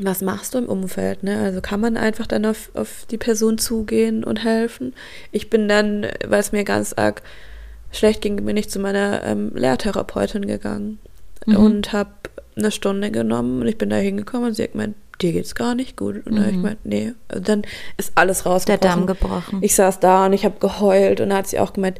was 0.00 0.20
machst 0.22 0.54
du 0.54 0.58
im 0.58 0.66
Umfeld, 0.68 1.22
ne? 1.24 1.38
Also 1.40 1.60
kann 1.60 1.80
man 1.80 1.96
einfach 1.96 2.26
dann 2.26 2.44
auf, 2.46 2.70
auf 2.74 3.04
die 3.10 3.18
Person 3.18 3.58
zugehen 3.58 4.22
und 4.24 4.44
helfen. 4.44 4.94
Ich 5.32 5.50
bin 5.50 5.68
dann, 5.68 6.06
weil 6.26 6.40
es 6.40 6.52
mir 6.52 6.64
ganz 6.64 6.92
arg 6.92 7.22
schlecht 7.90 8.20
ging, 8.20 8.44
bin 8.44 8.56
ich 8.56 8.68
zu 8.70 8.78
meiner 8.78 9.24
ähm, 9.24 9.52
Lehrtherapeutin 9.54 10.46
gegangen 10.46 10.98
Mhm. 11.46 11.56
und 11.56 11.92
habe 11.92 12.10
eine 12.56 12.70
Stunde 12.72 13.10
genommen 13.12 13.62
und 13.62 13.68
ich 13.68 13.78
bin 13.78 13.88
da 13.90 13.96
hingekommen 13.96 14.48
und 14.48 14.54
sie 14.54 14.64
hat 14.64 14.72
gemeint, 14.72 14.96
dir 15.22 15.32
geht's 15.32 15.54
gar 15.54 15.74
nicht 15.76 15.96
gut. 15.96 16.26
Und 16.26 16.34
dann 16.34 16.40
habe 16.40 16.50
ich 16.50 16.56
gemeint, 16.56 16.78
nee. 16.84 17.12
Und 17.32 17.48
dann 17.48 17.62
ist 17.96 18.12
alles 18.16 18.40
Mhm. 18.40 18.42
Der 18.44 18.52
rausgebrochen. 18.52 18.80
Damm 18.80 19.06
gebrochen. 19.06 19.58
Ich 19.62 19.74
saß 19.76 20.00
da 20.00 20.26
und 20.26 20.32
ich 20.32 20.44
habe 20.44 20.58
geheult 20.58 21.20
und 21.20 21.30
dann 21.30 21.38
hat 21.38 21.46
sie 21.46 21.58
auch 21.60 21.72
gemeint, 21.72 21.98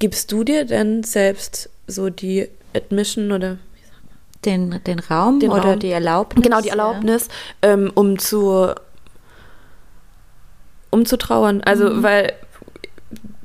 gibst 0.00 0.30
du 0.32 0.42
dir 0.44 0.64
denn 0.64 1.02
selbst 1.04 1.70
so 1.86 2.10
die 2.10 2.48
Admission 2.74 3.30
oder 3.32 3.58
den, 4.46 4.80
den 4.86 4.98
Raum 4.98 5.40
Den 5.40 5.50
oder 5.50 5.62
Raum. 5.70 5.78
die 5.78 5.90
Erlaubnis? 5.90 6.42
genau 6.42 6.60
die 6.60 6.68
Erlaubnis, 6.70 7.28
ähm, 7.62 7.90
um 7.94 8.18
zu 8.18 8.72
um 10.90 11.04
zu 11.06 11.16
trauern. 11.16 11.60
Also 11.64 11.90
Mhm. 11.90 12.02
weil 12.02 12.32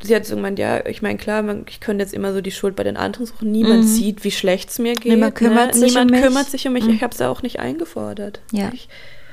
sie 0.02 0.16
hat 0.16 0.26
so 0.26 0.36
gemeint, 0.36 0.60
ja, 0.60 0.86
ich 0.86 1.02
meine, 1.02 1.18
klar, 1.18 1.42
man, 1.42 1.66
ich 1.68 1.80
könnte 1.80 2.04
jetzt 2.04 2.14
immer 2.14 2.32
so 2.34 2.42
die 2.42 2.52
Schuld 2.52 2.76
bei 2.76 2.84
den 2.84 2.96
anderen 2.96 3.26
suchen. 3.26 3.52
Niemand 3.52 3.82
Mhm. 3.84 3.88
sieht, 3.88 4.24
wie 4.24 4.32
schlecht 4.32 4.70
es 4.70 4.80
mir 4.80 4.94
geht. 4.94 5.12
Niemand 5.12 5.36
kümmert 5.36 5.74
sich 5.76 5.90
Niemand 5.94 6.12
um 6.12 6.18
mich. 6.18 6.26
kümmert 6.26 6.46
sich 6.50 6.68
um 6.68 6.74
mich. 6.74 6.86
Mhm. 6.86 6.92
Ich 6.94 7.04
habe 7.04 7.14
es 7.14 7.20
ja 7.20 7.30
auch 7.30 7.42
nicht 7.42 7.60
eingefordert. 7.60 8.40
Ja. 8.52 8.70
Ich, 8.74 8.88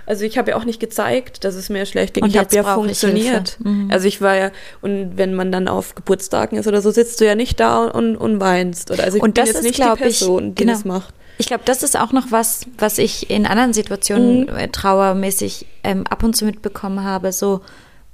also 0.06 0.24
ich 0.24 0.38
habe 0.38 0.50
ja 0.52 0.56
auch 0.56 0.64
nicht 0.64 0.80
gezeigt, 0.80 1.44
dass 1.44 1.54
es 1.56 1.68
mir 1.68 1.84
schlecht 1.86 2.14
ging. 2.14 2.24
Und 2.24 2.30
ich 2.30 2.38
habe 2.38 2.54
ja 2.54 2.62
ich 2.62 2.68
funktioniert. 2.68 3.50
Hilfe. 3.62 3.68
Mhm. 3.68 3.90
Also 3.90 4.08
ich 4.08 4.20
war 4.20 4.34
ja, 4.36 4.50
und 4.80 5.16
wenn 5.16 5.34
man 5.34 5.52
dann 5.52 5.68
auf 5.68 5.94
Geburtstagen 5.94 6.58
ist 6.58 6.66
oder 6.66 6.80
so, 6.80 6.90
sitzt 6.90 7.20
du 7.20 7.26
ja 7.26 7.34
nicht 7.34 7.60
da 7.60 7.84
und, 7.84 8.16
und 8.16 8.40
weinst. 8.40 8.90
Oder 8.90 9.04
also 9.04 9.18
ich 9.18 9.22
Und 9.22 9.34
bin 9.34 9.42
das 9.44 9.48
jetzt 9.50 9.58
ist, 9.58 9.62
nicht 9.64 9.78
die 9.78 9.82
glaub 9.82 9.96
ich, 9.98 10.02
Person, 10.18 10.54
die 10.54 10.62
genau. 10.64 10.72
das 10.72 10.84
macht. 10.84 11.14
Ich 11.38 11.46
glaube, 11.46 11.62
das 11.66 11.82
ist 11.82 11.98
auch 11.98 12.12
noch 12.12 12.30
was, 12.30 12.62
was 12.78 12.98
ich 12.98 13.28
in 13.30 13.46
anderen 13.46 13.72
Situationen 13.72 14.42
Mhm. 14.42 14.56
äh, 14.56 14.68
trauermäßig 14.68 15.66
ähm, 15.84 16.06
ab 16.06 16.22
und 16.22 16.34
zu 16.36 16.44
mitbekommen 16.44 17.04
habe. 17.04 17.32
So, 17.32 17.60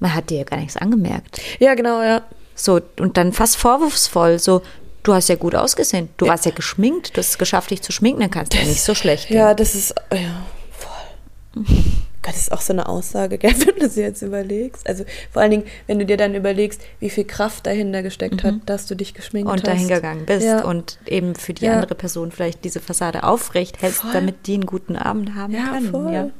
man 0.00 0.14
hat 0.14 0.30
dir 0.30 0.38
ja 0.38 0.44
gar 0.44 0.56
nichts 0.58 0.76
angemerkt. 0.76 1.40
Ja, 1.60 1.74
genau, 1.74 2.02
ja. 2.02 2.22
So, 2.54 2.80
und 2.98 3.16
dann 3.16 3.32
fast 3.32 3.56
vorwurfsvoll. 3.56 4.38
So, 4.38 4.62
du 5.04 5.14
hast 5.14 5.28
ja 5.28 5.36
gut 5.36 5.54
ausgesehen. 5.54 6.08
Du 6.16 6.26
warst 6.26 6.44
ja 6.46 6.50
geschminkt. 6.52 7.16
Du 7.16 7.18
hast 7.18 7.30
es 7.30 7.38
geschafft, 7.38 7.70
dich 7.70 7.82
zu 7.82 7.92
schminken. 7.92 8.20
Dann 8.20 8.30
kannst 8.30 8.52
du 8.54 8.58
ja 8.62 8.64
nicht 8.64 8.82
so 8.82 8.94
schlecht. 8.94 9.30
Ja, 9.30 9.54
das 9.54 9.74
ist, 9.74 9.94
ja, 10.12 10.42
voll. 10.72 11.64
Gott, 12.22 12.34
das 12.34 12.42
ist 12.42 12.52
auch 12.52 12.60
so 12.60 12.72
eine 12.72 12.88
Aussage, 12.88 13.36
gell, 13.38 13.52
wenn 13.66 13.78
du 13.80 13.88
sie 13.88 14.02
jetzt 14.02 14.22
überlegst. 14.22 14.88
Also 14.88 15.04
vor 15.32 15.42
allen 15.42 15.50
Dingen, 15.50 15.64
wenn 15.88 15.98
du 15.98 16.06
dir 16.06 16.16
dann 16.16 16.34
überlegst, 16.34 16.80
wie 17.00 17.10
viel 17.10 17.24
Kraft 17.24 17.66
dahinter 17.66 18.02
gesteckt 18.02 18.44
hat, 18.44 18.54
dass 18.66 18.86
du 18.86 18.94
dich 18.94 19.12
geschminkt 19.14 19.46
Mhm. 19.48 19.52
und 19.52 19.60
hast. 19.62 19.66
dahin 19.68 19.88
gegangen 19.88 20.26
bist 20.26 20.46
Ja. 20.46 20.64
und 20.64 20.98
eben 21.06 21.34
für 21.34 21.52
die 21.52 21.64
Ja. 21.64 21.74
andere 21.74 21.94
Person 21.96 22.30
vielleicht 22.30 22.64
diese 22.64 22.80
Fassade 22.80 23.24
aufrecht 23.24 23.82
hältst, 23.82 24.02
Voll. 24.02 24.12
damit 24.12 24.46
die 24.46 24.54
einen 24.54 24.66
guten 24.66 24.94
Abend 24.96 25.34
haben 25.34 25.52
Ja, 25.52 25.70
können. 25.72 25.90
voll. 25.90 26.12
Ja. 26.12 26.30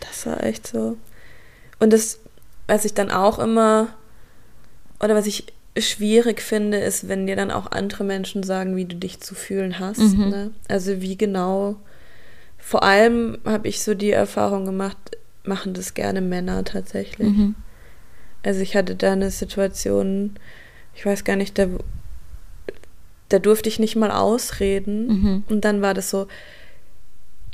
Das 0.00 0.26
war 0.26 0.42
echt 0.44 0.66
so. 0.66 0.96
Und 1.78 1.92
das, 1.92 2.18
was 2.66 2.84
ich 2.84 2.92
dann 2.94 3.10
auch 3.10 3.38
immer, 3.38 3.88
oder 5.00 5.14
was 5.14 5.26
ich 5.26 5.46
schwierig 5.78 6.42
finde, 6.42 6.76
ist, 6.78 7.08
wenn 7.08 7.26
dir 7.26 7.36
dann 7.36 7.50
auch 7.50 7.70
andere 7.72 8.04
Menschen 8.04 8.42
sagen, 8.42 8.76
wie 8.76 8.84
du 8.84 8.96
dich 8.96 9.20
zu 9.20 9.34
fühlen 9.34 9.78
hast. 9.78 9.98
Mhm. 10.00 10.28
Ne? 10.28 10.50
Also 10.68 11.00
wie 11.00 11.16
genau. 11.16 11.76
Vor 12.58 12.82
allem 12.82 13.38
habe 13.46 13.66
ich 13.68 13.82
so 13.82 13.94
die 13.94 14.10
Erfahrung 14.10 14.66
gemacht, 14.66 14.98
machen 15.44 15.74
das 15.74 15.94
gerne 15.94 16.20
Männer 16.20 16.64
tatsächlich. 16.64 17.28
Mhm. 17.28 17.54
Also 18.42 18.60
ich 18.60 18.76
hatte 18.76 18.94
da 18.94 19.12
eine 19.12 19.30
Situation, 19.30 20.34
ich 20.94 21.06
weiß 21.06 21.24
gar 21.24 21.36
nicht, 21.36 21.58
da, 21.58 21.68
da 23.28 23.38
durfte 23.38 23.68
ich 23.68 23.78
nicht 23.78 23.96
mal 23.96 24.10
ausreden. 24.10 25.06
Mhm. 25.06 25.44
Und 25.48 25.64
dann 25.64 25.82
war 25.82 25.94
das 25.94 26.10
so, 26.10 26.26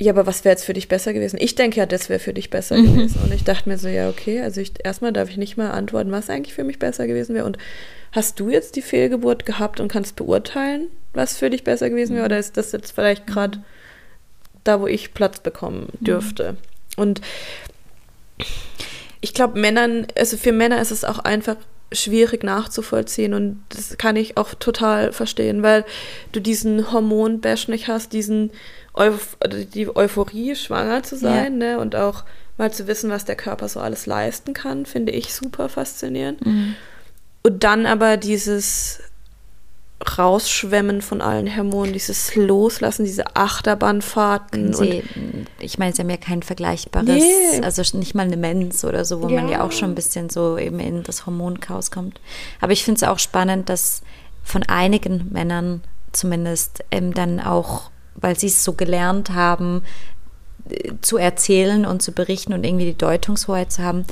ja, 0.01 0.13
aber 0.13 0.25
was 0.25 0.45
wäre 0.45 0.53
jetzt 0.53 0.63
für 0.63 0.73
dich 0.73 0.87
besser 0.87 1.13
gewesen? 1.13 1.37
Ich 1.41 1.55
denke 1.55 1.77
ja, 1.77 1.85
das 1.85 2.07
wäre 2.09 2.19
für 2.19 2.33
dich 2.33 2.49
besser 2.49 2.77
Mhm. 2.77 2.95
gewesen. 2.95 3.21
Und 3.21 3.33
ich 3.33 3.43
dachte 3.43 3.67
mir 3.67 3.77
so, 3.77 3.87
ja, 3.89 4.09
okay, 4.09 4.41
also 4.41 4.61
ich, 4.61 4.73
erstmal 4.83 5.11
darf 5.11 5.29
ich 5.29 5.37
nicht 5.37 5.57
mal 5.57 5.71
antworten, 5.71 6.11
was 6.11 6.29
eigentlich 6.29 6.53
für 6.53 6.63
mich 6.63 6.79
besser 6.79 7.05
gewesen 7.05 7.35
wäre. 7.35 7.45
Und 7.45 7.57
hast 8.13 8.39
du 8.39 8.49
jetzt 8.49 8.75
die 8.77 8.81
Fehlgeburt 8.81 9.45
gehabt 9.45 9.79
und 9.79 9.91
kannst 9.91 10.15
beurteilen, 10.15 10.87
was 11.13 11.37
für 11.37 11.49
dich 11.49 11.63
besser 11.63 11.89
gewesen 11.89 12.15
wäre? 12.15 12.25
Oder 12.25 12.39
ist 12.39 12.55
das 12.55 12.71
jetzt 12.71 12.91
vielleicht 12.91 13.27
gerade 13.27 13.59
da, 14.63 14.79
wo 14.79 14.87
ich 14.87 15.13
Platz 15.13 15.41
bekommen 15.41 15.89
dürfte? 15.99 16.55
Und 16.95 17.21
ich 19.21 19.33
glaube, 19.33 19.59
Männern, 19.59 20.07
also 20.17 20.37
für 20.37 20.51
Männer 20.51 20.81
ist 20.81 20.91
es 20.91 21.03
auch 21.03 21.19
einfach 21.19 21.55
schwierig 21.91 22.43
nachzuvollziehen 22.43 23.33
und 23.33 23.63
das 23.69 23.97
kann 23.97 24.15
ich 24.15 24.37
auch 24.37 24.53
total 24.53 25.11
verstehen, 25.11 25.63
weil 25.63 25.85
du 26.31 26.39
diesen 26.39 26.91
Hormonbash 26.91 27.67
nicht 27.67 27.87
hast, 27.87 28.13
diesen 28.13 28.51
Euph 28.93 29.37
die 29.73 29.95
Euphorie, 29.95 30.55
schwanger 30.55 31.03
zu 31.03 31.15
sein, 31.15 31.57
ne? 31.57 31.79
Und 31.79 31.95
auch 31.95 32.25
mal 32.57 32.71
zu 32.71 32.87
wissen, 32.87 33.09
was 33.09 33.25
der 33.25 33.35
Körper 33.35 33.67
so 33.69 33.79
alles 33.79 34.05
leisten 34.05 34.53
kann, 34.53 34.85
finde 34.85 35.11
ich 35.13 35.33
super 35.33 35.69
faszinierend. 35.69 36.45
Mhm. 36.45 36.75
Und 37.41 37.63
dann 37.63 37.85
aber 37.85 38.17
dieses 38.17 38.99
Rausschwemmen 40.17 41.01
von 41.01 41.21
allen 41.21 41.53
Hormonen, 41.55 41.91
dieses 41.93 42.33
Loslassen, 42.35 43.03
diese 43.05 43.35
Achterbahnfahrten. 43.35 44.73
Sie, 44.73 45.03
ich 45.59 45.77
meine, 45.77 45.93
sie 45.93 46.01
haben 46.01 46.09
ja 46.09 46.17
kein 46.17 46.41
vergleichbares, 46.41 47.07
Nee. 47.07 47.61
also 47.63 47.81
nicht 47.97 48.15
mal 48.15 48.23
eine 48.25 48.37
Mens 48.37 48.85
oder 48.85 49.03
so, 49.05 49.21
wo 49.21 49.29
man 49.29 49.47
ja 49.49 49.57
Ja. 49.59 49.63
auch 49.63 49.71
schon 49.71 49.89
ein 49.91 49.95
bisschen 49.95 50.29
so 50.29 50.57
eben 50.57 50.79
in 50.79 51.03
das 51.03 51.25
Hormonchaos 51.25 51.91
kommt. 51.91 52.19
Aber 52.61 52.71
ich 52.71 52.83
finde 52.83 52.97
es 52.97 53.03
auch 53.07 53.19
spannend, 53.19 53.67
dass 53.69 54.01
von 54.43 54.63
einigen 54.63 55.27
Männern 55.31 55.81
zumindest 56.11 56.83
ähm, 56.91 57.13
dann 57.13 57.39
auch, 57.39 57.91
weil 58.15 58.37
sie 58.39 58.47
es 58.47 58.63
so 58.63 58.73
gelernt 58.73 59.31
haben, 59.31 59.83
äh, 60.69 60.93
zu 61.01 61.17
erzählen 61.17 61.85
und 61.85 62.01
zu 62.01 62.13
berichten 62.13 62.53
und 62.53 62.63
irgendwie 62.63 62.85
die 62.85 62.97
Deutungshoheit 62.97 63.71
zu 63.71 63.83
haben, 63.83 64.05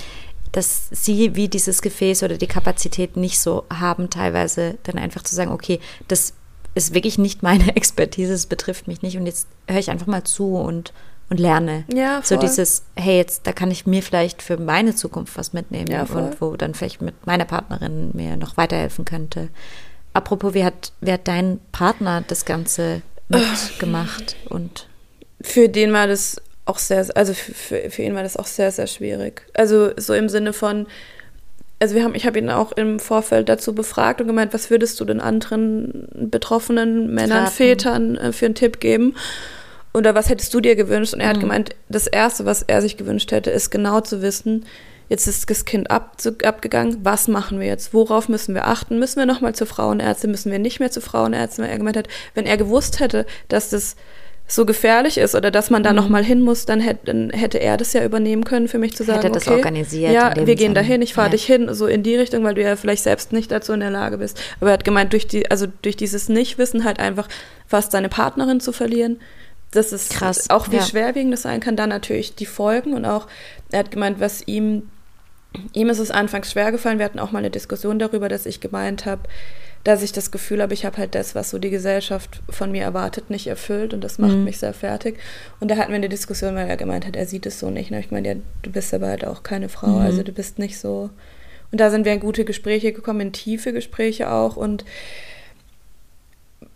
dass 0.51 0.87
sie 0.91 1.35
wie 1.35 1.47
dieses 1.49 1.81
Gefäß 1.81 2.23
oder 2.23 2.37
die 2.37 2.47
Kapazität 2.47 3.17
nicht 3.17 3.39
so 3.39 3.65
haben, 3.71 4.09
teilweise 4.09 4.77
dann 4.83 4.97
einfach 4.97 5.23
zu 5.23 5.35
sagen, 5.35 5.51
okay, 5.51 5.79
das 6.07 6.33
ist 6.75 6.93
wirklich 6.93 7.17
nicht 7.17 7.43
meine 7.43 7.75
Expertise, 7.75 8.33
es 8.33 8.45
betrifft 8.45 8.87
mich 8.87 9.01
nicht 9.01 9.17
und 9.17 9.25
jetzt 9.25 9.47
höre 9.67 9.79
ich 9.79 9.89
einfach 9.89 10.07
mal 10.07 10.23
zu 10.23 10.55
und, 10.55 10.93
und 11.29 11.39
lerne. 11.39 11.83
Ja, 11.93 12.21
So 12.23 12.35
voll. 12.35 12.47
dieses, 12.47 12.83
hey, 12.95 13.17
jetzt, 13.17 13.45
da 13.47 13.51
kann 13.51 13.71
ich 13.71 13.85
mir 13.85 14.01
vielleicht 14.03 14.41
für 14.41 14.57
meine 14.57 14.95
Zukunft 14.95 15.37
was 15.37 15.53
mitnehmen 15.53 15.87
Ja, 15.91 16.03
und 16.03 16.39
wo 16.41 16.55
dann 16.55 16.73
vielleicht 16.73 17.01
mit 17.01 17.25
meiner 17.25 17.45
Partnerin 17.45 18.11
mir 18.13 18.37
noch 18.37 18.57
weiterhelfen 18.57 19.05
könnte. 19.05 19.49
Apropos, 20.13 20.53
wie 20.53 20.63
hat, 20.63 20.93
wie 21.01 21.11
hat 21.11 21.27
dein 21.27 21.59
Partner 21.71 22.23
das 22.27 22.45
Ganze 22.45 23.01
mitgemacht 23.29 24.35
und 24.49 24.87
für 25.41 25.69
den 25.69 25.93
war 25.93 26.07
das 26.07 26.41
auch 26.67 26.79
sehr, 26.79 27.05
also 27.15 27.33
für, 27.33 27.89
für, 27.89 28.01
ihn 28.01 28.15
war 28.15 28.23
das 28.23 28.37
auch 28.37 28.45
sehr, 28.45 28.71
sehr 28.71 28.87
schwierig. 28.87 29.43
Also 29.53 29.91
so 29.97 30.13
im 30.13 30.29
Sinne 30.29 30.53
von, 30.53 30.87
also 31.79 31.95
wir 31.95 32.03
haben, 32.03 32.15
ich 32.15 32.25
habe 32.25 32.39
ihn 32.39 32.49
auch 32.49 32.71
im 32.71 32.99
Vorfeld 32.99 33.49
dazu 33.49 33.73
befragt 33.73 34.21
und 34.21 34.27
gemeint, 34.27 34.53
was 34.53 34.69
würdest 34.69 34.99
du 34.99 35.05
den 35.05 35.21
anderen 35.21 36.07
betroffenen 36.13 37.13
Männern, 37.13 37.43
Raten. 37.43 37.55
Vätern 37.55 38.15
äh, 38.17 38.31
für 38.31 38.45
einen 38.45 38.55
Tipp 38.55 38.79
geben? 38.79 39.15
Oder 39.93 40.13
was 40.15 40.29
hättest 40.29 40.53
du 40.53 40.59
dir 40.59 40.75
gewünscht? 40.75 41.13
Und 41.13 41.21
er 41.21 41.29
hat 41.29 41.39
gemeint, 41.39 41.71
das 41.89 42.05
Erste, 42.07 42.45
was 42.45 42.61
er 42.61 42.81
sich 42.81 42.97
gewünscht 42.97 43.31
hätte, 43.31 43.49
ist 43.49 43.71
genau 43.71 44.01
zu 44.01 44.21
wissen, 44.21 44.65
jetzt 45.09 45.27
ist 45.27 45.49
das 45.49 45.65
Kind 45.65 45.89
ab, 45.89 46.17
abgegangen, 46.43 46.97
was 47.03 47.27
machen 47.27 47.59
wir 47.59 47.67
jetzt? 47.67 47.93
Worauf 47.93 48.29
müssen 48.29 48.53
wir 48.53 48.67
achten? 48.67 48.99
Müssen 48.99 49.17
wir 49.17 49.25
nochmal 49.25 49.55
zur 49.55 49.65
Frauenärztin? 49.65 50.29
Müssen 50.29 50.51
wir 50.51 50.59
nicht 50.59 50.79
mehr 50.79 50.91
zur 50.91 51.01
Frauenärztin? 51.01 51.63
Weil 51.63 51.71
er 51.71 51.77
gemeint 51.77 51.97
hat, 51.97 52.09
wenn 52.35 52.45
er 52.45 52.57
gewusst 52.57 52.99
hätte, 52.99 53.25
dass 53.47 53.69
das 53.69 53.95
so 54.49 54.65
gefährlich 54.65 55.17
ist 55.17 55.35
oder 55.35 55.51
dass 55.51 55.69
man 55.69 55.83
da 55.83 55.91
noch 55.91 56.07
mal 56.07 56.23
hin 56.23 56.41
muss, 56.41 56.65
dann 56.65 56.79
hätte, 56.79 57.07
dann 57.07 57.29
hätte 57.31 57.59
er 57.59 57.75
das 57.75 57.91
ja 57.91 58.03
übernehmen 58.05 58.45
können 58.45 58.69
für 58.69 58.77
mich 58.77 58.95
zu 58.95 59.03
sagen, 59.03 59.21
Hätte 59.21 59.33
das 59.33 59.45
okay, 59.47 59.57
organisiert 59.57 60.13
ja, 60.13 60.33
wir 60.35 60.55
gehen 60.55 60.73
dahin, 60.73 61.01
ich 61.01 61.13
fahre 61.13 61.27
Ja. 61.27 61.31
dich 61.31 61.45
hin, 61.45 61.73
so 61.73 61.85
in 61.85 62.01
die 62.01 62.15
Richtung, 62.15 62.45
weil 62.45 62.55
du 62.55 62.61
ja 62.61 62.77
vielleicht 62.77 63.03
selbst 63.03 63.33
nicht 63.33 63.51
dazu 63.51 63.73
in 63.73 63.81
der 63.81 63.91
Lage 63.91 64.17
bist. 64.19 64.41
Aber 64.61 64.69
er 64.69 64.73
hat 64.73 64.85
gemeint, 64.85 65.11
durch 65.11 65.27
die, 65.27 65.51
also 65.51 65.67
durch 65.81 65.97
dieses 65.97 66.29
Nichtwissen 66.29 66.85
halt 66.85 66.99
einfach 66.99 67.27
fast 67.67 67.91
seine 67.91 68.07
Partnerin 68.07 68.61
zu 68.61 68.71
verlieren, 68.71 69.19
das 69.71 69.91
ist 69.91 70.11
Krass, 70.11 70.49
auch 70.49 70.71
wie 70.71 70.77
ja. 70.77 70.81
schwerwiegend 70.81 71.33
das 71.33 71.41
sein 71.41 71.59
kann, 71.59 71.75
dann 71.75 71.89
natürlich 71.89 72.35
die 72.35 72.45
Folgen 72.45 72.93
und 72.93 73.03
auch, 73.03 73.27
er 73.71 73.79
hat 73.79 73.91
gemeint, 73.91 74.19
was 74.19 74.47
ihm 74.47 74.83
Ihm 75.73 75.89
ist 75.89 75.97
es 75.99 76.11
anfangs 76.11 76.51
schwer 76.51 76.71
gefallen. 76.71 76.99
Wir 76.99 77.05
hatten 77.05 77.19
auch 77.19 77.31
mal 77.31 77.39
eine 77.39 77.49
Diskussion 77.49 77.97
darüber, 77.97 78.29
dass 78.29 78.45
ich 78.45 78.59
gemeint 78.59 79.05
habe, 79.07 79.21
dass 79.87 80.03
ich 80.03 80.11
das 80.11 80.31
Gefühl 80.31 80.61
habe, 80.61 80.73
ich 80.73 80.85
habe 80.85 80.97
halt 80.97 81.15
das, 81.15 81.33
was 81.33 81.49
so 81.49 81.59
die 81.59 81.69
Gesellschaft 81.69 82.41
von 82.49 82.71
mir 82.71 82.83
erwartet, 82.83 83.29
nicht 83.29 83.47
erfüllt 83.47 83.93
und 83.93 84.03
das 84.03 84.17
macht 84.19 84.33
Mhm. 84.35 84.43
mich 84.43 84.59
sehr 84.59 84.73
fertig. 84.73 85.17
Und 85.61 85.71
da 85.71 85.77
hatten 85.77 85.91
wir 85.91 85.95
eine 85.95 86.09
Diskussion, 86.09 86.55
weil 86.55 86.67
er 86.67 86.75
gemeint 86.77 87.07
hat, 87.07 87.15
er 87.15 87.25
sieht 87.25 87.45
es 87.45 87.59
so 87.59 87.69
nicht. 87.69 87.89
Und 87.91 87.97
ich 87.99 88.11
meine, 88.11 88.27
ja, 88.27 88.35
du 88.63 88.69
bist 88.71 88.93
aber 88.93 89.07
halt 89.07 89.23
auch 89.25 89.43
keine 89.43 89.69
Frau, 89.69 89.87
Mhm. 89.99 90.01
also 90.05 90.23
du 90.23 90.33
bist 90.33 90.59
nicht 90.59 90.77
so. 90.77 91.09
Und 91.71 91.79
da 91.79 91.89
sind 91.89 92.03
wir 92.05 92.11
in 92.13 92.19
gute 92.19 92.43
Gespräche 92.45 92.91
gekommen, 92.91 93.21
in 93.21 93.31
tiefe 93.33 93.71
Gespräche 93.71 94.29
auch. 94.31 94.57
Und 94.57 94.83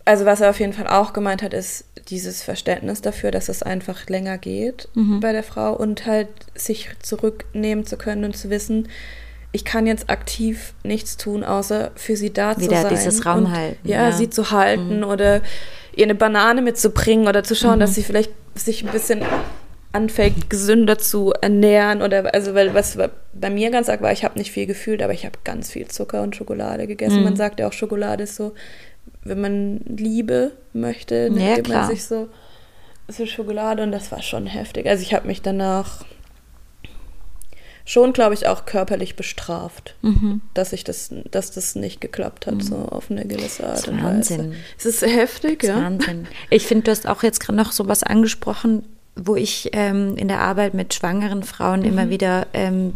also 0.04 0.24
was 0.24 0.40
er 0.40 0.50
auf 0.50 0.60
jeden 0.60 0.72
Fall 0.72 0.86
auch 0.88 1.12
gemeint 1.12 1.42
hat, 1.42 1.54
ist 1.54 1.84
dieses 2.08 2.42
Verständnis 2.42 3.00
dafür, 3.02 3.30
dass 3.30 3.48
es 3.48 3.62
einfach 3.62 4.08
länger 4.08 4.38
geht 4.38 4.88
Mhm. 4.94 5.20
bei 5.20 5.32
der 5.32 5.42
Frau 5.44 5.74
und 5.74 6.06
halt 6.06 6.28
sich 6.54 6.88
zurücknehmen 7.02 7.84
zu 7.86 7.96
können 7.96 8.24
und 8.24 8.36
zu 8.36 8.50
wissen, 8.50 8.88
ich 9.52 9.64
kann 9.64 9.86
jetzt 9.86 10.08
aktiv 10.08 10.72
nichts 10.82 11.18
tun, 11.18 11.44
außer 11.44 11.90
für 11.94 12.16
sie 12.16 12.32
da 12.32 12.54
zu 12.54 12.62
Wieder 12.62 12.82
sein. 12.82 12.90
dieses 12.90 13.26
Raum 13.26 13.44
und, 13.44 13.52
halten, 13.52 13.86
Ja, 13.86 14.08
ja. 14.08 14.12
sie 14.12 14.30
zu 14.30 14.50
halten 14.50 15.04
oder 15.04 15.42
ihr 15.94 16.04
eine 16.04 16.14
Banane 16.14 16.62
mitzubringen 16.62 17.28
oder 17.28 17.44
zu 17.44 17.54
schauen, 17.54 17.76
mhm. 17.76 17.80
dass 17.80 17.94
sie 17.94 18.02
vielleicht 18.02 18.32
sich 18.54 18.82
ein 18.82 18.90
bisschen 18.90 19.22
anfängt, 19.92 20.48
gesünder 20.48 20.96
zu 20.96 21.34
ernähren 21.42 22.00
oder 22.00 22.32
also 22.34 22.54
weil 22.54 22.72
was 22.72 22.96
bei 23.34 23.50
mir 23.50 23.70
ganz 23.70 23.90
arg 23.90 24.00
war, 24.00 24.10
ich 24.10 24.24
habe 24.24 24.38
nicht 24.38 24.50
viel 24.50 24.64
gefühlt, 24.64 25.02
aber 25.02 25.12
ich 25.12 25.26
habe 25.26 25.38
ganz 25.44 25.70
viel 25.70 25.86
Zucker 25.88 26.22
und 26.22 26.34
Schokolade 26.34 26.86
gegessen. 26.86 27.18
Mhm. 27.18 27.24
Man 27.24 27.36
sagt 27.36 27.60
ja 27.60 27.68
auch, 27.68 27.74
Schokolade 27.74 28.24
ist 28.24 28.36
so, 28.36 28.54
wenn 29.22 29.40
man 29.40 29.80
Liebe 29.84 30.52
möchte, 30.72 31.28
dann 31.28 31.38
ja, 31.38 31.56
man 31.68 31.88
sich 31.88 32.04
so, 32.04 32.28
so 33.08 33.26
Schokolade 33.26 33.82
und 33.82 33.92
das 33.92 34.10
war 34.10 34.22
schon 34.22 34.46
heftig. 34.46 34.86
Also 34.86 35.02
ich 35.02 35.12
habe 35.12 35.26
mich 35.26 35.42
danach 35.42 36.06
schon, 37.84 38.12
glaube 38.12 38.34
ich, 38.34 38.46
auch 38.46 38.64
körperlich 38.64 39.16
bestraft, 39.16 39.94
mhm. 40.02 40.40
dass 40.54 40.72
ich 40.72 40.84
das, 40.84 41.10
dass 41.30 41.50
das 41.50 41.74
nicht 41.74 42.00
geklappt 42.00 42.46
hat, 42.46 42.54
mhm. 42.54 42.60
so 42.60 42.76
auf 42.76 43.10
eine 43.10 43.26
gewisse 43.26 43.66
Art 43.66 43.88
und 43.88 44.02
Wahnsinn. 44.02 44.50
Weise. 44.50 44.60
Es 44.78 44.86
ist 44.86 45.02
heftig, 45.02 45.64
ja. 45.64 45.76
Wahnsinn. 45.76 46.26
Ich 46.50 46.66
finde, 46.66 46.84
du 46.84 46.90
hast 46.90 47.06
auch 47.06 47.22
jetzt 47.22 47.40
gerade 47.40 47.56
noch 47.56 47.72
so 47.72 47.88
was 47.88 48.02
angesprochen, 48.02 48.84
wo 49.16 49.36
ich 49.36 49.70
ähm, 49.72 50.16
in 50.16 50.28
der 50.28 50.40
Arbeit 50.40 50.74
mit 50.74 50.94
schwangeren 50.94 51.42
Frauen 51.42 51.80
mhm. 51.80 51.86
immer 51.86 52.08
wieder 52.08 52.46
ähm, 52.54 52.94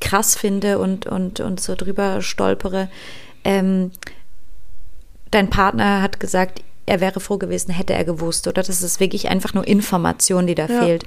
krass 0.00 0.36
finde 0.36 0.78
und, 0.78 1.06
und, 1.06 1.40
und 1.40 1.60
so 1.60 1.74
drüber 1.74 2.22
stolpere. 2.22 2.88
Ähm, 3.44 3.90
dein 5.30 5.50
Partner 5.50 6.02
hat 6.02 6.20
gesagt, 6.20 6.62
er 6.86 7.00
wäre 7.00 7.20
froh 7.20 7.38
gewesen, 7.38 7.72
hätte 7.72 7.94
er 7.94 8.04
gewusst, 8.04 8.46
oder? 8.48 8.62
Das 8.62 8.82
ist 8.82 9.00
wirklich 9.00 9.28
einfach 9.28 9.54
nur 9.54 9.66
Information, 9.66 10.46
die 10.46 10.54
da 10.54 10.66
ja. 10.66 10.82
fehlt. 10.82 11.04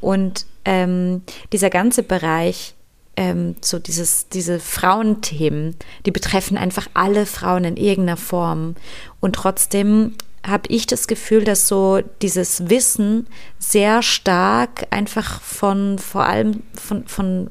Und 0.00 0.46
ähm, 0.64 1.22
dieser 1.52 1.70
ganze 1.70 2.02
Bereich, 2.02 2.74
ähm, 3.16 3.56
so 3.60 3.78
dieses, 3.78 4.28
diese 4.28 4.60
Frauenthemen, 4.60 5.76
die 6.04 6.10
betreffen 6.10 6.56
einfach 6.56 6.88
alle 6.94 7.26
Frauen 7.26 7.64
in 7.64 7.76
irgendeiner 7.76 8.16
Form. 8.16 8.76
Und 9.20 9.36
trotzdem 9.36 10.14
habe 10.46 10.68
ich 10.68 10.86
das 10.86 11.08
Gefühl, 11.08 11.44
dass 11.44 11.66
so 11.66 12.00
dieses 12.22 12.70
Wissen 12.70 13.26
sehr 13.58 14.02
stark 14.02 14.86
einfach 14.90 15.40
von 15.40 15.98
vor 15.98 16.24
allem 16.24 16.62
von, 16.74 17.08
von 17.08 17.50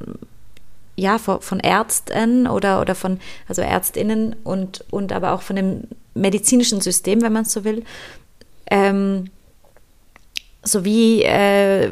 ja, 0.97 1.17
von 1.17 1.59
Ärzten 1.59 2.47
oder, 2.47 2.79
oder 2.79 2.95
von, 2.95 3.19
also 3.49 3.61
Ärztinnen 3.61 4.33
und, 4.45 4.85
und 4.91 5.11
aber 5.11 5.33
auch 5.33 5.41
von 5.41 5.57
dem 5.57 5.87
medizinischen 6.15 6.81
System, 6.81 7.21
wenn 7.21 7.33
man 7.33 7.43
es 7.43 7.53
so 7.53 7.63
will, 7.63 7.83
ähm, 8.71 9.29
sowie 10.63 11.21
äh, 11.21 11.91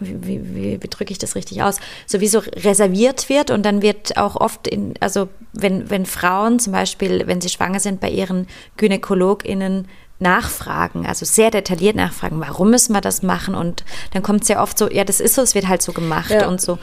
wie, 0.00 0.26
wie, 0.26 0.54
wie, 0.54 0.82
wie 0.82 0.88
drücke 0.88 1.12
ich 1.12 1.18
das 1.18 1.34
richtig 1.34 1.62
aus, 1.62 1.76
sowieso 2.06 2.40
reserviert 2.40 3.28
wird 3.28 3.50
und 3.50 3.62
dann 3.64 3.82
wird 3.82 4.16
auch 4.16 4.36
oft 4.36 4.66
in, 4.66 4.94
also 5.00 5.28
wenn, 5.52 5.88
wenn 5.90 6.06
Frauen 6.06 6.58
zum 6.58 6.72
Beispiel, 6.72 7.26
wenn 7.26 7.40
sie 7.40 7.48
schwanger 7.48 7.80
sind, 7.80 8.00
bei 8.00 8.10
ihren 8.10 8.46
GynäkologInnen 8.76 9.88
nachfragen, 10.18 11.06
also 11.06 11.24
sehr 11.24 11.50
detailliert 11.50 11.96
nachfragen, 11.96 12.40
warum 12.40 12.70
müssen 12.70 12.92
wir 12.92 13.00
das 13.00 13.22
machen? 13.22 13.54
Und 13.54 13.84
dann 14.12 14.22
kommt 14.22 14.42
es 14.42 14.48
ja 14.48 14.62
oft 14.62 14.76
so, 14.76 14.90
ja, 14.90 15.04
das 15.04 15.18
ist 15.18 15.34
so, 15.34 15.42
es 15.42 15.54
wird 15.54 15.66
halt 15.66 15.80
so 15.80 15.92
gemacht 15.92 16.30
ja. 16.30 16.46
und 16.46 16.60
so. 16.60 16.78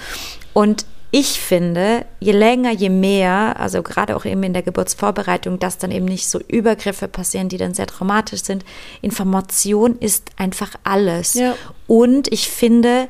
Und 0.54 0.86
ich 1.12 1.40
finde, 1.40 2.06
je 2.20 2.34
länger, 2.34 2.72
je 2.72 2.90
mehr, 2.90 3.60
also 3.60 3.82
gerade 3.82 4.16
auch 4.16 4.26
eben 4.26 4.44
in 4.44 4.54
der 4.54 4.62
Geburtsvorbereitung, 4.62 5.58
dass 5.58 5.78
dann 5.78 5.92
eben 5.92 6.06
nicht 6.06 6.28
so 6.28 6.40
Übergriffe 6.48 7.08
passieren, 7.08 7.50
die 7.50 7.58
dann 7.58 7.74
sehr 7.74 7.88
traumatisch 7.88 8.44
sind. 8.44 8.66
Information 9.02 9.98
ist 10.00 10.32
einfach 10.36 10.72
alles. 10.84 11.36
Ja. 11.36 11.56
Und 11.88 12.32
ich 12.32 12.50
finde, 12.50 13.08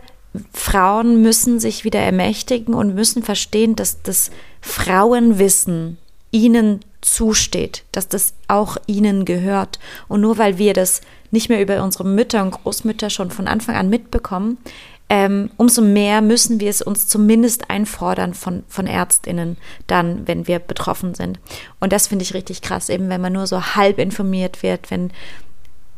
Frauen 0.54 1.22
müssen 1.22 1.60
sich 1.60 1.84
wieder 1.84 2.00
ermächtigen 2.00 2.74
und 2.74 2.94
müssen 2.94 3.24
verstehen, 3.24 3.76
dass 3.76 4.02
das 4.04 4.30
Frauenwissen 4.62 5.98
ihnen 6.32 6.82
zusteht, 7.02 7.84
dass 7.92 8.08
das 8.08 8.34
auch 8.48 8.78
ihnen 8.86 9.26
gehört. 9.26 9.80
Und 10.08 10.22
nur 10.22 10.38
weil 10.38 10.58
wir 10.58 10.74
das 10.74 11.02
nicht 11.32 11.50
mehr 11.50 11.62
über 11.62 11.82
unsere 11.84 12.06
Mütter 12.06 12.44
und 12.44 12.52
Großmütter 12.52 13.10
schon 13.10 13.32
von 13.32 13.48
Anfang 13.48 13.76
an 13.76 13.90
mitbekommen, 13.90 14.58
ähm, 15.10 15.50
umso 15.58 15.82
mehr 15.82 16.22
müssen 16.22 16.60
wir 16.60 16.70
es 16.70 16.82
uns 16.82 17.08
zumindest 17.08 17.70
einfordern 17.70 18.34
von, 18.34 18.64
von 18.68 18.88
ÄrztInnen 18.88 19.58
dann, 19.88 20.28
wenn 20.28 20.48
wir 20.48 20.60
betroffen 20.60 21.16
sind. 21.16 21.40
Und 21.80 21.94
das 21.94 22.08
finde 22.08 22.24
ich 22.24 22.34
richtig 22.34 22.62
krass, 22.62 22.90
eben 22.90 23.10
wenn 23.10 23.22
man 23.22 23.34
nur 23.34 23.48
so 23.48 23.76
halb 23.76 24.00
informiert 24.00 24.64
wird, 24.64 24.92
wenn 24.92 25.12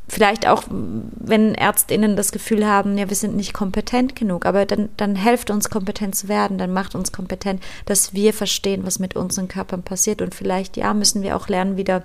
vielleicht 0.07 0.47
auch, 0.47 0.64
wenn 0.70 1.55
ÄrztInnen 1.55 2.16
das 2.16 2.32
Gefühl 2.32 2.68
haben, 2.68 2.97
ja, 2.97 3.10
wir 3.10 3.16
sind 3.16 3.36
nicht 3.36 3.53
kompetent 3.53 4.16
genug, 4.16 4.45
aber 4.45 4.66
dann, 4.66 4.89
dann 4.97 5.16
helft 5.16 5.49
uns 5.49 5.70
kompetent 5.70 6.16
zu 6.16 6.28
werden, 6.28 6.57
dann 6.57 6.74
macht 6.74 6.95
uns 6.95 7.12
kompetent, 7.12 7.64
dass 7.86 8.14
wir 8.14 8.34
verstehen, 8.34 8.86
was 8.86 8.99
mit 8.99 9.16
unseren 9.16 9.47
Körpern 9.47 9.84
passiert 9.84 10.22
und 10.22 10.36
vielleicht, 10.36 10.78
ja, 10.78 10.93
müssen 10.93 11.22
wir 11.22 11.36
auch 11.36 11.47
lernen, 11.47 11.78
wieder 11.78 12.03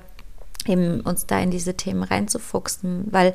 eben 0.67 1.01
uns 1.01 1.27
da 1.27 1.41
in 1.41 1.51
diese 1.51 1.75
Themen 1.75 2.03
reinzufuchsen, 2.03 3.07
weil 3.11 3.35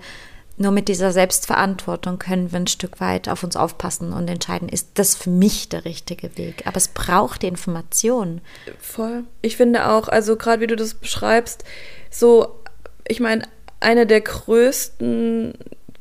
nur 0.60 0.72
mit 0.72 0.90
dieser 0.90 1.14
Selbstverantwortung 1.14 2.20
können 2.20 2.52
wir 2.52 2.60
ein 2.60 2.68
Stück 2.68 3.00
weit 3.00 3.30
auf 3.30 3.44
uns 3.44 3.56
aufpassen 3.56 4.12
und 4.12 4.28
entscheiden, 4.30 4.68
ist 4.68 4.90
das 4.96 5.16
für 5.16 5.30
mich 5.30 5.70
der 5.70 5.86
richtige 5.86 6.38
Weg. 6.38 6.68
Aber 6.68 6.76
es 6.76 6.90
braucht 6.90 7.44
die 7.44 7.48
Information. 7.48 8.42
Voll. 8.78 9.24
Ich 9.42 9.56
finde 9.56 9.88
auch, 9.90 10.10
also 10.10 10.36
gerade 10.36 10.62
wie 10.62 10.68
du 10.68 10.76
das 10.76 10.96
beschreibst, 10.96 11.64
so, 12.12 12.60
ich 13.08 13.22
meine, 13.22 13.44
eine 13.80 14.06
der 14.06 14.20
größten 14.20 15.54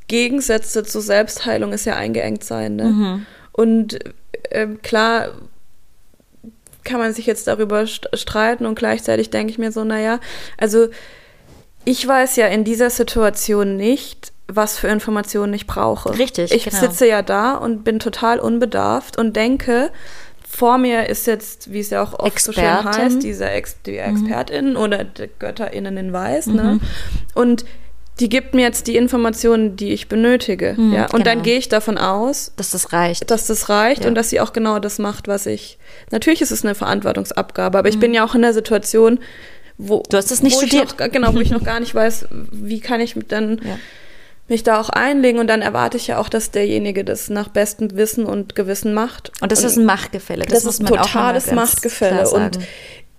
Gegensätze 0.08 0.82
zur 0.82 1.02
Selbstheilung 1.02 1.72
ist 1.72 1.84
ja 1.84 1.94
eingeengt 1.94 2.42
sein. 2.42 2.74
Ne? 2.74 2.84
Mhm. 2.84 3.26
Und 3.52 3.98
äh, 4.50 4.66
klar 4.82 5.28
kann 6.82 6.98
man 6.98 7.12
sich 7.12 7.26
jetzt 7.26 7.46
darüber 7.46 7.86
streiten 7.86 8.66
und 8.66 8.76
gleichzeitig 8.76 9.30
denke 9.30 9.52
ich 9.52 9.58
mir 9.58 9.70
so, 9.70 9.84
naja, 9.84 10.18
also 10.56 10.88
ich 11.84 12.06
weiß 12.06 12.36
ja 12.36 12.48
in 12.48 12.64
dieser 12.64 12.90
Situation 12.90 13.76
nicht, 13.76 14.32
was 14.48 14.78
für 14.78 14.88
Informationen 14.88 15.52
ich 15.52 15.66
brauche. 15.66 16.18
Richtig. 16.18 16.52
Ich 16.52 16.64
genau. 16.64 16.80
sitze 16.80 17.06
ja 17.06 17.22
da 17.22 17.54
und 17.54 17.84
bin 17.84 17.98
total 17.98 18.40
unbedarft 18.40 19.18
und 19.18 19.36
denke, 19.36 19.90
vor 20.48 20.78
mir 20.78 21.08
ist 21.08 21.26
jetzt, 21.26 21.70
wie 21.70 21.80
es 21.80 21.90
ja 21.90 22.02
auch 22.02 22.14
oft 22.18 22.32
Expertin. 22.32 22.64
so 22.64 22.92
schön 22.92 23.02
heißt, 23.02 23.22
diese 23.22 23.48
Ex 23.50 23.76
die 23.84 23.92
mhm. 23.92 23.98
Expertin 23.98 24.70
mhm. 24.70 24.76
oder 24.76 25.04
die 25.04 25.28
GötterInnen 25.38 25.96
in 25.98 26.12
Weiß, 26.12 26.46
ne? 26.46 26.62
mhm. 26.62 26.68
ne? 26.68 26.80
Und 27.34 27.66
die 28.18 28.28
gibt 28.28 28.54
mir 28.54 28.62
jetzt 28.62 28.88
die 28.88 28.96
Informationen, 28.96 29.76
die 29.76 29.92
ich 29.92 30.08
benötige. 30.08 30.74
Mhm, 30.76 30.92
ja? 30.92 31.02
Und 31.04 31.10
genau. 31.10 31.24
dann 31.24 31.42
gehe 31.42 31.58
ich 31.58 31.68
davon 31.68 31.98
aus, 31.98 32.52
dass 32.56 32.70
das 32.70 32.92
reicht. 32.92 33.30
Dass 33.30 33.46
das 33.46 33.68
reicht 33.68 34.02
ja. 34.02 34.08
und 34.08 34.14
dass 34.14 34.30
sie 34.30 34.40
auch 34.40 34.52
genau 34.52 34.78
das 34.78 34.98
macht, 34.98 35.28
was 35.28 35.46
ich. 35.46 35.78
Natürlich 36.10 36.40
ist 36.40 36.50
es 36.50 36.64
eine 36.64 36.74
Verantwortungsabgabe, 36.74 37.78
aber 37.78 37.88
ich 37.88 37.96
mhm. 37.96 38.00
bin 38.00 38.14
ja 38.14 38.24
auch 38.24 38.34
in 38.34 38.42
der 38.42 38.54
Situation, 38.54 39.20
wo. 39.76 40.02
Du 40.08 40.16
hast 40.16 40.32
es 40.32 40.42
nicht 40.42 40.56
studiert. 40.56 40.98
Noch, 40.98 41.10
genau, 41.10 41.34
wo 41.34 41.40
ich 41.40 41.50
noch 41.52 41.62
gar 41.62 41.78
nicht 41.78 41.94
weiß, 41.94 42.26
wie 42.30 42.80
kann 42.80 43.00
ich 43.00 43.14
dann. 43.28 43.60
Ja 43.62 43.78
mich 44.48 44.62
da 44.62 44.80
auch 44.80 44.88
einlegen 44.88 45.38
und 45.40 45.46
dann 45.46 45.62
erwarte 45.62 45.96
ich 45.96 46.06
ja 46.06 46.18
auch, 46.18 46.28
dass 46.28 46.50
derjenige 46.50 47.04
das 47.04 47.28
nach 47.28 47.48
bestem 47.48 47.94
Wissen 47.96 48.24
und 48.24 48.54
Gewissen 48.54 48.94
macht. 48.94 49.32
Und 49.40 49.52
das 49.52 49.60
und 49.60 49.66
ist 49.66 49.76
ein 49.76 49.84
Machtgefälle. 49.84 50.44
Das, 50.44 50.64
das 50.64 50.74
ist 50.74 50.80
ein 50.80 50.86
totales 50.86 51.52
Machtgefälle. 51.52 52.28
Und 52.30 52.58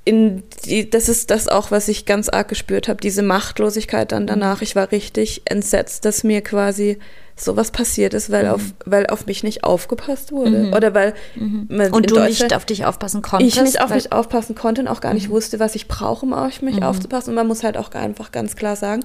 in 0.06 0.44
die, 0.66 0.90
das 0.90 1.08
ist 1.08 1.30
das 1.30 1.48
auch, 1.48 1.70
was 1.70 1.88
ich 1.88 2.06
ganz 2.06 2.30
arg 2.30 2.48
gespürt 2.48 2.88
habe, 2.88 3.00
diese 3.00 3.22
Machtlosigkeit 3.22 4.12
dann 4.12 4.26
danach. 4.26 4.62
Ich 4.62 4.76
war 4.76 4.92
richtig 4.92 5.44
entsetzt, 5.46 6.04
dass 6.06 6.24
mir 6.24 6.42
quasi 6.42 6.98
sowas 7.36 7.72
passiert 7.72 8.14
ist, 8.14 8.32
weil, 8.32 8.46
mhm. 8.46 8.52
auf, 8.52 8.62
weil 8.86 9.08
auf 9.08 9.26
mich 9.28 9.44
nicht 9.44 9.64
aufgepasst 9.64 10.32
wurde. 10.32 10.66
Mhm. 10.66 10.74
Oder 10.74 10.94
weil 10.94 11.14
mhm. 11.36 11.68
Und 11.92 12.10
du 12.10 12.20
nicht 12.22 12.56
auf 12.56 12.66
dich 12.66 12.86
aufpassen 12.86 13.22
konntest. 13.22 13.56
Ich 13.56 13.62
nicht 13.62 13.82
auf 13.82 13.92
mich 13.92 14.12
aufpassen 14.12 14.56
konnte 14.56 14.82
und 14.82 14.88
auch 14.88 15.02
gar 15.02 15.14
nicht 15.14 15.30
mhm. 15.30 15.34
wusste, 15.34 15.60
was 15.60 15.76
ich 15.76 15.88
brauche, 15.88 16.26
um 16.26 16.34
auf 16.34 16.62
mich 16.62 16.78
mhm. 16.78 16.84
aufzupassen. 16.84 17.30
Und 17.30 17.36
man 17.36 17.48
muss 17.48 17.64
halt 17.64 17.78
auch 17.78 17.92
einfach 17.92 18.32
ganz 18.32 18.56
klar 18.56 18.76
sagen, 18.76 19.04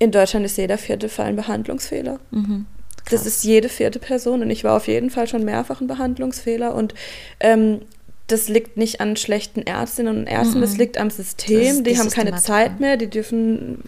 in 0.00 0.10
Deutschland 0.10 0.44
ist 0.44 0.56
jeder 0.56 0.78
vierte 0.78 1.08
Fall 1.08 1.26
ein 1.26 1.36
Behandlungsfehler. 1.36 2.18
Mhm. 2.32 2.66
Das 3.10 3.26
ist 3.26 3.44
jede 3.44 3.68
vierte 3.68 3.98
Person 3.98 4.42
und 4.42 4.50
ich 4.50 4.64
war 4.64 4.76
auf 4.76 4.88
jeden 4.88 5.10
Fall 5.10 5.28
schon 5.28 5.44
mehrfach 5.44 5.80
ein 5.80 5.86
Behandlungsfehler 5.86 6.74
und 6.74 6.94
ähm, 7.38 7.82
das 8.26 8.48
liegt 8.48 8.76
nicht 8.76 9.00
an 9.00 9.16
schlechten 9.16 9.62
Ärztinnen 9.62 10.18
und 10.18 10.26
Ärzten, 10.26 10.58
mhm. 10.58 10.62
das 10.62 10.76
liegt 10.76 10.98
am 10.98 11.10
System. 11.10 11.82
Die, 11.82 11.92
die 11.92 11.98
haben 11.98 12.10
keine 12.10 12.36
Zeit 12.36 12.80
mehr, 12.80 12.96
die 12.96 13.08
dürfen 13.08 13.82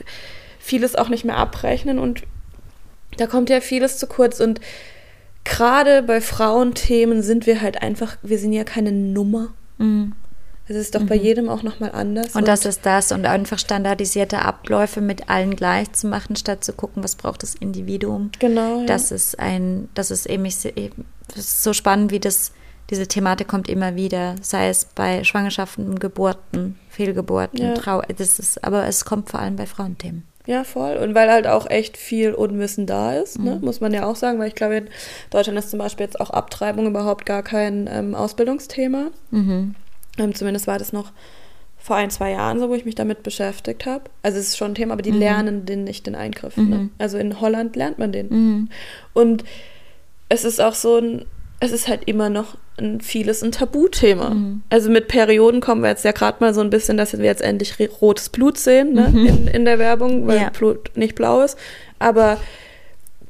vieles 0.58 0.96
auch 0.96 1.08
nicht 1.08 1.24
mehr 1.24 1.36
abrechnen 1.36 1.98
und 1.98 2.22
da 3.16 3.26
kommt 3.26 3.50
ja 3.50 3.60
vieles 3.60 3.98
zu 3.98 4.06
kurz 4.06 4.40
und 4.40 4.60
gerade 5.44 6.02
bei 6.02 6.20
Frauenthemen 6.20 7.22
sind 7.22 7.46
wir 7.46 7.60
halt 7.60 7.82
einfach, 7.82 8.16
wir 8.22 8.38
sind 8.38 8.52
ja 8.52 8.64
keine 8.64 8.92
Nummer. 8.92 9.48
Mhm. 9.78 10.12
Es 10.68 10.76
ist 10.76 10.94
doch 10.94 11.00
mhm. 11.00 11.06
bei 11.06 11.16
jedem 11.16 11.48
auch 11.48 11.62
nochmal 11.62 11.90
anders. 11.92 12.28
Und, 12.28 12.42
und 12.42 12.48
das 12.48 12.64
ist 12.64 12.86
das 12.86 13.12
und 13.12 13.26
einfach 13.26 13.58
standardisierte 13.58 14.40
Abläufe 14.40 15.00
mit 15.00 15.28
allen 15.28 15.56
gleich 15.56 15.92
zu 15.92 16.06
machen, 16.06 16.36
statt 16.36 16.64
zu 16.64 16.72
gucken, 16.72 17.02
was 17.02 17.16
braucht 17.16 17.42
das 17.42 17.54
Individuum. 17.54 18.30
Genau. 18.38 18.80
Ja. 18.80 18.86
Das 18.86 19.10
ist 19.10 19.38
ein, 19.38 19.88
das 19.94 20.10
ist 20.10 20.26
eben, 20.26 20.44
das 20.44 21.38
ist 21.38 21.62
so 21.62 21.72
spannend, 21.72 22.12
wie 22.12 22.20
das, 22.20 22.52
diese 22.90 23.08
Thematik 23.08 23.48
kommt 23.48 23.68
immer 23.68 23.96
wieder, 23.96 24.36
sei 24.40 24.68
es 24.68 24.84
bei 24.84 25.24
Schwangerschaften, 25.24 25.98
Geburten, 25.98 26.78
Fehlgeburten, 26.90 27.58
ja. 27.58 27.74
Trau, 27.74 28.02
das 28.16 28.38
ist, 28.38 28.62
aber 28.62 28.86
es 28.86 29.04
kommt 29.04 29.30
vor 29.30 29.40
allem 29.40 29.56
bei 29.56 29.66
Frauenthemen. 29.66 30.24
Ja, 30.46 30.64
voll. 30.64 30.96
Und 30.96 31.14
weil 31.14 31.30
halt 31.30 31.46
auch 31.46 31.70
echt 31.70 31.96
viel 31.96 32.34
Unwissen 32.34 32.86
da 32.86 33.14
ist, 33.14 33.38
ne? 33.38 33.52
mhm. 33.52 33.60
ne? 33.60 33.64
muss 33.64 33.80
man 33.80 33.92
ja 33.92 34.06
auch 34.06 34.16
sagen, 34.16 34.38
weil 34.38 34.48
ich 34.48 34.54
glaube, 34.54 34.76
in 34.76 34.88
Deutschland 35.30 35.58
ist 35.58 35.70
zum 35.70 35.78
Beispiel 35.78 36.06
jetzt 36.06 36.20
auch 36.20 36.30
Abtreibung 36.30 36.86
überhaupt 36.86 37.26
gar 37.26 37.42
kein 37.42 37.88
ähm, 37.90 38.14
Ausbildungsthema. 38.14 39.10
Mhm. 39.30 39.76
Ähm, 40.18 40.34
zumindest 40.34 40.66
war 40.66 40.78
das 40.78 40.92
noch 40.92 41.12
vor 41.78 41.96
ein, 41.96 42.10
zwei 42.10 42.30
Jahren 42.30 42.60
so, 42.60 42.68
wo 42.68 42.74
ich 42.74 42.84
mich 42.84 42.94
damit 42.94 43.22
beschäftigt 43.24 43.86
habe. 43.86 44.04
Also 44.22 44.38
es 44.38 44.48
ist 44.48 44.56
schon 44.56 44.72
ein 44.72 44.74
Thema, 44.76 44.92
aber 44.92 45.02
die 45.02 45.10
Mhm. 45.12 45.18
lernen 45.18 45.66
den 45.66 45.84
nicht, 45.84 46.06
den 46.06 46.14
Eingriff. 46.14 46.56
Ne? 46.56 46.62
Mhm. 46.76 46.90
Also 46.98 47.18
in 47.18 47.40
Holland 47.40 47.74
lernt 47.74 47.98
man 47.98 48.12
den. 48.12 48.28
Mhm. 48.28 48.68
Und 49.14 49.42
es 50.28 50.44
ist 50.44 50.60
auch 50.60 50.74
so 50.74 50.98
ein, 50.98 51.24
es 51.58 51.72
ist 51.72 51.88
halt 51.88 52.02
immer 52.06 52.28
noch 52.28 52.56
ein 52.78 53.00
vieles 53.00 53.42
ein 53.42 53.50
Tabuthema. 53.52 54.30
Mhm. 54.30 54.62
Also 54.70 54.90
mit 54.90 55.08
Perioden 55.08 55.60
kommen 55.60 55.82
wir 55.82 55.90
jetzt 55.90 56.04
ja 56.04 56.12
gerade 56.12 56.36
mal 56.40 56.54
so 56.54 56.60
ein 56.60 56.70
bisschen, 56.70 56.96
dass 56.96 57.16
wir 57.18 57.24
jetzt 57.24 57.42
endlich 57.42 57.74
rotes 58.00 58.28
Blut 58.28 58.58
sehen 58.58 58.92
ne? 58.94 59.08
Mhm. 59.12 59.26
in, 59.26 59.46
in 59.48 59.64
der 59.64 59.78
Werbung, 59.80 60.26
weil 60.28 60.38
Ja. 60.38 60.50
Blut 60.50 60.90
nicht 60.96 61.14
blau 61.16 61.40
ist. 61.42 61.58
Aber 61.98 62.38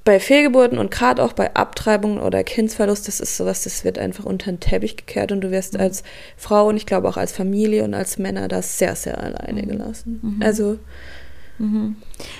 bei 0.04 0.18
Fehlgeburten 0.18 0.78
und 0.78 0.90
gerade 0.90 1.22
auch 1.22 1.32
bei 1.32 1.54
Abtreibungen 1.54 2.18
oder 2.18 2.42
Kindsverlust, 2.42 3.06
das 3.06 3.20
ist 3.20 3.36
sowas, 3.36 3.62
das 3.64 3.84
wird 3.84 3.98
einfach 3.98 4.24
unter 4.24 4.50
den 4.50 4.58
Teppich 4.60 4.96
gekehrt 4.96 5.30
und 5.32 5.40
du 5.40 5.48
Mhm. 5.48 5.52
wirst 5.52 5.78
als 5.78 6.02
Frau 6.36 6.68
und 6.68 6.76
ich 6.76 6.86
glaube 6.86 7.08
auch 7.08 7.16
als 7.16 7.32
Familie 7.32 7.84
und 7.84 7.94
als 7.94 8.18
Männer 8.18 8.48
da 8.48 8.62
sehr, 8.62 8.96
sehr 8.96 9.18
alleine 9.18 9.62
gelassen. 9.64 10.18
Mhm. 10.22 10.42
Also 10.42 10.78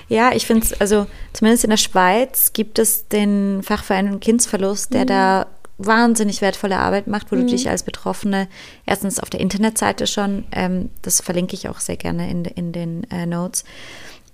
Ja, 0.09 0.31
ich 0.33 0.45
finde 0.45 0.65
es, 0.65 0.81
also 0.81 1.05
zumindest 1.31 1.63
in 1.63 1.69
der 1.69 1.77
Schweiz 1.77 2.51
gibt 2.51 2.77
es 2.77 3.07
den 3.07 3.61
Fachverein 3.63 4.19
Kindsverlust, 4.19 4.93
der 4.93 5.05
da 5.05 5.47
wahnsinnig 5.77 6.41
wertvolle 6.41 6.77
Arbeit 6.77 7.07
macht, 7.07 7.31
wo 7.31 7.35
du 7.35 7.45
dich 7.45 7.69
als 7.69 7.83
Betroffene 7.83 8.47
erstens 8.85 9.19
auf 9.19 9.29
der 9.29 9.39
Internetseite 9.39 10.07
schon, 10.07 10.43
ähm, 10.51 10.89
das 11.01 11.21
verlinke 11.21 11.55
ich 11.55 11.67
auch 11.69 11.79
sehr 11.79 11.97
gerne 11.97 12.29
in, 12.29 12.45
in 12.45 12.71
den 12.73 13.09
äh, 13.11 13.25
Notes, 13.25 13.63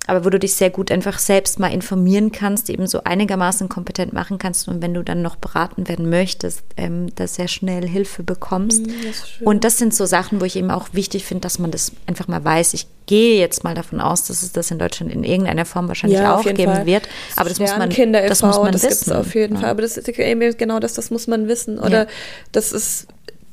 aber 0.08 0.26
wo 0.26 0.30
du 0.32 0.40
dich 0.40 0.56
sehr 0.56 0.72
gut 0.72 0.92
einfach 0.92 1.20
selbst 1.20 1.60
mal 1.60 1.68
informieren 1.72 2.32
kannst, 2.32 2.70
eben 2.72 2.88
so 2.88 3.04
einigermaßen 3.04 3.70
kompetent 3.70 4.12
machen 4.12 4.40
kannst 4.40 4.68
und 4.68 4.82
wenn 4.82 4.94
du 4.96 5.04
dann 5.04 5.22
noch 5.22 5.36
beraten 5.36 5.88
werden 5.88 6.10
möchtest, 6.10 6.62
ähm, 6.78 7.14
da 7.16 7.28
sehr 7.28 7.48
schnell 7.48 7.88
Hilfe 7.88 8.24
bekommst. 8.24 8.88
Mhm, 8.88 8.94
das 9.06 9.24
und 9.42 9.64
das 9.64 9.78
sind 9.78 9.94
so 9.94 10.06
Sachen, 10.08 10.42
wo 10.42 10.46
ich 10.46 10.56
eben 10.56 10.72
auch 10.72 10.90
wichtig 10.94 11.26
finde, 11.26 11.42
dass 11.42 11.60
man 11.60 11.70
das 11.70 11.92
einfach 12.08 12.28
mal 12.28 12.44
weiß. 12.44 12.74
Ich 12.74 12.88
gehe 13.06 13.40
jetzt 13.40 13.64
mal 13.64 13.76
davon 13.76 14.00
aus, 14.02 14.24
dass 14.26 14.42
es 14.42 14.52
das 14.52 14.72
in 14.72 14.80
Deutschland 14.80 15.12
in 15.12 15.24
irgendeiner 15.24 15.66
Form 15.66 15.88
wahrscheinlich 15.88 16.20
Ja, 16.20 16.36
auch 16.38 16.44
geben 16.44 16.64
Fall. 16.74 16.86
wird. 16.88 17.08
Aber 17.36 17.50
das 17.50 17.60
muss 17.60 17.78
man, 17.78 17.90
Kinder 17.90 18.28
das 18.28 18.42
muss 18.42 18.58
man 18.58 18.72
das 18.72 18.84
wissen. 18.84 19.14
auf 19.14 19.36
jeden 19.36 19.56
Ja. 19.56 19.62
Fall. 19.62 19.70
Aber 19.70 19.82
das 19.84 19.96
ist 19.98 20.08
eben 20.08 20.58
genau 20.58 20.80
das, 20.80 20.94
das 20.94 21.12
muss 21.12 21.28
man 21.28 21.48
wissen. 21.48 21.78
Oder 21.78 22.04
Ja. 22.04 22.08
das 22.52 22.72
ist, 22.72 23.08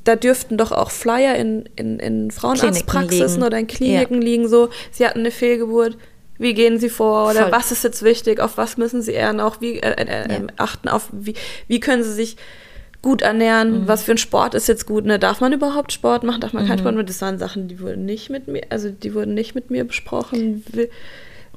da 0.05 0.15
dürften 0.15 0.57
doch 0.57 0.71
auch 0.71 0.89
Flyer 0.89 1.35
in, 1.35 1.69
in, 1.75 1.99
in 1.99 2.31
Frauenarztpraxisen 2.31 3.43
oder 3.43 3.59
in 3.59 3.67
Kliniken 3.67 4.21
liegen, 4.21 4.47
so, 4.47 4.69
sie 4.91 5.05
hatten 5.05 5.19
eine 5.19 5.31
Fehlgeburt. 5.31 5.97
Wie 6.37 6.53
gehen 6.53 6.79
Sie 6.79 6.89
vor? 6.89 7.29
Oder 7.31 7.43
Voll. 7.43 7.51
was 7.51 7.71
ist 7.71 7.83
jetzt 7.83 8.03
wichtig? 8.03 8.39
Auf 8.39 8.57
was 8.57 8.77
müssen 8.77 9.01
Sie 9.01 9.13
eher 9.13 9.45
auch 9.45 9.59
wie, 9.61 9.79
äh, 9.79 9.91
äh, 9.91 10.31
Ja. 10.33 10.39
achten? 10.57 10.87
Auf 10.87 11.09
wie, 11.11 11.33
wie 11.67 11.79
können 11.79 12.03
Sie 12.03 12.13
sich 12.13 12.37
gut 13.01 13.21
ernähren? 13.21 13.81
Mhm. 13.83 13.87
Was 13.87 14.03
für 14.03 14.11
ein 14.11 14.17
Sport 14.17 14.53
ist 14.55 14.67
jetzt 14.67 14.85
gut? 14.85 15.05
Ne? 15.05 15.17
Darf 15.19 15.39
man 15.41 15.53
überhaupt 15.53 15.91
Sport 15.93 16.23
machen? 16.23 16.41
Darf 16.41 16.53
man 16.53 16.63
Mhm. 16.63 16.67
keinen 16.67 16.79
Sport 16.79 16.95
machen? 16.95 17.05
Das 17.07 17.21
waren 17.21 17.37
Sachen, 17.39 17.67
die 17.67 17.79
wurden 17.79 18.05
nicht 18.05 18.29
mit 18.29 18.47
mir, 18.47 18.61
also 18.69 18.89
die 18.89 19.13
wurden 19.13 19.33
nicht 19.33 19.55
mit 19.55 19.69
mir 19.71 19.83
besprochen. 19.83 20.63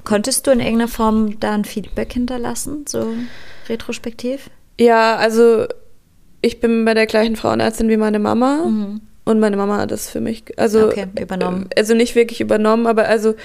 Konntest 0.03 0.47
du 0.47 0.51
in 0.51 0.59
irgendeiner 0.59 0.87
Form 0.87 1.39
da 1.39 1.53
ein 1.53 1.63
Feedback 1.65 2.13
hinterlassen, 2.13 2.85
so 2.87 3.13
retrospektiv? 3.69 4.49
Ja, 4.79 5.15
also 5.17 5.65
ich 6.41 6.59
bin 6.59 6.85
bei 6.85 6.95
der 6.95 7.05
gleichen 7.05 7.35
Frauenärztin 7.35 7.87
wie 7.87 7.97
meine 7.97 8.17
Mama 8.17 8.63
und 9.25 9.39
meine 9.39 9.57
Mama 9.57 9.77
hat 9.77 9.91
das 9.91 10.09
für 10.09 10.19
mich, 10.21 10.43
also 10.57 10.79
Mhm. 10.79 10.85
Okay, 10.89 11.07
übernommen. 11.21 11.67
äh, 11.69 11.79
Also 11.79 11.93
nicht 11.93 12.15
wirklich 12.15 12.41
übernommen, 12.41 12.87
aber 12.87 13.07
also 13.07 13.35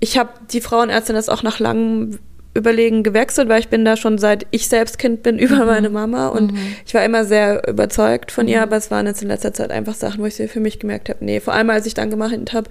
ich 0.00 0.18
habe 0.18 0.30
die 0.50 0.60
Frauenärztin 0.60 1.14
das 1.14 1.28
auch 1.28 1.42
nach 1.42 1.58
langem 1.58 2.18
Überlegen 2.52 3.04
gewechselt, 3.04 3.48
weil 3.48 3.60
ich 3.60 3.68
bin 3.68 3.84
da 3.84 3.96
schon 3.96 4.18
seit 4.18 4.46
ich 4.50 4.66
selbst 4.66 4.98
Kind 4.98 5.22
bin 5.22 5.38
über 5.38 5.64
meine 5.64 5.88
Mama. 5.88 6.28
Und 6.28 6.52
ich 6.84 6.94
war 6.94 7.04
immer 7.04 7.24
sehr 7.24 7.68
überzeugt 7.68 8.32
von 8.32 8.48
ihr, 8.48 8.62
aber 8.62 8.76
es 8.76 8.90
waren 8.90 9.06
jetzt 9.06 9.22
in 9.22 9.28
letzter 9.28 9.52
Zeit 9.52 9.70
einfach 9.70 9.94
Sachen, 9.94 10.20
wo 10.20 10.26
ich 10.26 10.34
für 10.34 10.60
mich 10.60 10.78
gemerkt 10.80 11.08
habe, 11.08 11.24
nee, 11.24 11.38
vor 11.40 11.54
allem 11.54 11.70
als 11.70 11.86
ich 11.86 11.94
dann 11.94 12.10
gemacht 12.10 12.52
habe, 12.52 12.68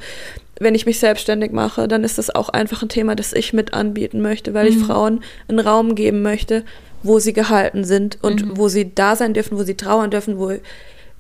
wenn 0.60 0.76
ich 0.76 0.86
mich 0.86 1.00
selbstständig 1.00 1.54
mache, 1.54 1.88
dann 1.88 2.04
ist 2.04 2.18
das 2.18 2.34
auch 2.34 2.50
einfach 2.50 2.82
ein 2.82 2.90
Thema, 2.90 3.16
das 3.16 3.32
ich 3.32 3.54
mit 3.54 3.74
anbieten 3.74 4.22
möchte, 4.22 4.54
weil 4.54 4.68
ich 4.68 4.78
Frauen 4.78 5.24
einen 5.48 5.60
Raum 5.60 5.96
geben 5.96 6.22
möchte, 6.22 6.66
wo 7.02 7.20
sie 7.20 7.32
gehalten 7.32 7.86
sind 7.86 8.18
und 8.22 8.58
wo 8.58 8.68
sie 8.68 8.94
da 8.94 9.16
sein 9.16 9.34
dürfen, 9.34 9.58
wo 9.58 9.64
sie 9.64 9.76
trauern 9.76 10.12
dürfen, 10.12 10.38
wo 10.38 10.52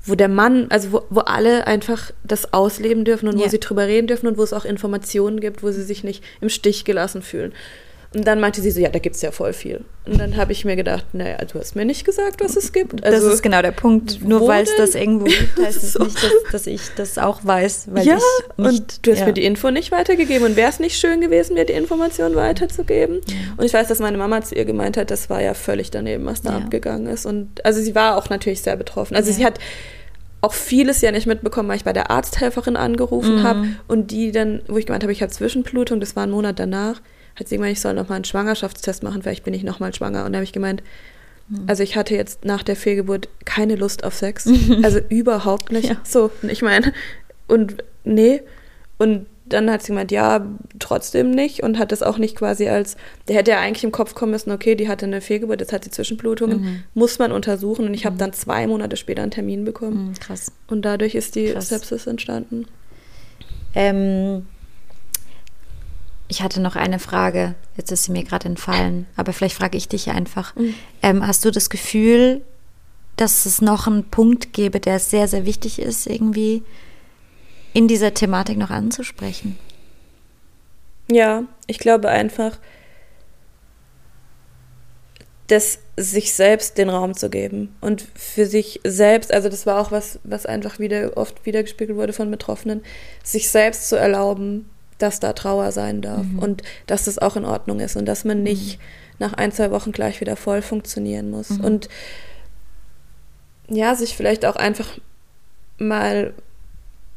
wo 0.05 0.15
der 0.15 0.29
Mann, 0.29 0.67
also 0.69 0.91
wo, 0.91 1.01
wo 1.09 1.19
alle 1.21 1.67
einfach 1.67 2.11
das 2.23 2.53
ausleben 2.53 3.05
dürfen 3.05 3.27
und 3.27 3.37
wo 3.37 3.43
Ja. 3.43 3.49
sie 3.49 3.59
drüber 3.59 3.85
reden 3.87 4.07
dürfen 4.07 4.27
und 4.27 4.37
wo 4.37 4.43
es 4.43 4.53
auch 4.53 4.65
Informationen 4.65 5.39
gibt, 5.39 5.61
wo 5.63 5.71
sie 5.71 5.83
sich 5.83 6.03
nicht 6.03 6.23
im 6.41 6.49
Stich 6.49 6.85
gelassen 6.85 7.21
fühlen. 7.21 7.53
Und 8.15 8.25
dann 8.25 8.39
meinte 8.39 8.59
sie 8.61 8.71
so, 8.71 8.79
ja, 8.79 8.89
da 8.89 8.97
gibt's 8.97 9.21
ja 9.21 9.29
voll 9.29 9.53
viel. 9.53 9.85
Und 10.07 10.19
dann 10.19 10.35
habe 10.35 10.51
ich 10.51 10.65
mir 10.65 10.75
gedacht, 10.75 11.05
naja, 11.13 11.37
du 11.45 11.59
hast 11.59 11.75
mir 11.75 11.85
nicht 11.85 12.05
gesagt, 12.05 12.43
was 12.43 12.55
es 12.55 12.71
gibt. 12.73 13.03
das 13.05 13.13
Also, 13.13 13.29
ist 13.29 13.43
genau 13.43 13.61
der 13.61 13.71
Punkt. 13.71 14.23
Nur 14.27 14.47
weil 14.47 14.63
es 14.63 14.75
das 14.77 14.95
irgendwo 14.95 15.25
gibt, 15.25 15.59
heißt 15.63 15.83
es 15.83 15.93
So. 15.93 16.03
nicht, 16.03 16.15
dass, 16.23 16.31
dass 16.51 16.65
ich 16.67 16.81
das 16.95 17.19
auch 17.19 17.41
weiß, 17.43 17.89
weil 17.91 18.07
ja, 18.07 18.17
ich 18.17 18.57
nicht, 18.57 18.67
und 18.71 19.05
du 19.05 19.11
hast 19.11 19.19
ja. 19.19 19.25
mir 19.27 19.33
die 19.33 19.43
Info 19.45 19.69
nicht 19.69 19.91
weitergegeben. 19.91 20.47
Und 20.47 20.55
wäre 20.55 20.69
es 20.69 20.79
nicht 20.79 20.97
schön 20.97 21.21
gewesen, 21.21 21.53
mir 21.53 21.65
die 21.65 21.73
Information 21.73 22.33
weiterzugeben? 22.35 23.19
Und 23.57 23.63
ich 23.63 23.73
weiß, 23.75 23.87
dass 23.87 23.99
meine 23.99 24.17
Mama 24.17 24.41
zu 24.41 24.55
ihr 24.55 24.65
gemeint 24.65 24.97
hat, 24.97 25.11
das 25.11 25.29
war 25.29 25.41
ja 25.43 25.53
völlig 25.53 25.91
daneben, 25.91 26.25
was 26.25 26.41
da 26.41 26.53
Ja. 26.53 26.57
abgegangen 26.57 27.05
ist. 27.05 27.27
Und 27.27 27.63
also 27.63 27.79
sie 27.79 27.93
war 27.93 28.17
auch 28.17 28.29
natürlich 28.31 28.61
sehr 28.63 28.75
betroffen. 28.75 29.15
Also 29.15 29.29
Ja. 29.29 29.35
sie 29.35 29.45
hat 29.45 29.59
auch 30.41 30.53
vieles 30.53 31.01
ja 31.01 31.11
nicht 31.11 31.27
mitbekommen, 31.27 31.69
weil 31.69 31.75
ich 31.77 31.83
bei 31.83 31.93
der 31.93 32.09
Arzthelferin 32.09 32.75
angerufen 32.75 33.41
Mhm. 33.41 33.43
habe 33.43 33.67
und 33.87 34.09
die 34.09 34.31
dann, 34.31 34.61
wo 34.67 34.77
ich 34.77 34.87
gemeint 34.87 35.03
habe, 35.03 35.11
ich 35.13 35.21
habe 35.21 35.31
Zwischenblutung, 35.31 35.99
das 35.99 36.15
war 36.15 36.23
ein 36.23 36.31
Monat 36.31 36.57
danach, 36.57 37.01
hat 37.35 37.47
sie 37.47 37.55
gemeint, 37.55 37.73
ich 37.73 37.81
soll 37.81 37.93
nochmal 37.93 38.17
einen 38.17 38.25
Schwangerschaftstest 38.25 39.03
machen, 39.03 39.21
vielleicht 39.23 39.43
bin 39.43 39.53
ich 39.53 39.63
nochmal 39.63 39.93
schwanger. 39.93 40.25
Und 40.25 40.33
da 40.33 40.37
habe 40.37 40.43
ich 40.43 40.53
gemeint, 40.53 40.83
Mhm. 41.51 41.63
also 41.67 41.81
ich 41.81 41.95
hatte 41.95 42.13
jetzt 42.15 42.45
nach 42.45 42.61
der 42.61 42.75
Fehlgeburt 42.75 43.27
keine 43.43 43.75
Lust 43.75 44.03
auf 44.03 44.13
Sex. 44.13 44.45
Also 44.83 44.99
überhaupt 45.09 45.71
nicht. 45.71 45.89
Ja. 45.89 45.95
So, 46.03 46.29
ich 46.47 46.61
meine, 46.61 46.93
und 47.47 47.83
nee. 48.03 48.41
Und 48.99 49.25
dann 49.45 49.71
hat 49.71 49.81
sie 49.81 49.87
gemeint, 49.87 50.11
ja, 50.11 50.45
trotzdem 50.77 51.31
nicht. 51.31 51.63
Und 51.63 51.79
hat 51.79 51.91
das 51.91 52.03
auch 52.03 52.19
nicht 52.19 52.35
quasi 52.35 52.67
als, 52.67 52.97
der 53.27 53.35
hätte 53.37 53.49
ja 53.49 53.59
eigentlich 53.61 53.83
im 53.83 53.91
Kopf 53.91 54.13
kommen 54.13 54.31
müssen, 54.33 54.51
okay, 54.51 54.75
die 54.75 54.87
hatte 54.87 55.07
eine 55.07 55.21
Fehlgeburt, 55.21 55.59
jetzt 55.59 55.73
hat 55.73 55.83
sie 55.85 55.89
Zwischenblutungen, 55.89 56.61
Mhm. 56.61 56.83
muss 56.93 57.17
man 57.17 57.31
untersuchen. 57.31 57.85
Und 57.87 57.95
ich 57.95 58.05
habe 58.05 58.17
dann 58.17 58.31
zwei 58.33 58.67
Monate 58.67 58.95
später 58.95 59.23
einen 59.23 59.31
Termin 59.31 59.65
bekommen. 59.65 60.09
Mhm, 60.09 60.13
krass. 60.19 60.51
Und 60.67 60.83
dadurch 60.83 61.15
ist 61.15 61.33
die 61.33 61.47
Krass. 61.53 61.69
Sepsis 61.69 62.05
entstanden. 62.05 62.67
Ähm, 63.73 64.45
ich 66.29 66.43
hatte 66.43 66.61
noch 66.61 66.75
eine 66.75 66.99
Frage, 66.99 67.55
jetzt 67.75 67.91
ist 67.91 68.05
sie 68.05 68.11
mir 68.11 68.23
gerade 68.23 68.47
entfallen, 68.47 69.07
aber 69.17 69.33
vielleicht 69.33 69.55
frage 69.55 69.77
ich 69.77 69.89
dich 69.89 70.11
einfach. 70.11 70.55
Mhm. 70.55 70.75
Ähm, 71.01 71.27
hast 71.27 71.43
du 71.43 71.51
das 71.51 71.71
Gefühl, 71.71 72.41
dass 73.17 73.45
es 73.45 73.61
noch 73.61 73.87
einen 73.87 74.05
Punkt 74.05 74.53
gäbe, 74.53 74.79
der 74.79 74.99
sehr, 74.99 75.27
sehr 75.27 75.45
wichtig 75.45 75.79
ist, 75.79 76.05
irgendwie 76.07 76.63
in 77.73 77.87
dieser 77.87 78.13
Thematik 78.13 78.57
noch 78.57 78.69
anzusprechen? 78.69 79.57
Ja, 81.11 81.43
ich 81.65 81.79
glaube 81.79 82.09
einfach, 82.09 82.59
das 85.47 85.79
sich 85.97 86.33
selbst 86.33 86.77
den 86.77 86.89
Raum 86.89 87.15
zu 87.15 87.31
geben 87.31 87.75
und 87.81 88.05
für 88.13 88.45
sich 88.45 88.79
selbst, 88.83 89.33
also 89.33 89.49
das 89.49 89.65
war 89.65 89.81
auch 89.81 89.91
was, 89.91 90.19
was 90.23 90.45
einfach 90.45 90.77
wieder 90.77 91.17
oft 91.17 91.43
wiedergespiegelt 91.47 91.97
wurde 91.97 92.13
von 92.13 92.29
Betroffenen, 92.29 92.83
sich 93.23 93.49
selbst 93.49 93.89
zu 93.89 93.95
erlauben, 93.95 94.69
dass 94.99 95.19
da 95.19 95.33
Trauer 95.33 95.71
sein 95.71 96.01
darf 96.01 96.25
und 96.37 96.61
dass 96.85 97.05
das 97.05 97.17
auch 97.17 97.35
in 97.35 97.45
Ordnung 97.45 97.79
ist 97.79 97.95
und 97.95 98.05
dass 98.05 98.25
man 98.25 98.43
nicht 98.43 98.79
nach 99.17 99.33
ein, 99.33 99.51
zwei 99.51 99.71
Wochen 99.71 99.91
gleich 99.91 100.21
wieder 100.21 100.35
voll 100.35 100.61
funktionieren 100.61 101.29
muss. 101.29 101.51
Und 101.51 101.89
ja, 103.67 103.95
sich 103.95 104.15
vielleicht 104.15 104.45
auch 104.45 104.55
einfach 104.55 104.97
mal 105.77 106.33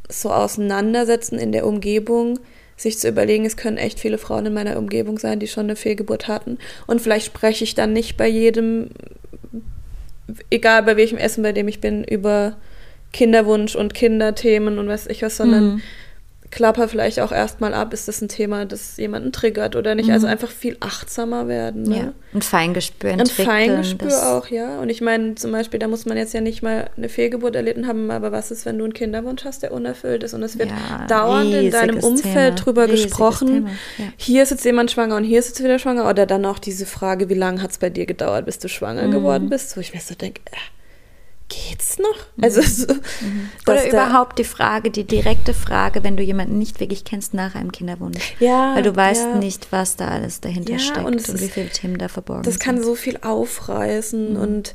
so 0.09 0.31
auseinandersetzen 0.31 1.39
in 1.39 1.53
der 1.53 1.67
Umgebung, 1.67 2.39
sich 2.77 2.99
zu 2.99 3.09
überlegen, 3.09 3.45
es 3.45 3.57
können 3.57 3.77
echt 3.79 4.01
viele 4.01 4.19
Frauen 4.19 4.47
in 4.47 4.55
meiner 4.55 4.77
Umgebung 4.77 5.19
sein, 5.19 5.39
die 5.39 5.47
schon 5.47 5.65
eine 5.67 5.77
Fehlgeburt 5.77 6.29
hatten. 6.29 6.59
Und 6.87 7.01
vielleicht 7.01 7.27
spreche 7.27 7.65
ich 7.65 7.75
dann 7.75 7.93
nicht 7.93 8.17
bei 8.17 8.29
jedem, 8.29 8.91
egal 10.51 10.83
bei 10.83 10.97
welchem 10.97 11.19
Essen, 11.19 11.43
bei 11.43 11.53
dem 11.53 11.69
ich 11.69 11.81
bin, 11.81 12.05
über 12.05 12.57
Kinderwunsch 13.13 13.77
und 13.77 13.95
Kinderthemen 13.95 14.79
und 14.79 14.89
weiß 14.89 15.07
ich 15.09 15.23
was, 15.23 15.37
sondern 15.37 15.75
Mhm. 15.75 15.83
Klapper 16.53 16.87
vielleicht 16.87 17.19
auch 17.19 17.33
erstmal 17.33 17.75
ab, 17.75 17.93
ist 17.93 18.07
das 18.07 18.21
ein 18.21 18.29
Thema, 18.29 18.67
das 18.67 18.97
jemanden 18.99 19.33
triggert 19.33 19.75
oder 19.75 19.97
nicht. 19.97 20.11
Also 20.11 20.27
einfach 20.29 20.51
viel 20.51 20.77
achtsamer 20.79 21.49
werden. 21.49 21.83
Ne? 21.85 21.97
Ja. 21.97 22.13
Ein 22.35 22.43
Feingespür 22.43 23.11
Ein 23.11 23.21
entwickeln. 23.21 23.47
Feingespür 23.49 24.09
das- 24.09 24.23
auch, 24.23 24.47
ja. 24.49 24.79
Und 24.79 24.91
ich 24.91 25.01
meine, 25.01 25.35
zum 25.35 25.51
Beispiel, 25.51 25.81
da 25.81 25.89
muss 25.89 26.07
man 26.07 26.17
jetzt 26.17 26.35
ja 26.35 26.41
nicht 26.41 26.63
mal 26.63 26.91
eine 26.97 27.09
Fehlgeburt 27.09 27.57
erlitten 27.57 27.89
haben, 27.89 28.11
aber 28.11 28.31
was 28.31 28.51
ist, 28.51 28.67
wenn 28.67 28.79
du 28.79 28.85
einen 28.85 28.93
Kinderwunsch 28.93 29.45
hast, 29.45 29.63
der 29.65 29.73
unerfüllt 29.73 30.23
ist 30.23 30.35
und 30.35 30.43
es 30.43 30.59
wird 30.59 30.69
Ja, 30.71 31.07
dauernd 31.09 31.53
in 31.55 31.71
deinem 31.71 31.99
Umfeld 31.99 32.57
Thema. 32.57 32.65
drüber 32.65 32.85
Riesiges 32.85 33.05
gesprochen. 33.07 33.69
Ja. 33.99 34.05
Hier 34.19 34.43
ist 34.43 34.51
jetzt 34.51 34.65
jemand 34.65 34.91
schwanger 34.91 35.17
und 35.17 35.25
hier 35.25 35.39
ist 35.39 35.49
jetzt 35.49 35.65
wieder 35.65 35.79
schwanger. 35.79 36.09
Oder 36.09 36.27
dann 36.27 36.45
auch 36.45 36.59
diese 36.59 36.85
Frage, 36.87 37.29
wie 37.31 37.35
lange 37.35 37.63
hat 37.63 37.71
es 37.71 37.79
bei 37.79 37.89
dir 37.91 38.05
gedauert, 38.07 38.45
bis 38.45 38.59
du 38.59 38.69
schwanger 38.69 39.05
Mhm. 39.09 39.11
geworden 39.13 39.49
bist? 39.49 39.75
Wo 39.77 39.81
ich 39.81 39.95
mir 39.95 40.01
so 40.01 40.15
denke, 40.15 40.43
äh, 40.53 40.57
geht's 41.53 41.99
noch? 41.99 42.17
Also 42.41 42.63
so, 42.63 42.87
dass 42.87 42.97
Mhm. 43.21 43.51
Oder 43.69 43.89
überhaupt 43.89 44.39
die 44.39 44.45
Frage, 44.45 44.91
die 44.91 45.05
direkte 45.05 45.53
Frage, 45.55 46.03
wenn 46.03 46.17
du 46.17 46.23
jemanden 46.23 46.59
nicht 46.59 46.81
wirklich 46.81 47.05
kennst 47.05 47.35
nach 47.35 47.55
einem 47.55 47.71
Kinderwunsch. 47.73 48.35
Ja, 48.41 48.75
Weil 48.75 48.83
du 48.83 48.95
weißt 48.97 49.27
ja. 49.33 49.37
nicht, 49.37 49.71
was 49.71 49.97
da 49.97 50.09
alles 50.09 50.41
dahinter 50.41 50.73
Ja, 50.75 50.79
steckt 50.79 51.07
und 51.07 51.29
und, 51.29 51.41
wie 51.41 51.45
Mhm. 51.45 51.51
viele 51.51 51.69
Themen 51.69 51.99
da 51.99 52.09
verborgen 52.09 52.43
Das 52.45 52.59
kann 52.59 52.77
sind. 52.77 52.85
so 52.87 52.95
viel 52.95 53.19
aufreißen 53.23 54.37
und 54.37 54.75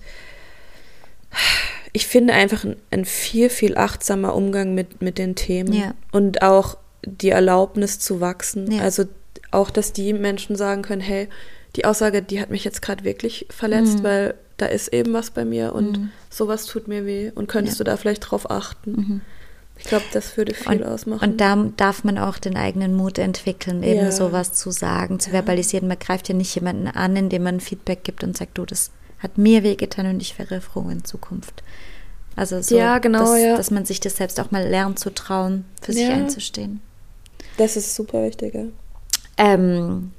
ich 1.94 2.08
finde 2.08 2.34
einfach 2.34 2.64
ein, 2.64 2.78
ein, 2.92 3.06
viel, 3.06 3.50
viel 3.50 3.78
achtsamer 3.78 4.36
Umgang 4.36 4.74
mit, 4.76 5.02
mit 5.02 5.18
den 5.18 5.36
Themen 5.36 5.74
Ja. 5.74 5.94
und 6.12 6.42
auch 6.42 6.78
die 7.04 7.30
Erlaubnis 7.30 8.00
zu 8.00 8.22
wachsen. 8.22 8.72
Ja. 8.72 8.82
Also 8.84 9.06
auch, 9.52 9.70
dass 9.70 9.94
die 9.94 10.14
Menschen 10.14 10.56
sagen 10.56 10.82
können, 10.82 11.02
hey, 11.02 11.28
die 11.76 11.86
Aussage, 11.86 12.22
die 12.22 12.42
hat 12.42 12.50
mich 12.50 12.64
jetzt 12.64 12.82
gerade 12.82 13.04
wirklich 13.04 13.46
verletzt, 13.50 14.00
Mhm. 14.00 14.04
weil 14.04 14.34
da 14.58 14.66
ist 14.66 14.90
eben 14.90 15.14
was 15.14 15.32
bei 15.32 15.46
mir 15.46 15.74
und 15.74 15.98
Mhm. 16.00 16.10
sowas 16.30 16.66
tut 16.66 16.88
mir 16.88 17.06
weh 17.06 17.32
und 17.34 17.48
könntest 17.48 17.78
Ja. 17.80 17.84
du 17.86 17.92
da 17.92 17.98
vielleicht 17.98 18.22
drauf 18.30 18.50
achten. 18.50 18.92
Mhm. 18.92 19.22
Ich 19.80 19.84
glaube, 19.86 20.06
das 20.12 20.36
würde 20.38 20.56
viel 20.56 20.82
Und, 20.82 20.84
ausmachen. 20.84 21.30
und 21.30 21.40
da 21.40 21.56
darf 21.78 22.04
man 22.04 22.18
auch 22.18 22.40
den 22.40 22.58
eigenen 22.58 22.96
Mut 22.96 23.20
entwickeln, 23.20 23.84
eben 23.84 24.06
Ja. 24.06 24.12
sowas 24.12 24.54
zu 24.54 24.72
sagen, 24.72 25.20
zu 25.20 25.30
verbalisieren. 25.30 25.88
Man 25.88 26.00
greift 26.00 26.28
ja 26.30 26.34
nicht 26.36 26.56
jemanden 26.56 26.88
an, 26.88 27.16
indem 27.16 27.44
man 27.44 27.60
Feedback 27.60 28.04
gibt 28.04 28.24
und 28.24 28.36
sagt, 28.36 28.58
du, 28.58 28.66
das 28.66 28.90
hat 29.20 29.38
mir 29.38 29.62
wehgetan 29.62 30.08
und 30.08 30.20
ich 30.22 30.38
wäre 30.40 30.62
froh 30.62 30.90
in 30.90 31.04
Zukunft. 31.04 31.62
Also 32.36 32.60
so, 32.62 32.76
Ja, 32.76 32.98
genau, 32.98 33.20
dass, 33.20 33.40
ja. 33.42 33.56
dass 33.58 33.70
man 33.72 33.86
sich 33.86 34.00
das 34.00 34.18
selbst 34.18 34.40
auch 34.40 34.50
mal 34.50 34.64
lernt 34.68 34.98
zu 34.98 35.12
trauen, 35.14 35.66
für 35.82 35.94
sich 35.94 36.08
Ja. 36.08 36.16
einzustehen. 36.16 36.82
das 37.58 37.76
ist 37.78 37.96
super 37.96 38.24
wichtig. 38.24 38.54
Ja. 38.56 38.66
Ähm, 39.38 40.12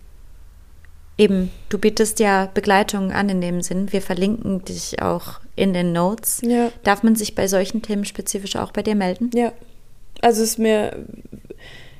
eben, 1.18 1.50
du 1.68 1.78
bietest 1.78 2.20
ja 2.20 2.48
Begleitung 2.54 3.12
an 3.12 3.28
in 3.28 3.40
dem 3.40 3.60
Sinn. 3.60 3.92
Wir 3.92 4.00
verlinken 4.00 4.64
dich 4.64 5.02
auch 5.02 5.40
in 5.56 5.74
den 5.74 5.92
Notes. 5.92 6.40
Ja. 6.42 6.70
Darf 6.84 7.02
man 7.02 7.16
sich 7.16 7.34
bei 7.34 7.48
solchen 7.48 7.82
Themen 7.82 8.04
spezifisch 8.04 8.56
auch 8.56 8.70
bei 8.70 8.82
dir 8.82 8.94
melden? 8.94 9.30
Ja. 9.34 9.52
Also 10.22 10.42
es 10.42 10.50
ist 10.50 10.58
mir, 10.58 10.96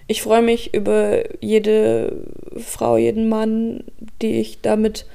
ich 0.07 0.23
freue 0.23 0.43
mich 0.43 0.73
über 0.73 1.23
jede 1.43 2.25
Frau, 2.57 2.97
jeden 2.97 3.29
Mann, 3.29 3.85
die 4.23 4.41
ich 4.41 4.61
damit 4.63 5.07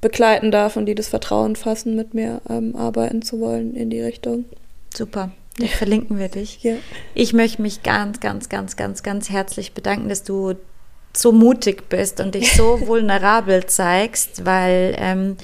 begleiten 0.00 0.50
darf 0.50 0.76
und 0.76 0.86
die 0.86 0.96
das 0.96 1.08
Vertrauen 1.08 1.56
fassen, 1.56 1.94
mit 1.94 2.12
mir 2.12 2.42
ähm, 2.48 2.74
arbeiten 2.76 3.22
zu 3.22 3.40
wollen 3.40 3.74
in 3.74 3.88
die 3.88 4.00
Richtung. 4.00 4.44
Super. 4.92 5.30
Dann 5.58 5.68
verlinken 5.68 6.18
wir 6.18 6.28
dich. 6.28 6.62
Ja. 6.62 6.74
Ich 7.14 7.32
möchte 7.32 7.62
mich 7.62 7.82
ganz, 7.82 8.20
ganz, 8.20 8.48
ganz, 8.48 8.76
ganz, 8.76 9.02
ganz 9.02 9.30
herzlich 9.30 9.72
bedanken, 9.74 10.08
dass 10.08 10.24
du 10.24 10.54
so 11.14 11.32
mutig 11.32 11.88
bist 11.88 12.20
und 12.20 12.34
dich 12.34 12.54
so 12.54 12.80
vulnerabel 12.86 13.66
zeigst, 13.66 14.44
weil 14.44 14.94
ähm, 14.98 15.36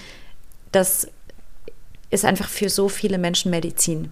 das 0.73 1.09
ist 2.11 2.25
einfach 2.25 2.49
für 2.49 2.69
so 2.69 2.89
viele 2.89 3.19
Menschen 3.19 3.51
Medizin. 3.51 4.11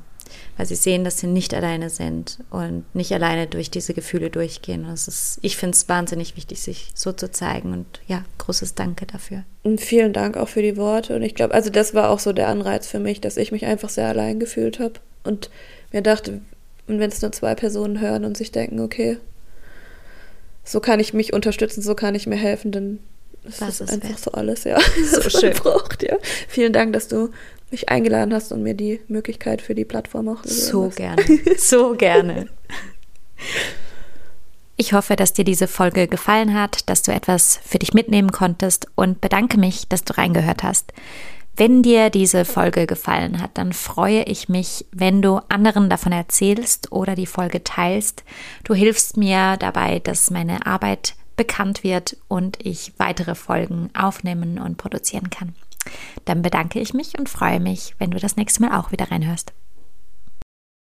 Weil 0.56 0.66
sie 0.66 0.74
sehen, 0.74 1.04
dass 1.04 1.18
sie 1.18 1.26
nicht 1.26 1.54
alleine 1.54 1.90
sind 1.90 2.38
und 2.50 2.84
nicht 2.94 3.12
alleine 3.12 3.46
durch 3.46 3.70
diese 3.70 3.94
Gefühle 3.94 4.30
durchgehen. 4.30 4.84
Und 4.84 4.90
Das 4.90 5.06
ist, 5.06 5.38
ich 5.42 5.56
finde 5.56 5.76
es 5.76 5.88
wahnsinnig 5.88 6.36
wichtig, 6.36 6.60
sich 6.60 6.90
so 6.94 7.12
zu 7.12 7.30
zeigen. 7.30 7.72
Und 7.72 7.86
ja, 8.06 8.24
großes 8.38 8.74
Danke 8.74 9.06
dafür. 9.06 9.44
Und 9.62 9.80
vielen 9.80 10.12
Dank 10.12 10.36
auch 10.36 10.48
für 10.48 10.62
die 10.62 10.76
Worte. 10.76 11.14
Und 11.14 11.22
ich 11.22 11.34
glaube, 11.34 11.54
also 11.54 11.70
das 11.70 11.94
war 11.94 12.10
auch 12.10 12.18
so 12.18 12.32
der 12.32 12.48
Anreiz 12.48 12.86
für 12.86 12.98
mich, 12.98 13.20
dass 13.20 13.36
ich 13.36 13.52
mich 13.52 13.66
einfach 13.66 13.90
sehr 13.90 14.08
allein 14.08 14.40
gefühlt 14.40 14.78
habe. 14.78 14.94
Und 15.24 15.50
mir 15.92 16.02
dachte, 16.02 16.40
und 16.86 17.00
wenn 17.00 17.10
es 17.10 17.22
nur 17.22 17.32
zwei 17.32 17.54
Personen 17.54 18.00
hören 18.00 18.24
und 18.24 18.36
sich 18.36 18.50
denken, 18.50 18.80
okay, 18.80 19.18
so 20.66 20.80
kann 20.80 21.00
ich 21.00 21.14
mich 21.14 21.32
unterstützen, 21.32 21.80
so 21.80 21.94
kann 21.94 22.14
ich 22.14 22.26
mir 22.26 22.36
helfen, 22.36 22.72
dann 22.72 22.98
ist 23.44 23.60
Was 23.62 23.78
das 23.78 23.80
ist 23.88 23.94
einfach 23.94 24.08
wert. 24.10 24.18
so 24.20 24.32
alles, 24.32 24.64
ja. 24.64 24.78
So 24.80 25.18
was 25.24 25.32
man 25.34 25.40
schön. 25.40 25.52
braucht, 25.54 26.02
ja. 26.02 26.16
Vielen 26.48 26.72
Dank, 26.74 26.92
dass 26.92 27.08
du 27.08 27.30
mich 27.70 27.88
eingeladen 27.88 28.34
hast 28.34 28.52
und 28.52 28.62
mir 28.62 28.74
die 28.74 29.00
Möglichkeit 29.08 29.62
für 29.62 29.74
die 29.74 29.84
Plattform 29.84 30.28
auch 30.28 30.44
So 30.44 30.86
hast. 30.86 30.96
gerne, 30.96 31.22
so 31.56 31.94
gerne. 31.94 32.48
Ich 34.76 34.92
hoffe, 34.92 35.16
dass 35.16 35.32
dir 35.32 35.44
diese 35.44 35.68
Folge 35.68 36.06
gefallen 36.06 36.52
hat, 36.54 36.88
dass 36.90 37.02
du 37.02 37.12
etwas 37.12 37.58
für 37.64 37.78
dich 37.78 37.94
mitnehmen 37.94 38.30
konntest 38.30 38.86
und 38.94 39.20
bedanke 39.22 39.58
mich, 39.58 39.88
dass 39.88 40.04
du 40.04 40.16
reingehört 40.18 40.62
hast. 40.62 40.92
Wenn 41.58 41.82
dir 41.82 42.10
diese 42.10 42.44
Folge 42.44 42.86
gefallen 42.86 43.40
hat, 43.40 43.52
dann 43.54 43.72
freue 43.72 44.24
ich 44.24 44.50
mich, 44.50 44.84
wenn 44.92 45.22
du 45.22 45.40
anderen 45.48 45.88
davon 45.88 46.12
erzählst 46.12 46.92
oder 46.92 47.14
die 47.14 47.24
Folge 47.24 47.64
teilst. 47.64 48.24
Du 48.64 48.74
hilfst 48.74 49.16
mir 49.16 49.56
dabei, 49.56 50.00
dass 50.00 50.30
meine 50.30 50.66
Arbeit 50.66 51.14
bekannt 51.34 51.82
wird 51.82 52.18
und 52.28 52.58
ich 52.64 52.92
weitere 52.98 53.34
Folgen 53.34 53.88
aufnehmen 53.94 54.58
und 54.58 54.76
produzieren 54.76 55.30
kann. 55.30 55.54
Dann 56.26 56.42
bedanke 56.42 56.78
ich 56.78 56.92
mich 56.92 57.18
und 57.18 57.30
freue 57.30 57.60
mich, 57.60 57.94
wenn 57.98 58.10
du 58.10 58.18
das 58.18 58.36
nächste 58.36 58.60
Mal 58.60 58.78
auch 58.78 58.92
wieder 58.92 59.10
reinhörst. 59.10 59.54